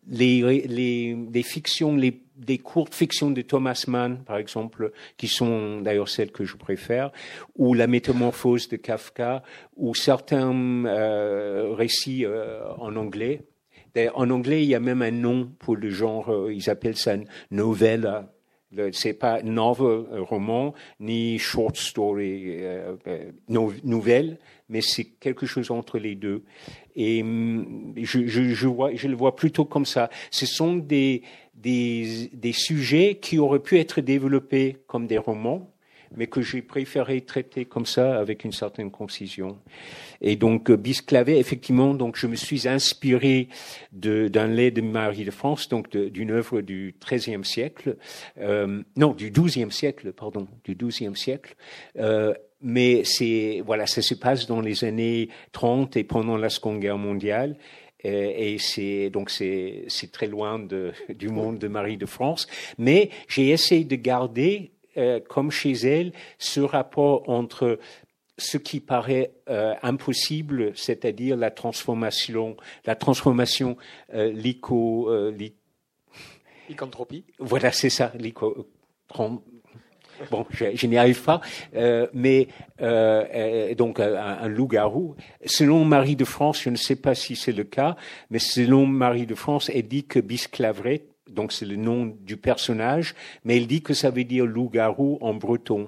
les, 0.07 0.67
les, 0.67 1.15
les 1.31 1.43
fictions 1.43 1.95
les 1.95 2.21
des 2.39 2.57
courtes 2.57 2.95
fictions 2.95 3.31
de 3.31 3.41
Thomas 3.41 3.83
Mann, 3.87 4.23
par 4.23 4.37
exemple, 4.37 4.91
qui 5.17 5.27
sont 5.27 5.81
d'ailleurs 5.81 6.09
celles 6.09 6.31
que 6.31 6.45
je 6.45 6.55
préfère, 6.55 7.11
ou 7.55 7.73
La 7.73 7.87
métamorphose 7.87 8.69
de 8.69 8.77
Kafka, 8.77 9.43
ou 9.75 9.93
certains 9.93 10.85
euh, 10.85 11.73
récits 11.73 12.25
euh, 12.25 12.61
en 12.77 12.95
anglais. 12.95 13.41
En 14.15 14.29
anglais, 14.29 14.63
il 14.63 14.69
y 14.69 14.75
a 14.75 14.79
même 14.79 15.01
un 15.01 15.11
nom 15.11 15.51
pour 15.59 15.75
le 15.75 15.89
genre, 15.89 16.29
euh, 16.29 16.53
ils 16.53 16.69
appellent 16.69 16.97
ça 16.97 17.15
novella. 17.51 18.31
C'est 18.91 19.13
pas 19.13 19.41
novel, 19.41 20.05
roman, 20.19 20.75
ni 20.99 21.39
short 21.39 21.75
story, 21.75 22.61
nouvelle, 23.83 24.37
mais 24.69 24.81
c'est 24.81 25.05
quelque 25.05 25.47
chose 25.47 25.71
entre 25.71 25.97
les 25.97 26.13
deux. 26.13 26.43
Et 26.95 27.21
hum, 27.23 27.93
je, 27.97 28.27
je, 28.27 28.53
je, 28.53 28.67
vois, 28.67 28.93
je 28.93 29.07
le 29.07 29.15
vois 29.15 29.35
plutôt 29.35 29.65
comme 29.65 29.85
ça. 29.85 30.09
Ce 30.29 30.45
sont 30.45 30.75
des, 30.75 31.23
des, 31.61 32.29
des, 32.33 32.53
sujets 32.53 33.15
qui 33.21 33.37
auraient 33.37 33.61
pu 33.61 33.77
être 33.79 34.01
développés 34.01 34.77
comme 34.87 35.07
des 35.07 35.17
romans, 35.17 35.69
mais 36.15 36.27
que 36.27 36.41
j'ai 36.41 36.61
préféré 36.61 37.21
traiter 37.21 37.65
comme 37.65 37.85
ça 37.85 38.17
avec 38.17 38.43
une 38.43 38.51
certaine 38.51 38.91
concision. 38.91 39.57
Et 40.21 40.35
donc 40.35 40.71
Bisclavet, 40.71 41.39
effectivement, 41.39 41.93
donc 41.93 42.17
je 42.17 42.27
me 42.27 42.35
suis 42.35 42.67
inspiré 42.67 43.47
d'un 43.91 44.47
lait 44.47 44.71
de 44.71 44.81
Marie 44.81 45.25
de 45.25 45.31
France, 45.31 45.69
donc 45.69 45.89
d'une 45.95 46.31
œuvre 46.31 46.61
du 46.61 46.95
XIIIe 47.05 47.45
siècle, 47.45 47.97
euh, 48.39 48.81
non 48.95 49.13
du 49.13 49.31
XIIe 49.31 49.71
siècle, 49.71 50.11
pardon, 50.13 50.47
du 50.63 50.75
XIIe 50.75 51.15
siècle. 51.15 51.55
Euh, 51.97 52.33
mais 52.61 53.03
c'est 53.05 53.61
voilà, 53.65 53.87
ça 53.87 54.01
se 54.01 54.13
passe 54.13 54.45
dans 54.45 54.59
les 54.59 54.83
années 54.83 55.29
30 55.53 55.95
et 55.95 56.03
pendant 56.03 56.35
la 56.35 56.49
Seconde 56.49 56.79
Guerre 56.79 56.97
mondiale. 56.97 57.55
Et, 58.03 58.57
c'est 58.59 59.09
donc 59.09 59.29
c'est 59.29 59.87
très 60.11 60.27
loin 60.27 60.59
de, 60.59 60.93
du 61.09 61.29
monde 61.29 61.59
de 61.59 61.67
Marie 61.67 61.97
de 61.97 62.05
France. 62.05 62.47
Mais 62.77 63.09
j'ai 63.27 63.49
essayé 63.49 63.83
de 63.83 63.95
garder, 63.95 64.71
euh, 64.97 65.19
comme 65.19 65.51
chez 65.51 65.71
elle, 65.71 66.13
ce 66.37 66.61
rapport 66.61 67.27
entre 67.29 67.79
ce 68.39 68.57
qui 68.57 68.79
paraît 68.79 69.33
euh, 69.49 69.75
impossible, 69.83 70.71
c'est-à-dire 70.75 71.35
la 71.37 71.51
transformation, 71.51 72.57
la 72.85 72.95
transformation 72.95 73.77
euh, 74.13 74.31
lico, 74.31 75.09
euh, 75.11 75.35
lycanthropie. 76.69 77.25
Voilà, 77.37 77.71
c'est 77.71 77.89
ça, 77.89 78.11
lico, 78.17 78.67
Bon, 80.31 80.45
je, 80.51 80.85
n'y 80.87 80.97
arrive 80.97 81.21
pas, 81.23 81.41
euh, 81.75 82.07
mais 82.13 82.47
euh, 82.81 83.23
euh 83.33 83.75
donc 83.75 83.99
un, 83.99 84.15
un 84.15 84.47
loup-garou. 84.47 85.15
Selon 85.45 85.85
Marie 85.85 86.15
de 86.15 86.25
France, 86.25 86.61
je 86.63 86.69
ne 86.69 86.75
sais 86.75 86.95
pas 86.95 87.15
si 87.15 87.35
c'est 87.35 87.51
le 87.51 87.63
cas, 87.63 87.95
mais 88.29 88.39
selon 88.39 88.85
Marie 88.85 89.25
de 89.25 89.35
France, 89.35 89.71
elle 89.73 89.87
dit 89.87 90.05
que 90.05 90.19
Bisclavret, 90.19 91.03
donc 91.29 91.51
c'est 91.51 91.65
le 91.65 91.75
nom 91.75 92.05
du 92.05 92.37
personnage, 92.37 93.15
mais 93.43 93.57
elle 93.57 93.67
dit 93.67 93.81
que 93.81 93.93
ça 93.93 94.09
veut 94.09 94.23
dire 94.23 94.45
loup-garou 94.45 95.17
en 95.21 95.33
breton. 95.33 95.87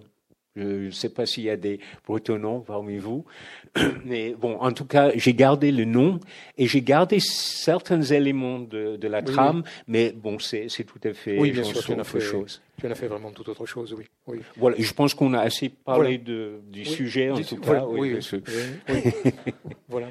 Je 0.56 0.64
ne 0.64 0.92
sais 0.92 1.10
pas 1.10 1.26
s'il 1.26 1.44
y 1.44 1.50
a 1.50 1.56
des 1.56 1.80
bretonnants 2.06 2.60
parmi 2.60 2.98
vous, 2.98 3.24
mais 4.06 4.36
bon, 4.38 4.58
en 4.60 4.74
tout 4.74 4.84
cas, 4.84 5.12
j'ai 5.16 5.34
gardé 5.34 5.72
le 5.72 5.86
nom 5.86 6.20
et 6.58 6.68
j'ai 6.68 6.82
gardé 6.82 7.20
certains 7.22 8.02
éléments 8.02 8.60
de, 8.60 8.98
de 8.98 9.08
la 9.08 9.22
trame, 9.22 9.64
mais 9.88 10.12
bon, 10.12 10.40
c'est 10.40 10.68
tout 10.84 11.00
à 11.06 11.14
fait 11.14 11.40
oui, 11.40 11.52
bien 11.52 11.64
sûr, 11.64 11.98
autre 11.98 12.20
chose. 12.20 12.62
Tu 12.78 12.88
en 12.88 12.92
as 12.92 12.96
fait 12.96 13.08
vraiment 13.08 13.32
tout 13.32 13.50
autre 13.50 13.66
chose, 13.66 13.94
oui. 13.98 14.06
oui. 14.28 14.40
Voilà, 14.58 14.76
je 14.78 14.94
pense 14.94 15.14
qu'on 15.14 15.34
a 15.34 15.40
assez 15.40 15.70
parlé 15.70 16.18
de, 16.18 16.60
du 16.70 16.84
sujet, 16.84 17.30
en 17.30 17.42
tout 17.42 17.58
cas. 17.58 17.86
oui, 17.86 18.20
voilà. 19.88 20.10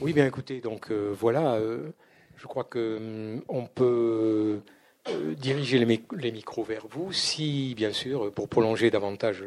Oui, 0.00 0.12
bien 0.12 0.26
écoutez, 0.26 0.60
donc 0.60 0.90
euh, 0.90 1.12
voilà, 1.18 1.54
euh, 1.54 1.90
je 2.36 2.46
crois 2.46 2.64
que 2.64 3.40
hum, 3.48 3.68
peut 3.74 4.60
euh, 5.08 5.34
diriger 5.34 5.78
les, 5.78 6.32
micros 6.32 6.64
vers 6.64 6.86
vous 6.88 7.12
si, 7.12 7.74
bien 7.74 7.92
sûr, 7.92 8.32
pour 8.32 8.48
prolonger 8.48 8.90
davantage 8.90 9.44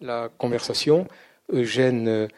la 0.00 0.28
conversation, 0.36 1.06
Eugène 1.50 2.28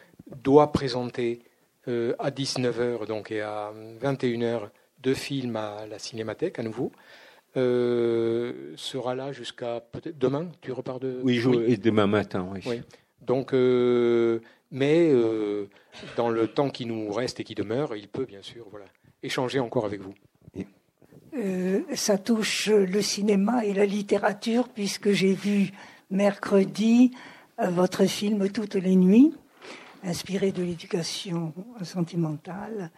doit 0.43 0.71
présenter 0.71 1.41
euh, 1.87 2.13
à 2.17 2.31
19h 2.31 3.07
donc, 3.07 3.31
et 3.31 3.41
à 3.41 3.73
21h 4.01 4.69
deux 5.03 5.13
films 5.13 5.57
à 5.57 5.85
la 5.85 5.99
Cinémathèque 5.99 6.57
à 6.59 6.63
nouveau. 6.63 6.91
Euh, 7.57 8.73
sera 8.75 9.15
là 9.15 9.31
jusqu'à 9.31 9.81
peut-être 9.91 10.17
demain. 10.17 10.49
Tu 10.61 10.71
repars 10.71 10.99
de 10.99 11.19
oui, 11.23 11.41
et 11.67 11.77
demain 11.77 12.07
matin. 12.07 12.47
Oui. 12.65 12.81
Donc, 13.21 13.53
mais 14.71 15.11
dans 16.15 16.29
le 16.29 16.47
temps 16.47 16.69
qui 16.69 16.85
nous 16.85 17.11
reste 17.11 17.39
et 17.39 17.43
qui 17.43 17.55
demeure, 17.55 17.95
il 17.95 18.07
peut 18.07 18.25
bien 18.25 18.41
sûr 18.41 18.65
voilà 18.69 18.85
échanger 19.23 19.59
encore 19.59 19.85
avec 19.85 20.01
vous. 20.01 20.13
Euh, 21.37 21.81
ça 21.95 22.17
touche 22.17 22.69
le 22.69 23.01
cinéma 23.01 23.65
et 23.65 23.73
la 23.73 23.85
littérature, 23.85 24.69
puisque 24.69 25.11
j'ai 25.11 25.33
vu 25.33 25.71
mercredi 26.09 27.11
euh, 27.59 27.69
votre 27.69 28.05
film 28.05 28.49
Toutes 28.49 28.75
les 28.75 28.95
nuits, 28.95 29.33
inspiré 30.03 30.53
de 30.53 30.63
l'éducation 30.63 31.53
sentimentale. 31.83 32.89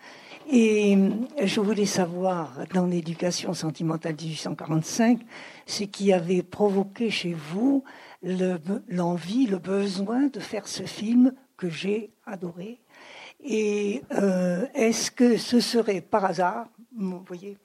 Et 0.51 0.95
euh, 0.95 1.09
je 1.45 1.59
voulais 1.59 1.87
savoir, 1.87 2.59
dans 2.75 2.85
l'éducation 2.85 3.55
sentimentale 3.55 4.13
1845, 4.13 5.19
ce 5.65 5.85
qui 5.85 6.13
avait 6.13 6.43
provoqué 6.43 7.09
chez 7.09 7.33
vous 7.33 7.83
l'envie, 8.21 9.47
le, 9.47 9.57
besoin 9.57 10.27
de 10.27 10.39
faire 10.39 10.67
ce 10.67 10.83
film 10.83 11.33
que 11.55 11.69
j'ai 11.69 12.11
adoré. 12.27 12.79
Et 13.43 14.01
est-ce 14.73 15.11
que 15.11 15.37
ce 15.37 15.59
serait 15.59 16.01
par 16.01 16.25
hasard, 16.25 16.67
vous 16.97 17.23
voyez, 17.25 17.57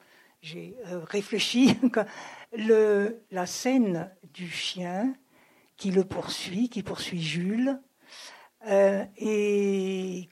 j'ai 0.43 0.75
euh, 0.89 1.01
réfléchi, 1.05 1.79
le, 2.57 3.23
la 3.31 3.47
scène 3.47 4.11
du 4.35 4.49
chien 4.49 5.15
qui 5.77 5.91
le 5.91 6.05
poursuit, 6.05 6.69
qui 6.69 6.83
poursuit 6.83 7.23
Jules, 7.23 7.79
euh, 8.69 9.05
et 9.17 10.29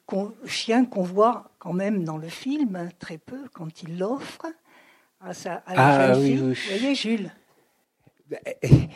chien 0.46 0.84
qu'on 0.84 1.02
voit 1.02 1.50
quand 1.58 1.72
même 1.72 2.04
dans 2.04 2.18
le 2.18 2.28
film 2.28 2.90
très 2.98 3.18
peu 3.18 3.48
quand 3.52 3.82
il 3.82 3.98
l'offre 3.98 4.46
à, 5.20 5.34
sa, 5.34 5.54
à 5.54 5.74
la 5.74 6.12
ah, 6.12 6.18
oui, 6.18 6.26
fille. 6.26 6.36
Vous 6.36 6.54
voyez, 6.68 6.94
Jules? 6.94 7.30
Bah, 8.30 8.38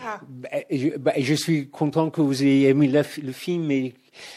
ah. 0.04 0.20
bah, 0.28 0.48
je, 0.70 0.96
bah, 0.96 1.12
je, 1.18 1.34
suis 1.34 1.68
content 1.68 2.10
que 2.10 2.20
vous 2.20 2.44
ayez 2.44 2.68
aimé 2.68 2.86
le 2.86 3.32
film, 3.32 3.66
mais 3.66 3.94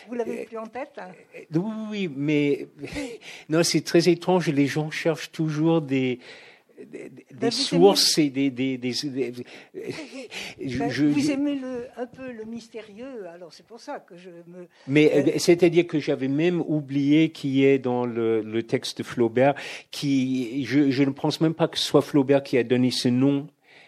vous 0.07 0.15
l'avez 0.15 0.45
plus 0.45 0.57
en 0.57 0.65
tête 0.65 0.93
hein? 0.97 1.09
Oui, 1.53 1.61
oui, 1.89 2.13
mais 2.15 2.67
non, 3.49 3.61
c'est 3.63 3.81
très 3.81 4.09
étrange. 4.09 4.49
Les 4.49 4.65
gens 4.65 4.89
cherchent 4.89 5.31
toujours 5.31 5.81
des 5.81 6.19
des, 6.85 7.51
sources 7.51 8.17
et 8.17 8.29
des. 8.29 8.49
des, 8.51 8.77
des, 8.77 8.93
ben, 9.73 10.89
je, 10.89 11.05
vous 11.05 11.31
aimez 11.31 11.55
le, 11.55 11.87
un 11.97 12.05
peu 12.05 12.31
le 12.31 12.45
mystérieux, 12.45 13.27
alors 13.33 13.51
c'est 13.51 13.65
pour 13.65 13.79
ça 13.79 13.99
que 13.99 14.15
je 14.15 14.29
me. 14.29 14.67
Mais 14.87 15.11
euh, 15.13 15.39
c'est-à-dire 15.39 15.87
que 15.87 15.99
j'avais 15.99 16.27
même 16.27 16.61
oublié 16.61 17.29
qui 17.29 17.63
est 17.63 17.79
dans 17.79 18.05
le, 18.05 18.41
le, 18.41 18.63
texte 18.63 18.99
de 18.99 19.03
Flaubert, 19.03 19.55
qui 19.91 20.65
je, 20.65 20.91
je 20.91 21.03
ne 21.03 21.11
pense 21.11 21.41
même 21.41 21.53
pas 21.53 21.67
que 21.67 21.77
ce 21.77 21.85
soit 21.85 22.01
Flaubert 22.01 22.43
qui 22.43 22.57
a 22.57 22.63
donné 22.63 22.91
ce 22.91 23.07
nom 23.07 23.47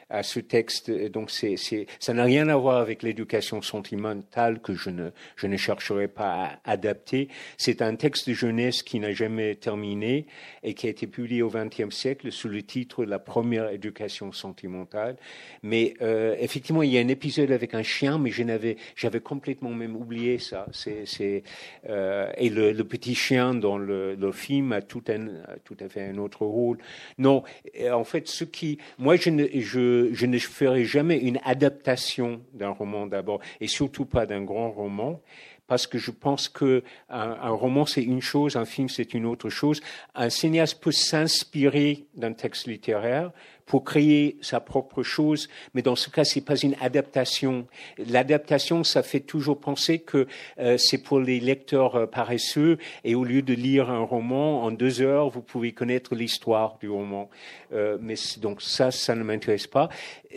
à 0.09 0.23
ce 0.23 0.39
texte. 0.39 0.91
Donc, 0.91 1.31
c'est, 1.31 1.57
c'est, 1.57 1.87
ça 1.99 2.13
n'a 2.13 2.23
rien 2.23 2.47
à 2.49 2.55
voir 2.55 2.77
avec 2.77 3.03
l'éducation 3.03 3.61
sentimentale 3.61 4.59
que 4.59 4.73
je 4.73 4.89
ne, 4.89 5.09
je 5.35 5.47
ne 5.47 5.57
chercherai 5.57 6.07
pas 6.07 6.59
à 6.65 6.71
adapter. 6.71 7.29
C'est 7.57 7.81
un 7.81 7.95
texte 7.95 8.29
de 8.29 8.33
jeunesse 8.33 8.83
qui 8.83 8.99
n'a 8.99 9.11
jamais 9.11 9.55
terminé 9.55 10.25
et 10.63 10.73
qui 10.73 10.87
a 10.87 10.89
été 10.89 11.07
publié 11.07 11.41
au 11.41 11.49
XXe 11.49 11.95
siècle 11.95 12.31
sous 12.31 12.49
le 12.49 12.63
titre 12.63 13.05
La 13.05 13.19
première 13.19 13.69
éducation 13.69 14.31
sentimentale. 14.31 15.17
Mais 15.63 15.93
euh, 16.01 16.35
effectivement, 16.39 16.83
il 16.83 16.91
y 16.91 16.97
a 16.97 17.01
un 17.01 17.07
épisode 17.07 17.51
avec 17.51 17.73
un 17.73 17.83
chien, 17.83 18.17
mais 18.17 18.31
je 18.31 18.43
n'avais, 18.43 18.77
j'avais 18.95 19.19
complètement 19.19 19.71
même 19.71 19.95
oublié 19.95 20.39
ça. 20.39 20.65
C'est, 20.71 21.05
c'est 21.05 21.43
euh, 21.89 22.31
et 22.37 22.49
le, 22.49 22.71
le, 22.71 22.83
petit 22.83 23.15
chien 23.15 23.53
dans 23.53 23.77
le, 23.77 24.15
le 24.15 24.31
film 24.31 24.71
a 24.71 24.81
tout, 24.81 25.03
un, 25.09 25.27
tout 25.63 25.77
à 25.79 25.89
fait 25.89 26.01
un 26.01 26.17
autre 26.17 26.45
rôle. 26.45 26.79
Non, 27.17 27.43
en 27.91 28.03
fait, 28.03 28.27
ce 28.27 28.43
qui, 28.43 28.79
moi, 28.97 29.15
je 29.15 29.29
ne, 29.29 29.47
je 29.53 29.98
je, 30.11 30.25
ne 30.25 30.37
ferai 30.37 30.85
jamais 30.85 31.17
une 31.17 31.39
adaptation 31.43 32.41
d'un 32.53 32.69
roman 32.69 33.07
d'abord, 33.07 33.39
et 33.61 33.67
surtout 33.67 34.05
pas 34.05 34.25
d'un 34.25 34.43
grand 34.43 34.71
roman, 34.71 35.21
parce 35.67 35.87
que 35.87 35.97
je 35.97 36.11
pense 36.11 36.49
que 36.49 36.83
un, 37.09 37.49
roman 37.49 37.85
c'est 37.85 38.03
une 38.03 38.21
chose, 38.21 38.55
un 38.55 38.65
film 38.65 38.89
c'est 38.89 39.13
une 39.13 39.25
autre 39.25 39.49
chose. 39.49 39.81
Un 40.15 40.29
cinéaste 40.29 40.81
peut 40.81 40.91
s'inspirer 40.91 42.05
d'un 42.15 42.33
texte 42.33 42.67
littéraire 42.67 43.31
pour 43.69 43.83
créer 43.83 44.35
sa 44.41 44.59
propre 44.59 45.03
chose, 45.03 45.47
mais 45.75 45.83
dans 45.83 45.95
ce 45.95 46.09
cas, 46.09 46.23
c'est 46.23 46.41
pas 46.41 46.57
une 46.57 46.75
adaptation. 46.81 47.67
L'adaptation, 47.99 48.83
ça 48.83 49.03
fait 49.03 49.19
toujours 49.19 49.59
penser 49.59 49.99
que 49.99 50.25
euh, 50.57 50.75
c'est 50.79 50.97
pour 50.97 51.19
les 51.19 51.39
lecteurs 51.39 51.95
euh, 51.95 52.05
paresseux, 52.07 52.79
et 53.03 53.13
au 53.13 53.23
lieu 53.23 53.43
de 53.43 53.53
lire 53.53 53.91
un 53.91 54.01
roman 54.01 54.63
en 54.63 54.71
deux 54.71 55.01
heures, 55.01 55.29
vous 55.29 55.43
pouvez 55.43 55.71
connaître 55.71 56.15
l'histoire 56.15 56.79
du 56.79 56.89
roman. 56.89 57.29
Euh, 57.71 57.99
mais 58.01 58.15
donc 58.41 58.63
ça, 58.63 58.89
ça 58.89 59.13
ne 59.13 59.21
m'intéresse 59.23 59.67
pas. 59.67 59.89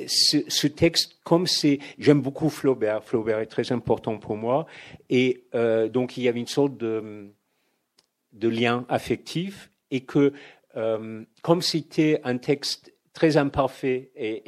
Ce, 0.06 0.44
ce, 0.48 0.66
texte, 0.66 1.16
comme 1.24 1.46
c'est, 1.46 1.78
j'aime 1.98 2.20
beaucoup 2.20 2.50
Flaubert. 2.50 3.02
Flaubert 3.02 3.38
est 3.38 3.46
très 3.46 3.72
important 3.72 4.18
pour 4.18 4.36
moi, 4.36 4.66
et 5.08 5.44
euh, 5.54 5.88
donc 5.88 6.18
il 6.18 6.24
y 6.24 6.28
avait 6.28 6.40
une 6.40 6.46
sorte 6.46 6.76
de, 6.76 7.30
de 8.34 8.48
lien 8.48 8.84
affectif, 8.90 9.70
et 9.90 10.02
que 10.02 10.34
euh, 10.76 11.24
comme 11.42 11.62
c'était 11.62 12.20
un 12.24 12.38
texte 12.38 12.91
très 13.12 13.36
imparfait 13.36 14.10
et, 14.16 14.42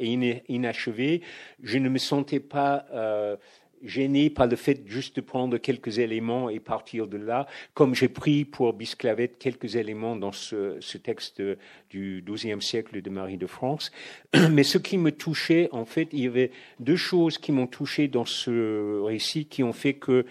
inachevé, 0.47 1.21
je 1.61 1.77
ne 1.77 1.89
me 1.89 1.97
sentais 1.97 2.39
pas 2.39 2.85
euh, 2.93 3.35
gêné 3.83 4.29
par 4.29 4.47
le 4.47 4.55
fait 4.55 4.81
juste 4.87 5.15
de 5.17 5.21
prendre 5.21 5.57
quelques 5.57 5.99
éléments 5.99 6.49
et 6.49 6.59
partir 6.59 7.07
de 7.07 7.17
là, 7.17 7.47
comme 7.73 7.93
j'ai 7.93 8.07
pris 8.07 8.45
pour 8.45 8.73
Bisclavette 8.73 9.37
quelques 9.37 9.75
éléments 9.75 10.15
dans 10.15 10.31
ce, 10.31 10.77
ce 10.79 10.97
texte 10.97 11.41
du 11.89 12.23
XIIe 12.25 12.61
siècle 12.61 13.01
de 13.01 13.09
Marie 13.09 13.37
de 13.37 13.47
France. 13.47 13.91
Mais 14.51 14.63
ce 14.63 14.77
qui 14.77 14.97
me 14.97 15.11
touchait, 15.11 15.69
en 15.71 15.85
fait, 15.85 16.09
il 16.11 16.21
y 16.21 16.27
avait 16.27 16.51
deux 16.79 16.95
choses 16.95 17.37
qui 17.37 17.51
m'ont 17.51 17.67
touché 17.67 18.07
dans 18.07 18.25
ce 18.25 19.01
récit 19.01 19.45
qui 19.45 19.63
ont 19.63 19.73
fait 19.73 19.93
que 19.93 20.25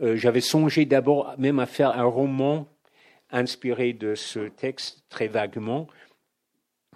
euh, 0.00 0.16
j'avais 0.16 0.40
songé 0.40 0.84
d'abord 0.84 1.34
même 1.38 1.58
à 1.58 1.66
faire 1.66 1.90
un 1.98 2.04
roman 2.04 2.68
inspiré 3.30 3.92
de 3.92 4.14
ce 4.14 4.40
texte 4.40 5.04
très 5.08 5.28
vaguement, 5.28 5.86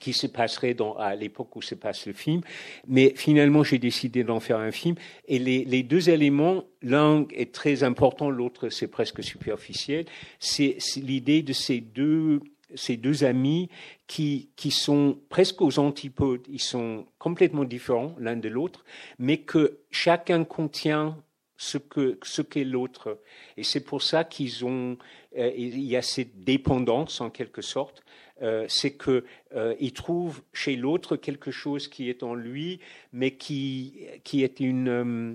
qui 0.00 0.12
se 0.12 0.26
passerait 0.26 0.76
à 0.98 1.14
l'époque 1.14 1.56
où 1.56 1.62
se 1.62 1.74
passe 1.74 2.06
le 2.06 2.12
film. 2.12 2.42
Mais 2.86 3.14
finalement, 3.16 3.64
j'ai 3.64 3.78
décidé 3.78 4.24
d'en 4.24 4.40
faire 4.40 4.58
un 4.58 4.70
film. 4.70 4.94
Et 5.26 5.38
les, 5.38 5.64
les 5.64 5.82
deux 5.82 6.10
éléments, 6.10 6.64
l'un 6.82 7.26
est 7.34 7.54
très 7.54 7.82
important, 7.82 8.30
l'autre 8.30 8.68
c'est 8.68 8.88
presque 8.88 9.22
superficiel. 9.22 10.04
C'est 10.38 10.76
l'idée 10.96 11.42
de 11.42 11.52
ces 11.52 11.80
deux, 11.80 12.40
ces 12.74 12.96
deux 12.96 13.24
amis 13.24 13.70
qui, 14.06 14.50
qui 14.56 14.70
sont 14.70 15.18
presque 15.30 15.62
aux 15.62 15.78
antipodes. 15.78 16.44
Ils 16.48 16.60
sont 16.60 17.06
complètement 17.18 17.64
différents 17.64 18.14
l'un 18.18 18.36
de 18.36 18.48
l'autre, 18.48 18.84
mais 19.18 19.38
que 19.38 19.78
chacun 19.90 20.44
contient 20.44 21.16
ce 21.58 21.78
que 21.78 22.18
ce 22.22 22.42
qu'est 22.42 22.64
l'autre. 22.64 23.18
Et 23.56 23.62
c'est 23.62 23.80
pour 23.80 24.02
ça 24.02 24.24
qu'ils 24.24 24.66
ont, 24.66 24.98
euh, 25.38 25.50
il 25.56 25.80
y 25.80 25.96
a 25.96 26.02
cette 26.02 26.44
dépendance 26.44 27.22
en 27.22 27.30
quelque 27.30 27.62
sorte 27.62 28.02
euh, 28.42 28.66
c'est 28.68 28.98
qu'il 28.98 29.22
euh, 29.54 29.90
trouve 29.94 30.42
chez 30.52 30.76
l'autre 30.76 31.16
quelque 31.16 31.50
chose 31.50 31.88
qui 31.88 32.10
est 32.10 32.22
en 32.22 32.34
lui, 32.34 32.80
mais 33.12 33.32
qui, 33.32 33.94
qui 34.24 34.44
est 34.44 34.60
une, 34.60 34.88
euh, 34.88 35.34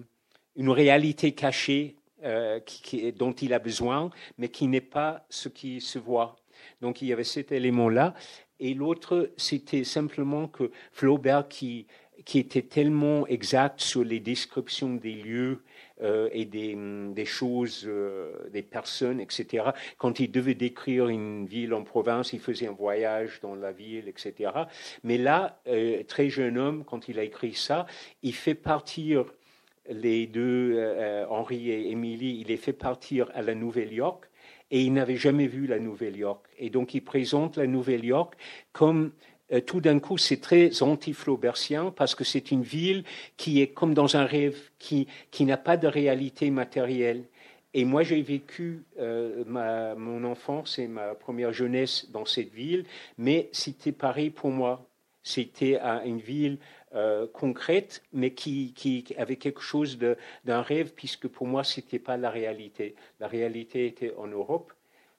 une 0.56 0.70
réalité 0.70 1.32
cachée 1.32 1.96
dont 3.18 3.32
il 3.32 3.52
a 3.52 3.58
besoin, 3.58 4.12
mais 4.38 4.50
qui 4.50 4.68
n'est 4.68 4.80
pas 4.80 5.26
ce 5.32 5.50
qui 5.50 5.82
se 5.82 5.98
voit. 5.98 6.36
Donc 6.80 7.02
il 7.02 7.08
y 7.08 7.14
avait 7.14 7.24
cet 7.24 7.52
élément-là. 7.52 8.14
Et 8.60 8.76
l'autre, 8.76 9.32
c'était 9.38 9.84
simplement 9.84 10.48
que 10.48 10.70
Flaubert, 10.92 11.48
qui, 11.48 11.88
qui 12.26 12.38
était 12.38 12.62
tellement 12.62 13.26
exact 13.26 13.82
sur 13.82 14.04
les 14.04 14.20
descriptions 14.20 14.94
des 14.94 15.14
lieux 15.14 15.64
euh, 16.02 16.30
et 16.32 16.46
des, 16.46 16.76
des 17.14 17.26
choses, 17.26 17.86
euh, 17.88 18.32
des 18.50 18.64
personnes, 18.64 19.20
etc. 19.20 19.66
Quand 19.98 20.20
il 20.20 20.32
devait 20.32 20.56
décrire 20.56 21.08
une 21.08 21.46
ville 21.46 21.74
en 21.74 21.84
province, 21.84 22.34
il 22.34 22.40
faisait 22.40 22.68
un 22.68 22.74
voyage 22.74 23.40
dans 23.42 23.56
la 23.56 23.72
ville, 23.72 24.08
etc. 24.08 24.52
Mais 25.04 25.18
là, 25.18 25.62
euh, 25.68 26.02
très 26.04 26.30
jeune 26.30 26.58
homme, 26.58 26.84
quand 26.86 27.08
il 27.08 27.20
a 27.20 27.24
écrit 27.24 27.54
ça, 27.54 27.86
il 28.24 28.34
fait 28.34 28.56
partir 28.56 29.26
les 29.90 30.28
deux, 30.28 30.80
Henri 31.30 31.72
et 31.72 31.92
Émilie, 31.92 32.40
il 32.42 32.48
les 32.48 32.58
fait 32.58 32.72
partir 32.72 33.30
à 33.34 33.42
la 33.42 33.56
Nouvelle-York 33.56 34.30
et 34.70 34.82
il 34.82 34.94
n'avait 34.94 35.18
jamais 35.18 35.48
vu 35.48 35.68
la 35.68 35.80
Nouvelle-York. 35.80 36.46
Et 36.58 36.70
donc 36.70 36.94
il 36.94 37.02
présente 37.02 37.58
la 37.58 37.68
Nouvelle-York 37.68 38.36
comme 38.72 39.12
tout 39.60 39.82
d'un 39.82 40.00
coup, 40.00 40.18
c'est 40.18 40.40
très 40.40 40.82
anti-flaubertien 40.82 41.92
parce 41.92 42.16
que 42.16 42.24
c'est 42.24 42.52
une 42.52 42.64
ville 42.64 43.04
qui 43.36 43.62
est 43.62 43.68
comme 43.68 43.94
dans 43.94 44.16
un 44.16 44.26
rêve, 44.26 44.58
qui, 44.80 45.08
qui 45.30 45.44
n'a 45.46 45.58
pas 45.58 45.76
de 45.78 45.88
réalité 45.88 46.50
matérielle. 46.52 47.26
Et 47.74 47.86
moi, 47.86 48.04
j'ai 48.04 48.22
vécu 48.22 48.84
euh, 49.00 49.44
ma, 49.48 49.96
mon 49.96 50.24
enfance 50.26 50.78
et 50.78 50.88
ma 50.88 51.16
première 51.16 51.54
jeunesse 51.54 52.10
dans 52.12 52.26
cette 52.26 52.52
ville, 52.54 52.86
mais 53.18 53.50
c'était 53.54 53.94
pareil 53.94 54.30
pour 54.30 54.52
moi. 54.52 54.86
C'était 55.24 55.80
une 56.06 56.20
ville 56.20 56.58
euh, 56.96 57.28
concrète, 57.32 58.04
mais 58.12 58.32
qui, 58.32 58.74
qui, 58.74 59.06
avait 59.18 59.38
quelque 59.38 59.62
chose 59.62 59.98
d'un 60.44 60.62
rêve, 60.62 60.94
puisque 60.94 61.28
pour 61.28 61.48
moi, 61.48 61.64
ce 61.64 61.80
n'était 61.80 62.00
pas 62.00 62.18
la 62.18 62.30
réalité. 62.30 62.96
La 63.20 63.28
réalité 63.28 63.86
était 63.86 64.14
en 64.18 64.28
Europe, 64.28 64.74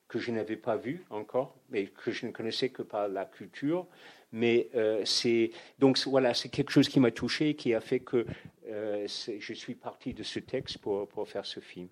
que 0.09 0.19
je 0.19 0.31
n'avais 0.31 0.57
pas 0.57 0.77
vue 0.77 1.05
encore, 1.09 1.55
mais 1.71 1.87
que 1.87 2.11
je 2.11 2.27
ne 2.27 2.33
connaissais 2.33 2.69
que 2.69 2.83
par 2.83 3.09
la 3.09 3.25
culture. 3.25 3.87
Mais 4.33 4.69
euh, 4.75 5.03
c'est 5.05 5.51
donc 5.79 5.99
voilà, 6.07 6.33
c'est 6.33 6.49
quelque 6.49 6.73
chose 6.73 6.89
qui 6.89 7.01
m'a 7.01 7.11
touché, 7.11 7.55
qui 7.55 7.75
a 7.75 7.81
fait 7.81 8.01
que 8.01 8.27
euh, 8.71 9.07
je 9.07 9.53
suis 9.53 9.75
parti 9.75 10.15
de 10.15 10.23
ce 10.23 10.39
texte 10.39 10.79
pour, 10.79 11.07
pour 11.09 11.29
faire 11.29 11.45
ce 11.45 11.61
film. 11.61 11.89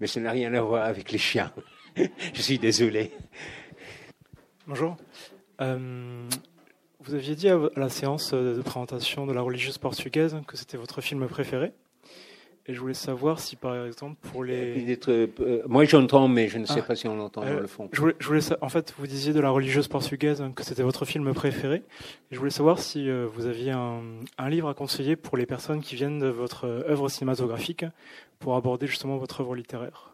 Mais 0.00 0.06
ça 0.06 0.20
n'a 0.20 0.32
rien 0.32 0.52
à 0.54 0.60
voir 0.60 0.84
avec 0.84 1.12
les 1.12 1.18
chiens. 1.18 1.52
je 1.96 2.42
suis 2.42 2.58
désolé. 2.58 3.12
Bonjour. 4.66 4.96
Euh, 5.60 6.28
vous 7.00 7.14
aviez 7.14 7.34
dit 7.36 7.48
à 7.48 7.58
la 7.76 7.88
séance 7.88 8.34
de 8.34 8.60
présentation 8.62 9.26
de 9.26 9.32
la 9.32 9.40
religieuse 9.40 9.78
portugaise 9.78 10.36
que 10.46 10.56
c'était 10.56 10.76
votre 10.76 11.00
film 11.00 11.26
préféré. 11.28 11.72
Et 12.70 12.74
je 12.74 12.80
voulais 12.80 12.92
savoir 12.92 13.40
si, 13.40 13.56
par 13.56 13.86
exemple, 13.86 14.16
pour 14.30 14.44
les. 14.44 14.98
Euh, 15.08 15.62
moi, 15.66 15.86
j'entends, 15.86 16.28
mais 16.28 16.48
je 16.48 16.58
ne 16.58 16.66
sais 16.66 16.80
ah. 16.80 16.82
pas 16.82 16.96
si 16.96 17.08
on 17.08 17.16
l'entend 17.16 17.40
dans 17.40 17.60
le 17.60 17.66
fond. 17.66 17.88
Je 17.92 18.00
voulais, 18.00 18.14
je 18.18 18.26
voulais, 18.26 18.42
en 18.60 18.68
fait, 18.68 18.94
vous 18.98 19.06
disiez 19.06 19.32
de 19.32 19.40
la 19.40 19.48
religieuse 19.48 19.88
portugaise 19.88 20.44
que 20.54 20.62
c'était 20.62 20.82
votre 20.82 21.06
film 21.06 21.32
préféré. 21.32 21.76
Et 21.76 22.34
je 22.34 22.38
voulais 22.38 22.50
savoir 22.50 22.78
si 22.78 23.08
euh, 23.08 23.26
vous 23.32 23.46
aviez 23.46 23.70
un, 23.70 24.02
un, 24.36 24.50
livre 24.50 24.68
à 24.68 24.74
conseiller 24.74 25.16
pour 25.16 25.38
les 25.38 25.46
personnes 25.46 25.80
qui 25.80 25.94
viennent 25.94 26.18
de 26.18 26.26
votre 26.26 26.66
œuvre 26.66 27.08
cinématographique 27.08 27.86
pour 28.38 28.54
aborder 28.54 28.86
justement 28.86 29.16
votre 29.16 29.40
œuvre 29.40 29.54
littéraire. 29.54 30.10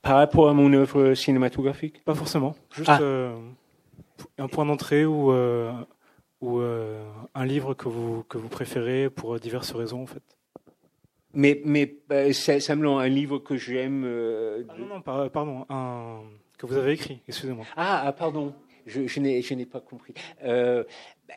Par 0.00 0.16
rapport 0.16 0.48
à 0.48 0.54
mon 0.54 0.72
œuvre 0.72 1.12
cinématographique? 1.12 2.02
Pas 2.04 2.14
forcément. 2.14 2.54
Juste 2.74 2.88
ah. 2.88 3.00
euh, 3.02 3.36
un 4.38 4.48
point 4.48 4.64
d'entrée 4.64 5.04
ou, 5.04 5.34
ou 6.40 6.60
un 6.60 7.44
livre 7.44 7.74
que 7.74 7.90
vous, 7.90 8.22
que 8.22 8.38
vous 8.38 8.48
préférez 8.48 9.10
pour 9.10 9.38
diverses 9.38 9.72
raisons, 9.72 10.02
en 10.04 10.06
fait. 10.06 10.22
Mais, 11.34 11.60
mais 11.64 11.96
c'est 12.32 12.60
simplement 12.60 12.98
un 12.98 13.08
livre 13.08 13.38
que 13.38 13.56
j'aime. 13.56 14.04
Ah 14.68 14.74
non, 14.78 14.86
non, 14.86 15.00
pardon, 15.30 15.66
un, 15.68 16.20
que 16.58 16.66
vous 16.66 16.76
avez 16.76 16.92
écrit, 16.92 17.20
excusez-moi. 17.28 17.66
Ah, 17.76 18.04
ah, 18.06 18.12
pardon, 18.12 18.54
je, 18.86 19.06
je 19.06 19.54
n'ai 19.54 19.66
pas 19.66 19.80
compris. 19.80 20.14
Euh, 20.44 20.84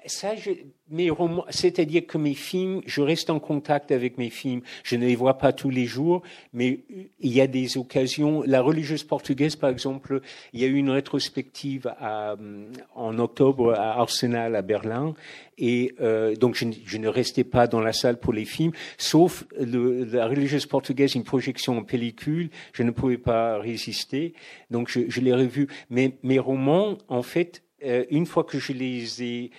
ça, 0.06 0.36
je, 0.36 0.52
mes 0.90 1.10
romans, 1.10 1.46
c'est-à-dire 1.50 2.06
que 2.06 2.18
mes 2.18 2.34
films, 2.34 2.82
je 2.86 3.02
reste 3.02 3.30
en 3.30 3.40
contact 3.40 3.92
avec 3.92 4.18
mes 4.18 4.30
films. 4.30 4.62
Je 4.84 4.96
ne 4.96 5.06
les 5.06 5.16
vois 5.16 5.38
pas 5.38 5.54
tous 5.54 5.70
les 5.70 5.86
jours, 5.86 6.22
mais 6.54 6.80
il 7.20 7.32
y 7.32 7.42
a 7.42 7.48
des 7.48 7.78
occasions. 7.78 8.44
La 8.46 8.62
religieuse 8.62 9.04
portugaise, 9.04 9.56
par 9.56 9.70
exemple, 9.70 10.22
il 10.54 10.62
y 10.62 10.66
a 10.66 10.68
eu 10.68 10.76
une 10.76 10.90
rétrospective 10.90 11.88
à, 12.00 12.36
en 12.96 13.20
octobre 13.20 13.74
à 13.74 14.00
Arsenal 14.00 14.56
à 14.56 14.62
Berlin, 14.62 15.14
et 15.58 15.96
euh, 16.02 16.36
donc 16.36 16.56
je, 16.56 16.98
ne 16.98 17.08
restais 17.08 17.44
pas 17.44 17.68
dans 17.68 17.82
la 17.82 17.94
salle 17.94 18.20
pour 18.20 18.34
les 18.34 18.46
films, 18.46 18.72
sauf 18.98 19.46
la 19.58 20.28
religieuse 20.28 20.66
portugaise, 20.66 21.16
une 21.16 21.24
projection 21.24 21.78
en 21.78 21.84
pellicule. 21.84 22.50
Je 22.74 22.84
ne 22.84 22.92
pouvais 22.92 23.18
pas 23.18 23.58
résister, 23.58 24.34
donc 24.70 24.90
je, 24.90 25.02
je 25.08 25.22
l'ai 25.22 25.34
revu. 25.34 25.68
Mais 25.90 26.18
mes 26.24 26.40
romans, 26.40 26.98
en 27.08 27.24
fait, 27.24 27.64
euh, 27.84 28.06
une 28.10 28.26
fois 28.26 28.44
que 28.44 28.58
je 28.58 28.74
les 28.74 29.24
ai, 29.24 29.52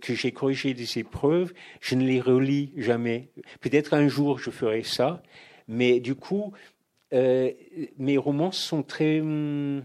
que 0.00 0.14
j'ai 0.14 0.32
corrigé 0.32 0.74
des 0.74 0.98
épreuves, 0.98 1.52
je 1.80 1.94
ne 1.94 2.04
les 2.04 2.20
relis 2.20 2.72
jamais. 2.76 3.30
Peut-être 3.60 3.94
un 3.94 4.08
jour 4.08 4.38
je 4.38 4.50
ferai 4.50 4.82
ça, 4.82 5.22
mais 5.68 6.00
du 6.00 6.14
coup, 6.14 6.52
euh, 7.12 7.50
mes 7.98 8.18
romans 8.18 8.52
sont 8.52 8.82
très. 8.82 9.20
Hum, 9.20 9.84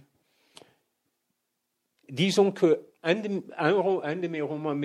disons 2.10 2.52
que 2.52 2.82
un 3.04 3.16
de, 3.16 3.44
un, 3.58 4.16
de, 4.16 4.28
mes 4.28 4.42
romans, 4.42 4.76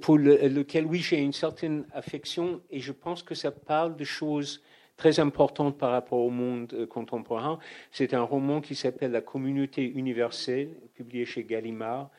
pour 0.00 0.18
lequel 0.18 0.84
oui 0.84 0.98
j'ai 0.98 1.18
une 1.18 1.32
certaine 1.32 1.86
affection, 1.92 2.60
et 2.70 2.80
je 2.80 2.92
pense 2.92 3.22
que 3.22 3.34
ça 3.34 3.50
parle 3.50 3.96
de 3.96 4.04
choses 4.04 4.62
très 4.96 5.20
importante 5.20 5.78
par 5.78 5.90
rapport 5.90 6.20
au 6.20 6.30
monde 6.30 6.72
euh, 6.72 6.86
contemporain. 6.86 7.58
C'est 7.90 8.14
un 8.14 8.22
roman 8.22 8.60
qui 8.60 8.74
s'appelle 8.74 9.10
La 9.10 9.20
communauté 9.20 9.82
universelle, 9.84 10.70
publié 10.94 11.26
chez 11.26 11.44
Gallimard. 11.44 12.10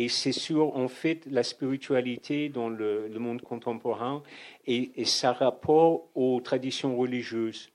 Et 0.00 0.08
c'est 0.08 0.30
sur, 0.30 0.76
en 0.76 0.86
fait, 0.86 1.26
la 1.26 1.42
spiritualité 1.42 2.48
dans 2.48 2.68
le, 2.68 3.08
monde 3.18 3.42
contemporain 3.42 4.22
et, 4.64 4.92
et, 4.94 5.04
sa 5.04 5.32
rapport 5.32 6.08
aux 6.14 6.40
traditions 6.40 6.96
religieuses. 6.96 7.70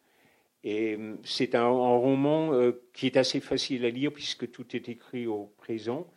Et 0.64 0.96
euh, 0.96 1.18
c'est 1.26 1.54
un, 1.54 1.68
roman 1.68 2.54
euh, 2.54 2.82
qui 2.94 3.08
est 3.08 3.18
assez 3.18 3.42
facile 3.42 3.84
à 3.84 3.90
lire 3.90 4.14
puisque 4.14 4.50
tout 4.50 4.74
est 4.74 4.88
écrit 4.88 5.28
au 5.28 5.52
présent, 5.58 6.08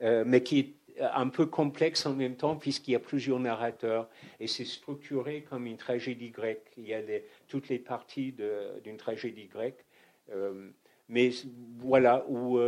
mais 0.00 0.44
qui 0.44 0.60
est 0.60 0.74
un 1.00 1.26
peu 1.26 1.46
complexe 1.46 2.06
en 2.06 2.14
même 2.14 2.36
temps 2.36 2.54
puisqu'il 2.54 2.92
y 2.92 2.94
a 2.94 3.00
plusieurs 3.00 3.40
narrateurs 3.40 4.08
et 4.38 4.46
c'est 4.46 4.64
structuré 4.64 5.42
comme 5.42 5.66
une 5.66 5.76
tragédie 5.76 6.30
grecque. 6.30 6.70
Il 6.76 6.86
y 6.86 6.94
a 6.94 7.00
toutes 7.48 7.68
les 7.68 7.80
parties 7.80 8.32
d'une 8.84 8.96
tragédie 8.96 9.46
grecque. 9.46 9.84
Euh, 10.30 10.70
mais 11.08 11.30
voilà, 11.78 12.24
où, 12.28 12.60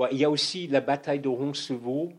euh, 0.00 0.08
il 0.12 0.18
y 0.18 0.24
a 0.24 0.30
aussi 0.30 0.66
la 0.66 0.80
bataille 0.80 1.20
de 1.20 1.28
Roncevaux, 1.28 2.12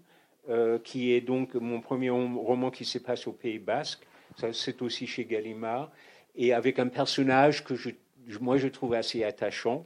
euh, 0.49 0.79
qui 0.79 1.13
est 1.13 1.21
donc 1.21 1.55
mon 1.55 1.81
premier 1.81 2.09
roman 2.09 2.71
qui 2.71 2.85
se 2.85 2.97
passe 2.97 3.27
au 3.27 3.31
Pays 3.31 3.59
Basque. 3.59 4.05
C'est 4.53 4.81
aussi 4.81 5.07
chez 5.07 5.25
Gallimard. 5.25 5.91
Et 6.35 6.53
avec 6.53 6.79
un 6.79 6.87
personnage 6.87 7.63
que 7.63 7.73
moi 8.39 8.57
je 8.57 8.69
trouve 8.69 8.93
assez 8.93 9.23
attachant. 9.23 9.85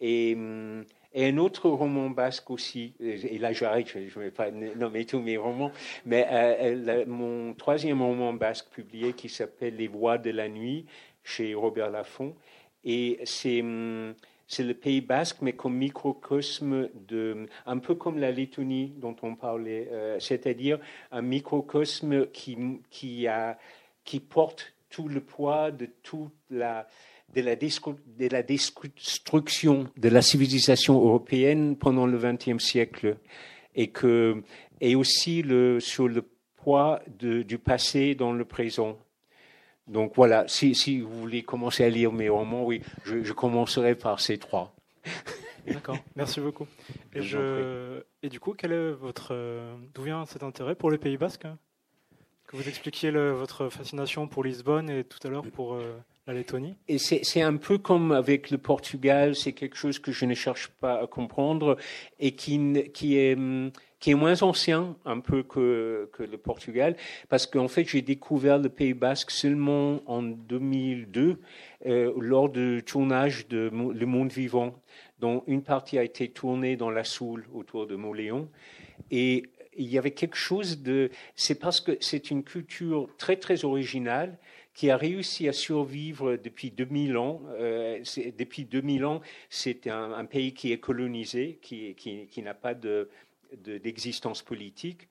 et 0.00 0.34
hum, 0.34 0.84
et 1.12 1.26
un 1.26 1.38
autre 1.38 1.68
roman 1.68 2.08
basque 2.08 2.50
aussi, 2.50 2.94
et 3.00 3.38
là 3.38 3.52
j'arrête, 3.52 3.88
je 3.88 3.98
ne 3.98 4.24
vais 4.24 4.30
pas 4.30 4.52
nommer 4.52 5.04
tous 5.04 5.18
mes 5.18 5.36
romans, 5.36 5.72
mais 6.06 6.24
euh, 6.30 7.04
mon 7.06 7.52
troisième 7.54 8.00
roman 8.00 8.32
basque 8.32 8.68
publié 8.70 9.12
qui 9.12 9.28
s'appelle 9.28 9.74
Les 9.74 9.88
Voix 9.88 10.18
de 10.18 10.30
la 10.30 10.48
nuit 10.48 10.86
chez 11.24 11.54
Robert 11.54 11.90
Laffont. 11.90 12.36
Et 12.84 13.18
c'est, 13.24 13.60
hum, 13.60 14.14
c'est 14.50 14.64
le 14.64 14.74
Pays 14.74 15.00
basque, 15.00 15.38
mais 15.42 15.52
comme 15.52 15.76
microcosme 15.76 16.88
de, 17.06 17.46
un 17.66 17.78
peu 17.78 17.94
comme 17.94 18.18
la 18.18 18.32
Lettonie 18.32 18.92
dont 18.96 19.14
on 19.22 19.36
parlait, 19.36 19.88
euh, 19.92 20.18
c'est-à-dire 20.18 20.80
un 21.12 21.22
microcosme 21.22 22.26
qui, 22.32 22.56
porte 24.28 24.74
tout 24.90 25.06
le 25.06 25.20
poids 25.20 25.70
de 25.70 25.88
toute 26.02 26.32
la 26.50 26.88
de 27.32 27.42
la, 27.42 27.54
de 27.54 28.26
la 28.28 28.42
destruction 28.42 29.88
de 29.96 30.08
la 30.08 30.20
civilisation 30.20 30.96
européenne 30.96 31.76
pendant 31.76 32.06
le 32.06 32.18
XXe 32.18 32.58
siècle 32.58 33.18
et, 33.76 33.92
que, 33.92 34.42
aussi 34.96 35.44
sur 35.78 36.08
le 36.08 36.28
poids 36.56 37.02
du 37.06 37.58
passé 37.58 38.16
dans 38.16 38.32
le 38.32 38.44
présent. 38.44 38.98
Donc 39.86 40.12
voilà, 40.14 40.46
si, 40.46 40.74
si, 40.74 41.00
vous 41.00 41.20
voulez 41.20 41.42
commencer 41.42 41.84
à 41.84 41.88
lire 41.88 42.12
mes 42.12 42.28
romans, 42.28 42.64
oui, 42.64 42.82
je, 43.04 43.22
je 43.22 43.32
commencerai 43.32 43.94
par 43.94 44.20
ces 44.20 44.38
trois. 44.38 44.74
D'accord, 45.66 45.98
merci 46.16 46.40
beaucoup. 46.40 46.66
Et, 47.14 47.22
je, 47.22 48.02
et 48.22 48.28
du 48.28 48.38
coup, 48.38 48.54
quel 48.56 48.72
est 48.72 48.92
votre, 48.92 49.34
d'où 49.94 50.02
vient 50.02 50.24
cet 50.26 50.42
intérêt 50.42 50.74
pour 50.74 50.90
les 50.90 50.98
Pays 50.98 51.16
Basques 51.16 51.46
Que 52.46 52.56
vous 52.56 52.68
expliquiez 52.68 53.10
le, 53.10 53.32
votre 53.32 53.68
fascination 53.68 54.28
pour 54.28 54.44
Lisbonne 54.44 54.90
et 54.90 55.04
tout 55.04 55.18
à 55.26 55.30
l'heure 55.30 55.46
pour 55.46 55.74
euh, 55.74 55.98
la 56.26 56.34
Lettonie 56.34 56.76
Et 56.88 56.98
c'est 56.98 57.42
un 57.42 57.56
peu 57.56 57.78
comme 57.78 58.12
avec 58.12 58.50
le 58.50 58.58
Portugal, 58.58 59.34
c'est 59.34 59.52
quelque 59.52 59.76
chose 59.76 59.98
que 59.98 60.12
je 60.12 60.24
ne 60.24 60.34
cherche 60.34 60.68
pas 60.68 61.02
à 61.02 61.06
comprendre 61.06 61.76
et 62.20 62.36
qui, 62.36 62.84
qui, 62.94 63.16
est, 63.16 63.36
qui 64.00 64.10
est 64.10 64.14
moins 64.14 64.42
ancien 64.42 64.96
un 65.04 65.20
peu 65.20 65.42
que, 65.42 66.08
que 66.12 66.22
le 66.22 66.38
Portugal, 66.38 66.96
parce 67.28 67.46
qu'en 67.46 67.68
fait 67.68 67.84
j'ai 67.84 68.02
découvert 68.02 68.58
le 68.58 68.70
Pays 68.70 68.94
Basque 68.94 69.30
seulement 69.30 70.00
en 70.06 70.22
2002 70.22 71.38
euh, 71.86 72.12
lors 72.18 72.48
du 72.48 72.82
tournage 72.84 73.46
de 73.48 73.70
Le 73.72 74.06
Monde 74.06 74.32
Vivant, 74.32 74.74
dont 75.18 75.44
une 75.46 75.62
partie 75.62 75.98
a 75.98 76.02
été 76.02 76.28
tournée 76.28 76.76
dans 76.76 76.90
la 76.90 77.04
Soule 77.04 77.46
autour 77.52 77.86
de 77.86 77.94
Moléon. 77.94 78.48
Et 79.10 79.44
il 79.76 79.88
y 79.88 79.98
avait 79.98 80.10
quelque 80.10 80.36
chose 80.36 80.82
de... 80.82 81.10
C'est 81.36 81.58
parce 81.58 81.80
que 81.80 81.96
c'est 82.00 82.30
une 82.30 82.42
culture 82.42 83.08
très 83.18 83.36
très 83.36 83.64
originale 83.64 84.38
qui 84.74 84.90
a 84.90 84.96
réussi 84.96 85.48
à 85.48 85.52
survivre 85.52 86.36
depuis 86.36 86.70
2000 86.70 87.16
ans. 87.16 87.42
Euh, 87.58 88.02
depuis 88.38 88.64
2000 88.64 89.04
ans, 89.04 89.20
c'est 89.48 89.88
un, 89.88 90.24
pays 90.24 90.54
qui 90.54 90.72
est 90.72 90.78
colonisé, 90.78 91.58
qui, 91.60 91.94
qui, 91.94 92.26
qui 92.26 92.42
n'a 92.42 92.54
pas 92.54 92.74
d'existence 93.56 94.42
de, 94.42 94.46
politique. 94.46 95.08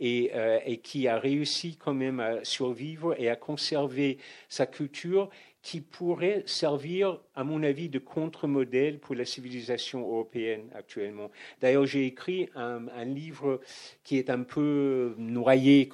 Et, 0.00 0.30
euh, 0.36 0.60
et, 0.64 0.78
qui 0.78 1.08
a 1.08 1.18
réussi 1.18 1.76
quand 1.76 1.92
même 1.92 2.20
à 2.20 2.44
survivre 2.44 3.20
et 3.20 3.28
à 3.28 3.34
conserver 3.34 4.18
sa 4.48 4.64
culture 4.64 5.28
qui 5.60 5.80
pourrait 5.80 6.44
servir, 6.46 7.18
à 7.34 7.44
mon 7.44 7.62
avis, 7.62 7.88
de 7.88 7.98
contre-modèle 7.98 9.00
pour 9.00 9.14
la 9.14 9.24
civilisation 9.24 10.00
européenne 10.00 10.70
actuellement. 10.74 11.30
D'ailleurs, 11.60 11.84
j'ai 11.84 12.06
écrit 12.06 12.48
un, 12.54 12.86
un, 12.88 13.04
livre 13.04 13.60
qui 14.04 14.16
est 14.18 14.30
un 14.30 14.44
peu 14.44 15.14
noyé. 15.18 15.88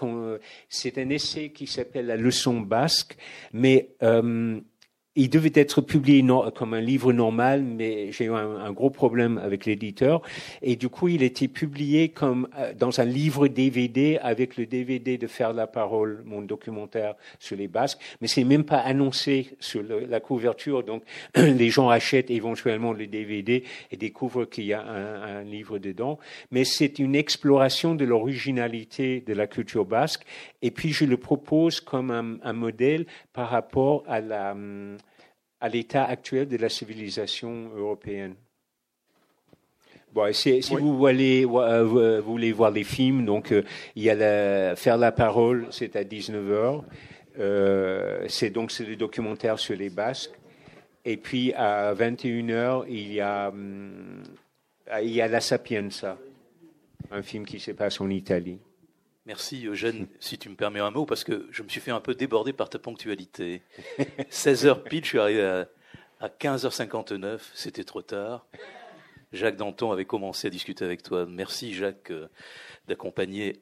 C'est 0.69 0.99
un 0.99 1.09
essai 1.09 1.51
qui 1.51 1.67
s'appelle 1.67 2.07
La 2.07 2.17
leçon 2.17 2.61
basque, 2.61 3.17
mais 3.53 3.89
euh, 4.03 4.61
il 5.17 5.31
devait 5.31 5.53
être 5.55 5.81
publié 5.81 6.25
comme 6.55 6.75
un 6.75 6.81
livre 6.81 7.13
normal, 7.13 7.63
mais 7.63 8.11
j'ai 8.11 8.25
eu 8.25 8.33
un, 8.33 8.73
gros 8.73 8.91
problème 8.91 9.39
avec 9.39 9.65
l'éditeur. 9.65 10.23
Et 10.61 10.75
du 10.75 10.89
coup, 10.89 11.07
il 11.07 11.23
était 11.23 11.47
publié 11.47 12.09
comme 12.09 12.49
euh, 12.59 12.73
dans 12.75 13.01
un 13.01 13.05
livre 13.05 13.47
DVD 13.47 14.19
avec 14.23 14.57
le 14.57 14.67
DVD 14.67 15.17
de 15.17 15.27
Faire 15.29 15.53
la 15.53 15.69
parole, 15.69 16.23
mon 16.25 16.43
documentaire 16.43 17.15
sur 17.39 17.57
les 17.57 17.69
Basques. 17.69 18.01
Mais 18.21 18.27
c'est 18.27 18.43
même 18.43 18.65
pas 18.65 18.79
annoncé 18.79 19.57
sur 19.61 19.83
la 19.83 20.19
couverture. 20.19 20.83
Donc, 20.83 21.05
les 21.37 21.71
gens 21.71 21.89
achètent 21.89 22.31
éventuellement 22.31 22.93
le 22.93 23.07
DVD 23.07 23.63
et 23.93 23.97
découvrent 23.97 24.47
qu'il 24.47 24.65
y 24.65 24.73
a 24.73 24.83
un, 24.83 25.45
livre 25.45 25.79
dedans. 25.79 26.19
Mais 26.51 26.65
c'est 26.65 26.99
une 26.99 27.15
exploration 27.15 27.95
de 27.95 28.05
l'originalité 28.05 29.23
de 29.25 29.33
la 29.33 29.47
culture 29.47 29.85
basque. 29.85 30.25
Et 30.63 30.71
puis, 30.71 30.93
je 30.93 31.05
le 31.05 31.17
propose 31.17 31.81
comme 31.81 32.11
un, 32.11 32.39
un 32.43 32.53
modèle 32.53 33.07
par 33.33 33.51
rapport 33.51 34.03
à 34.09 34.21
la 34.21 34.53
hum, 34.53 34.97
à 35.61 35.69
l'état 35.69 36.05
actuel 36.05 36.49
de 36.49 36.57
la 36.57 36.69
civilisation 36.69 37.71
européenne. 37.77 38.35
Bon, 40.15 40.33
si, 40.33 40.61
vous, 40.61 40.97
voulez, 40.97 41.45
euh, 41.45 41.83
vous 41.83 42.23
voulez 42.23 42.53
voir 42.53 42.71
les 42.71 42.85
films, 42.85 43.25
donc 43.25 43.51
euh, 43.51 43.63
il 43.97 44.05
y 44.05 44.11
a 44.11 44.15
la, 44.15 44.77
Faire 44.77 44.97
la 44.97 45.11
parole, 45.11 45.67
c'est 45.71 45.97
à 45.97 46.05
19h. 46.05 46.85
Euh, 47.41 48.25
c'est 48.29 48.51
donc 48.51 48.71
c'est 48.71 48.85
le 48.85 48.95
documentaire 48.95 49.59
sur 49.59 49.77
les 49.77 49.91
Basques. 49.91 50.31
Et 51.05 51.17
puis 51.17 51.53
à 51.55 51.93
21h, 51.95 52.85
il 52.89 53.13
y 53.13 53.21
a, 53.21 53.49
hum, 53.49 54.23
il 55.03 55.11
y 55.11 55.21
a 55.21 55.27
La 55.27 55.41
Sapienza, 55.41 56.17
un 57.11 57.23
film 57.23 57.45
qui 57.45 57.59
se 57.59 57.73
passe 57.73 58.01
en 58.01 58.09
Italie. 58.09 58.61
Merci 59.27 59.67
Eugène, 59.67 60.07
si 60.21 60.39
tu 60.39 60.49
me 60.49 60.55
permets 60.55 60.81
un 60.81 60.91
mot, 60.91 61.07
parce 61.07 61.25
que 61.25 61.49
je 61.51 61.63
me 61.63 61.69
suis 61.69 61.81
fait 61.81 61.91
un 61.91 62.01
peu 62.01 62.15
déborder 62.15 62.53
par 62.53 62.69
ta 62.69 62.79
ponctualité. 62.79 63.63
16h 64.31 64.83
pile, 64.83 65.05
je 65.05 65.09
suis 65.09 65.19
arrivé 65.19 65.43
à, 65.43 66.29
15h59, 66.41 67.41
c'était 67.55 67.85
trop 67.85 68.03
tard. 68.03 68.47
Jacques 69.33 69.57
Danton 69.57 69.93
avait 69.93 70.05
commencé 70.05 70.47
à 70.47 70.51
discuter 70.51 70.85
avec 70.85 71.03
toi. 71.03 71.27
Merci 71.27 71.75
Jacques 71.75 72.11
euh, 72.11 72.29
d'accompagner 72.87 73.61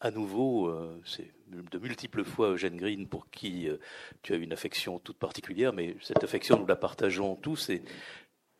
à 0.00 0.10
nouveau, 0.10 0.66
euh, 0.66 1.00
c'est 1.04 1.30
de 1.46 1.78
multiples 1.78 2.24
fois 2.24 2.50
Eugène 2.50 2.76
Green 2.76 3.06
pour 3.06 3.30
qui 3.30 3.68
euh, 3.68 3.76
tu 4.22 4.32
as 4.32 4.36
une 4.36 4.52
affection 4.52 4.98
toute 4.98 5.16
particulière, 5.16 5.72
mais 5.72 5.94
cette 6.00 6.24
affection 6.24 6.58
nous 6.58 6.66
la 6.66 6.74
partageons 6.74 7.36
tous. 7.36 7.68
Et 7.70 7.82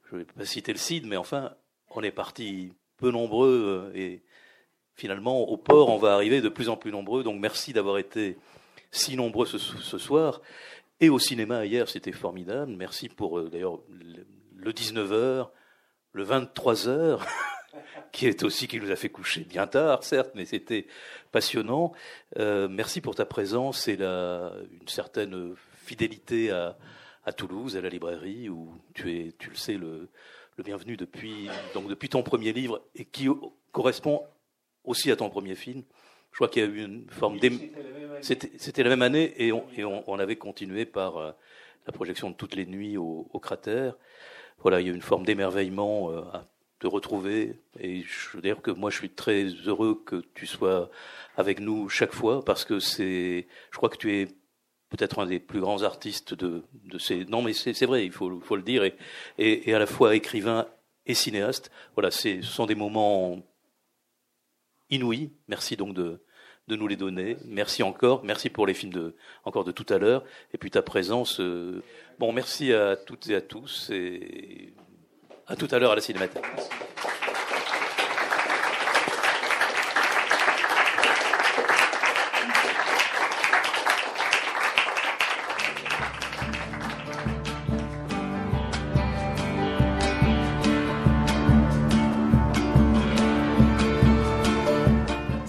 je 0.09 0.14
ne 0.14 0.20
vais 0.20 0.24
pas 0.24 0.45
citer 0.45 0.72
le 0.72 0.78
CID, 0.78 1.07
mais 1.07 1.16
enfin, 1.16 1.53
on 1.90 2.03
est 2.03 2.12
parti 2.12 2.72
peu 2.97 3.11
nombreux 3.11 3.90
et 3.97 4.22
finalement 4.95 5.40
au 5.40 5.57
port 5.57 5.88
on 5.88 5.99
va 5.99 6.14
arriver 6.14 6.40
de 6.40 6.49
plus 6.49 6.68
en 6.68 6.76
plus 6.76 6.90
nombreux. 6.90 7.22
Donc 7.24 7.40
merci 7.40 7.72
d'avoir 7.72 7.99
été 7.99 8.36
si 8.90 9.16
nombreux 9.16 9.47
ce, 9.47 9.99
soir. 9.99 10.40
Et 11.01 11.09
au 11.09 11.18
cinéma 11.18 11.64
hier, 11.66 11.88
c'était 11.88 12.12
formidable. 12.12 12.72
Merci 12.76 13.09
pour 13.09 13.43
d'ailleurs 13.43 13.80
le 14.55 14.72
19h, 14.72 15.49
le 16.12 16.24
23h. 16.24 17.20
qui 18.12 18.26
est 18.26 18.43
aussi 18.43 18.68
qui 18.68 18.78
nous 18.78 18.90
a 18.90 18.97
fait 18.97 19.09
coucher 19.09 19.40
bien 19.45 19.66
tard, 19.66 20.05
certes, 20.05 20.32
mais 20.34 20.45
c'était 20.45 20.86
passionnant. 21.30 21.93
Euh, 22.38 22.68
merci 22.68 23.01
pour 23.01 23.14
ta 23.14 23.24
présence 23.24 23.88
et 23.88 23.97
la, 23.97 24.53
une 24.70 24.88
certaine 24.88 25.55
fidélité 25.84 26.51
à, 26.51 26.76
à, 27.24 27.32
Toulouse, 27.32 27.76
à 27.76 27.80
la 27.80 27.88
librairie, 27.88 28.51
où 28.51 28.74
tu 28.93 29.18
es, 29.18 29.32
tu 29.38 29.49
le 29.49 29.57
sais, 29.57 29.74
le, 29.74 30.11
le 30.57 30.64
bienvenu 30.64 30.97
depuis, 30.97 31.49
donc 31.74 31.88
depuis 31.88 32.09
ton 32.09 32.22
premier 32.22 32.53
livre 32.53 32.82
et 32.95 33.05
qui 33.05 33.28
correspond 33.72 34.22
aussi 34.85 35.11
à 35.11 35.16
ton 35.16 35.30
premier 35.30 35.55
film. 35.55 35.83
Je 36.33 36.37
crois 36.37 36.49
qu'il 36.49 36.62
y 36.62 36.66
a 36.66 36.68
eu 36.68 36.85
une 36.85 37.07
forme 37.11 37.39
C'était 38.20 38.83
la 38.83 38.89
même 38.91 39.03
année 39.03 39.35
et 39.37 39.53
on, 39.53 39.64
et 39.76 39.85
on, 39.85 40.03
on 40.11 40.18
avait 40.18 40.37
continué 40.37 40.87
par 40.87 41.18
euh, 41.18 41.33
la 41.87 41.93
projection 41.93 42.30
de 42.30 42.35
toutes 42.35 42.55
les 42.55 42.66
nuits 42.66 42.97
au, 42.97 43.28
au 43.30 43.39
cratère. 43.39 43.97
Voilà, 44.59 44.80
il 44.80 44.87
y 44.87 44.91
a 44.91 44.95
une 44.95 45.03
forme 45.03 45.24
d'émerveillement 45.24 46.11
euh, 46.11 46.20
à 46.33 46.47
te 46.78 46.87
retrouver. 46.87 47.57
Et 47.78 48.03
je 48.03 48.37
veux 48.37 48.43
dire 48.43 48.62
que 48.62 48.70
moi, 48.70 48.91
je 48.91 48.97
suis 48.97 49.11
très 49.11 49.45
heureux 49.45 50.03
que 50.07 50.22
tu 50.35 50.47
sois 50.47 50.91
avec 51.37 51.61
nous 51.61 51.89
chaque 51.89 52.12
fois 52.12 52.45
parce 52.45 52.64
que 52.64 52.78
c'est, 52.78 53.47
je 53.70 53.76
crois 53.76 53.89
que 53.89 53.99
tu 53.99 54.14
es 54.14 54.26
peut-être 54.89 55.20
un 55.20 55.26
des 55.26 55.39
plus 55.39 55.61
grands 55.61 55.83
artistes 55.83 56.35
de, 56.35 56.62
de 56.85 56.99
ces. 56.99 57.24
Non, 57.24 57.43
mais 57.43 57.53
c'est 57.53 57.87
vrai, 57.87 58.05
il 58.05 58.12
faut, 58.12 58.41
faut 58.41 58.57
le 58.57 58.62
dire, 58.62 58.85
et, 58.85 58.95
et, 59.39 59.74
à 59.74 59.78
la 59.78 59.87
fois 59.87 60.14
écrivain 60.14 60.66
et 61.07 61.14
cinéaste. 61.14 61.70
Voilà, 61.95 62.11
ce 62.11 62.43
sont 62.43 62.66
des 62.66 62.74
moments 62.74 63.43
inouïs. 64.93 65.32
Merci 65.49 65.76
donc 65.76 65.95
de, 65.95 66.22
de 66.68 66.76
nous 66.76 66.86
les 66.86 66.97
donner. 66.97 67.36
Merci 67.45 67.82
encore. 67.82 68.22
Merci 68.24 68.49
pour 68.49 68.66
les 68.66 68.74
films 68.74 68.93
de, 68.93 69.16
encore 69.45 69.64
de 69.64 69.72
tout 69.72 69.86
à 69.88 69.99
l'heure. 69.99 70.22
Et 70.55 70.59
puis 70.59 70.70
ta 70.70 70.82
présence. 70.82 71.40
Euh, 71.40 71.82
bon, 72.18 72.32
merci 72.32 72.72
à 72.72 72.97
toutes 72.97 73.28
et 73.28 73.34
à 73.34 73.40
tous. 73.40 73.90
Et 73.90 74.72
à 75.49 75.57
tout 75.57 75.68
à 75.70 75.78
l'heure 75.78 75.93
à 75.93 75.97
la 75.97 76.01
Cinémathèque. 76.01 76.45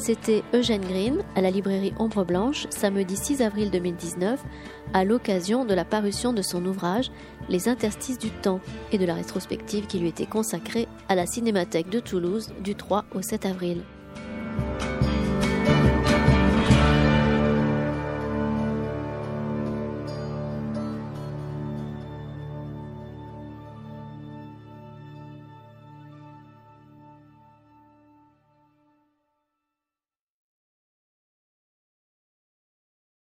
C'était 0.05 0.43
Eugène 0.53 0.81
Green 0.81 1.23
à 1.33 1.39
la 1.39 1.49
librairie 1.49 1.93
Ombre 1.97 2.25
Blanche 2.25 2.67
samedi 2.71 3.15
6 3.15 3.41
avril 3.41 3.71
2019 3.71 4.37
à 4.93 5.05
l'occasion 5.05 5.63
de 5.63 5.73
la 5.73 5.85
parution 5.85 6.33
de 6.33 6.41
son 6.41 6.65
ouvrage 6.65 7.09
Les 7.47 7.69
interstices 7.69 8.17
du 8.17 8.29
temps 8.29 8.59
et 8.91 8.97
de 8.97 9.05
la 9.05 9.13
rétrospective 9.13 9.87
qui 9.87 9.99
lui 9.99 10.09
était 10.09 10.25
consacrée 10.25 10.89
à 11.07 11.15
la 11.15 11.25
Cinémathèque 11.25 11.87
de 11.87 12.01
Toulouse 12.01 12.49
du 12.61 12.75
3 12.75 13.05
au 13.15 13.21
7 13.21 13.45
avril. 13.45 13.81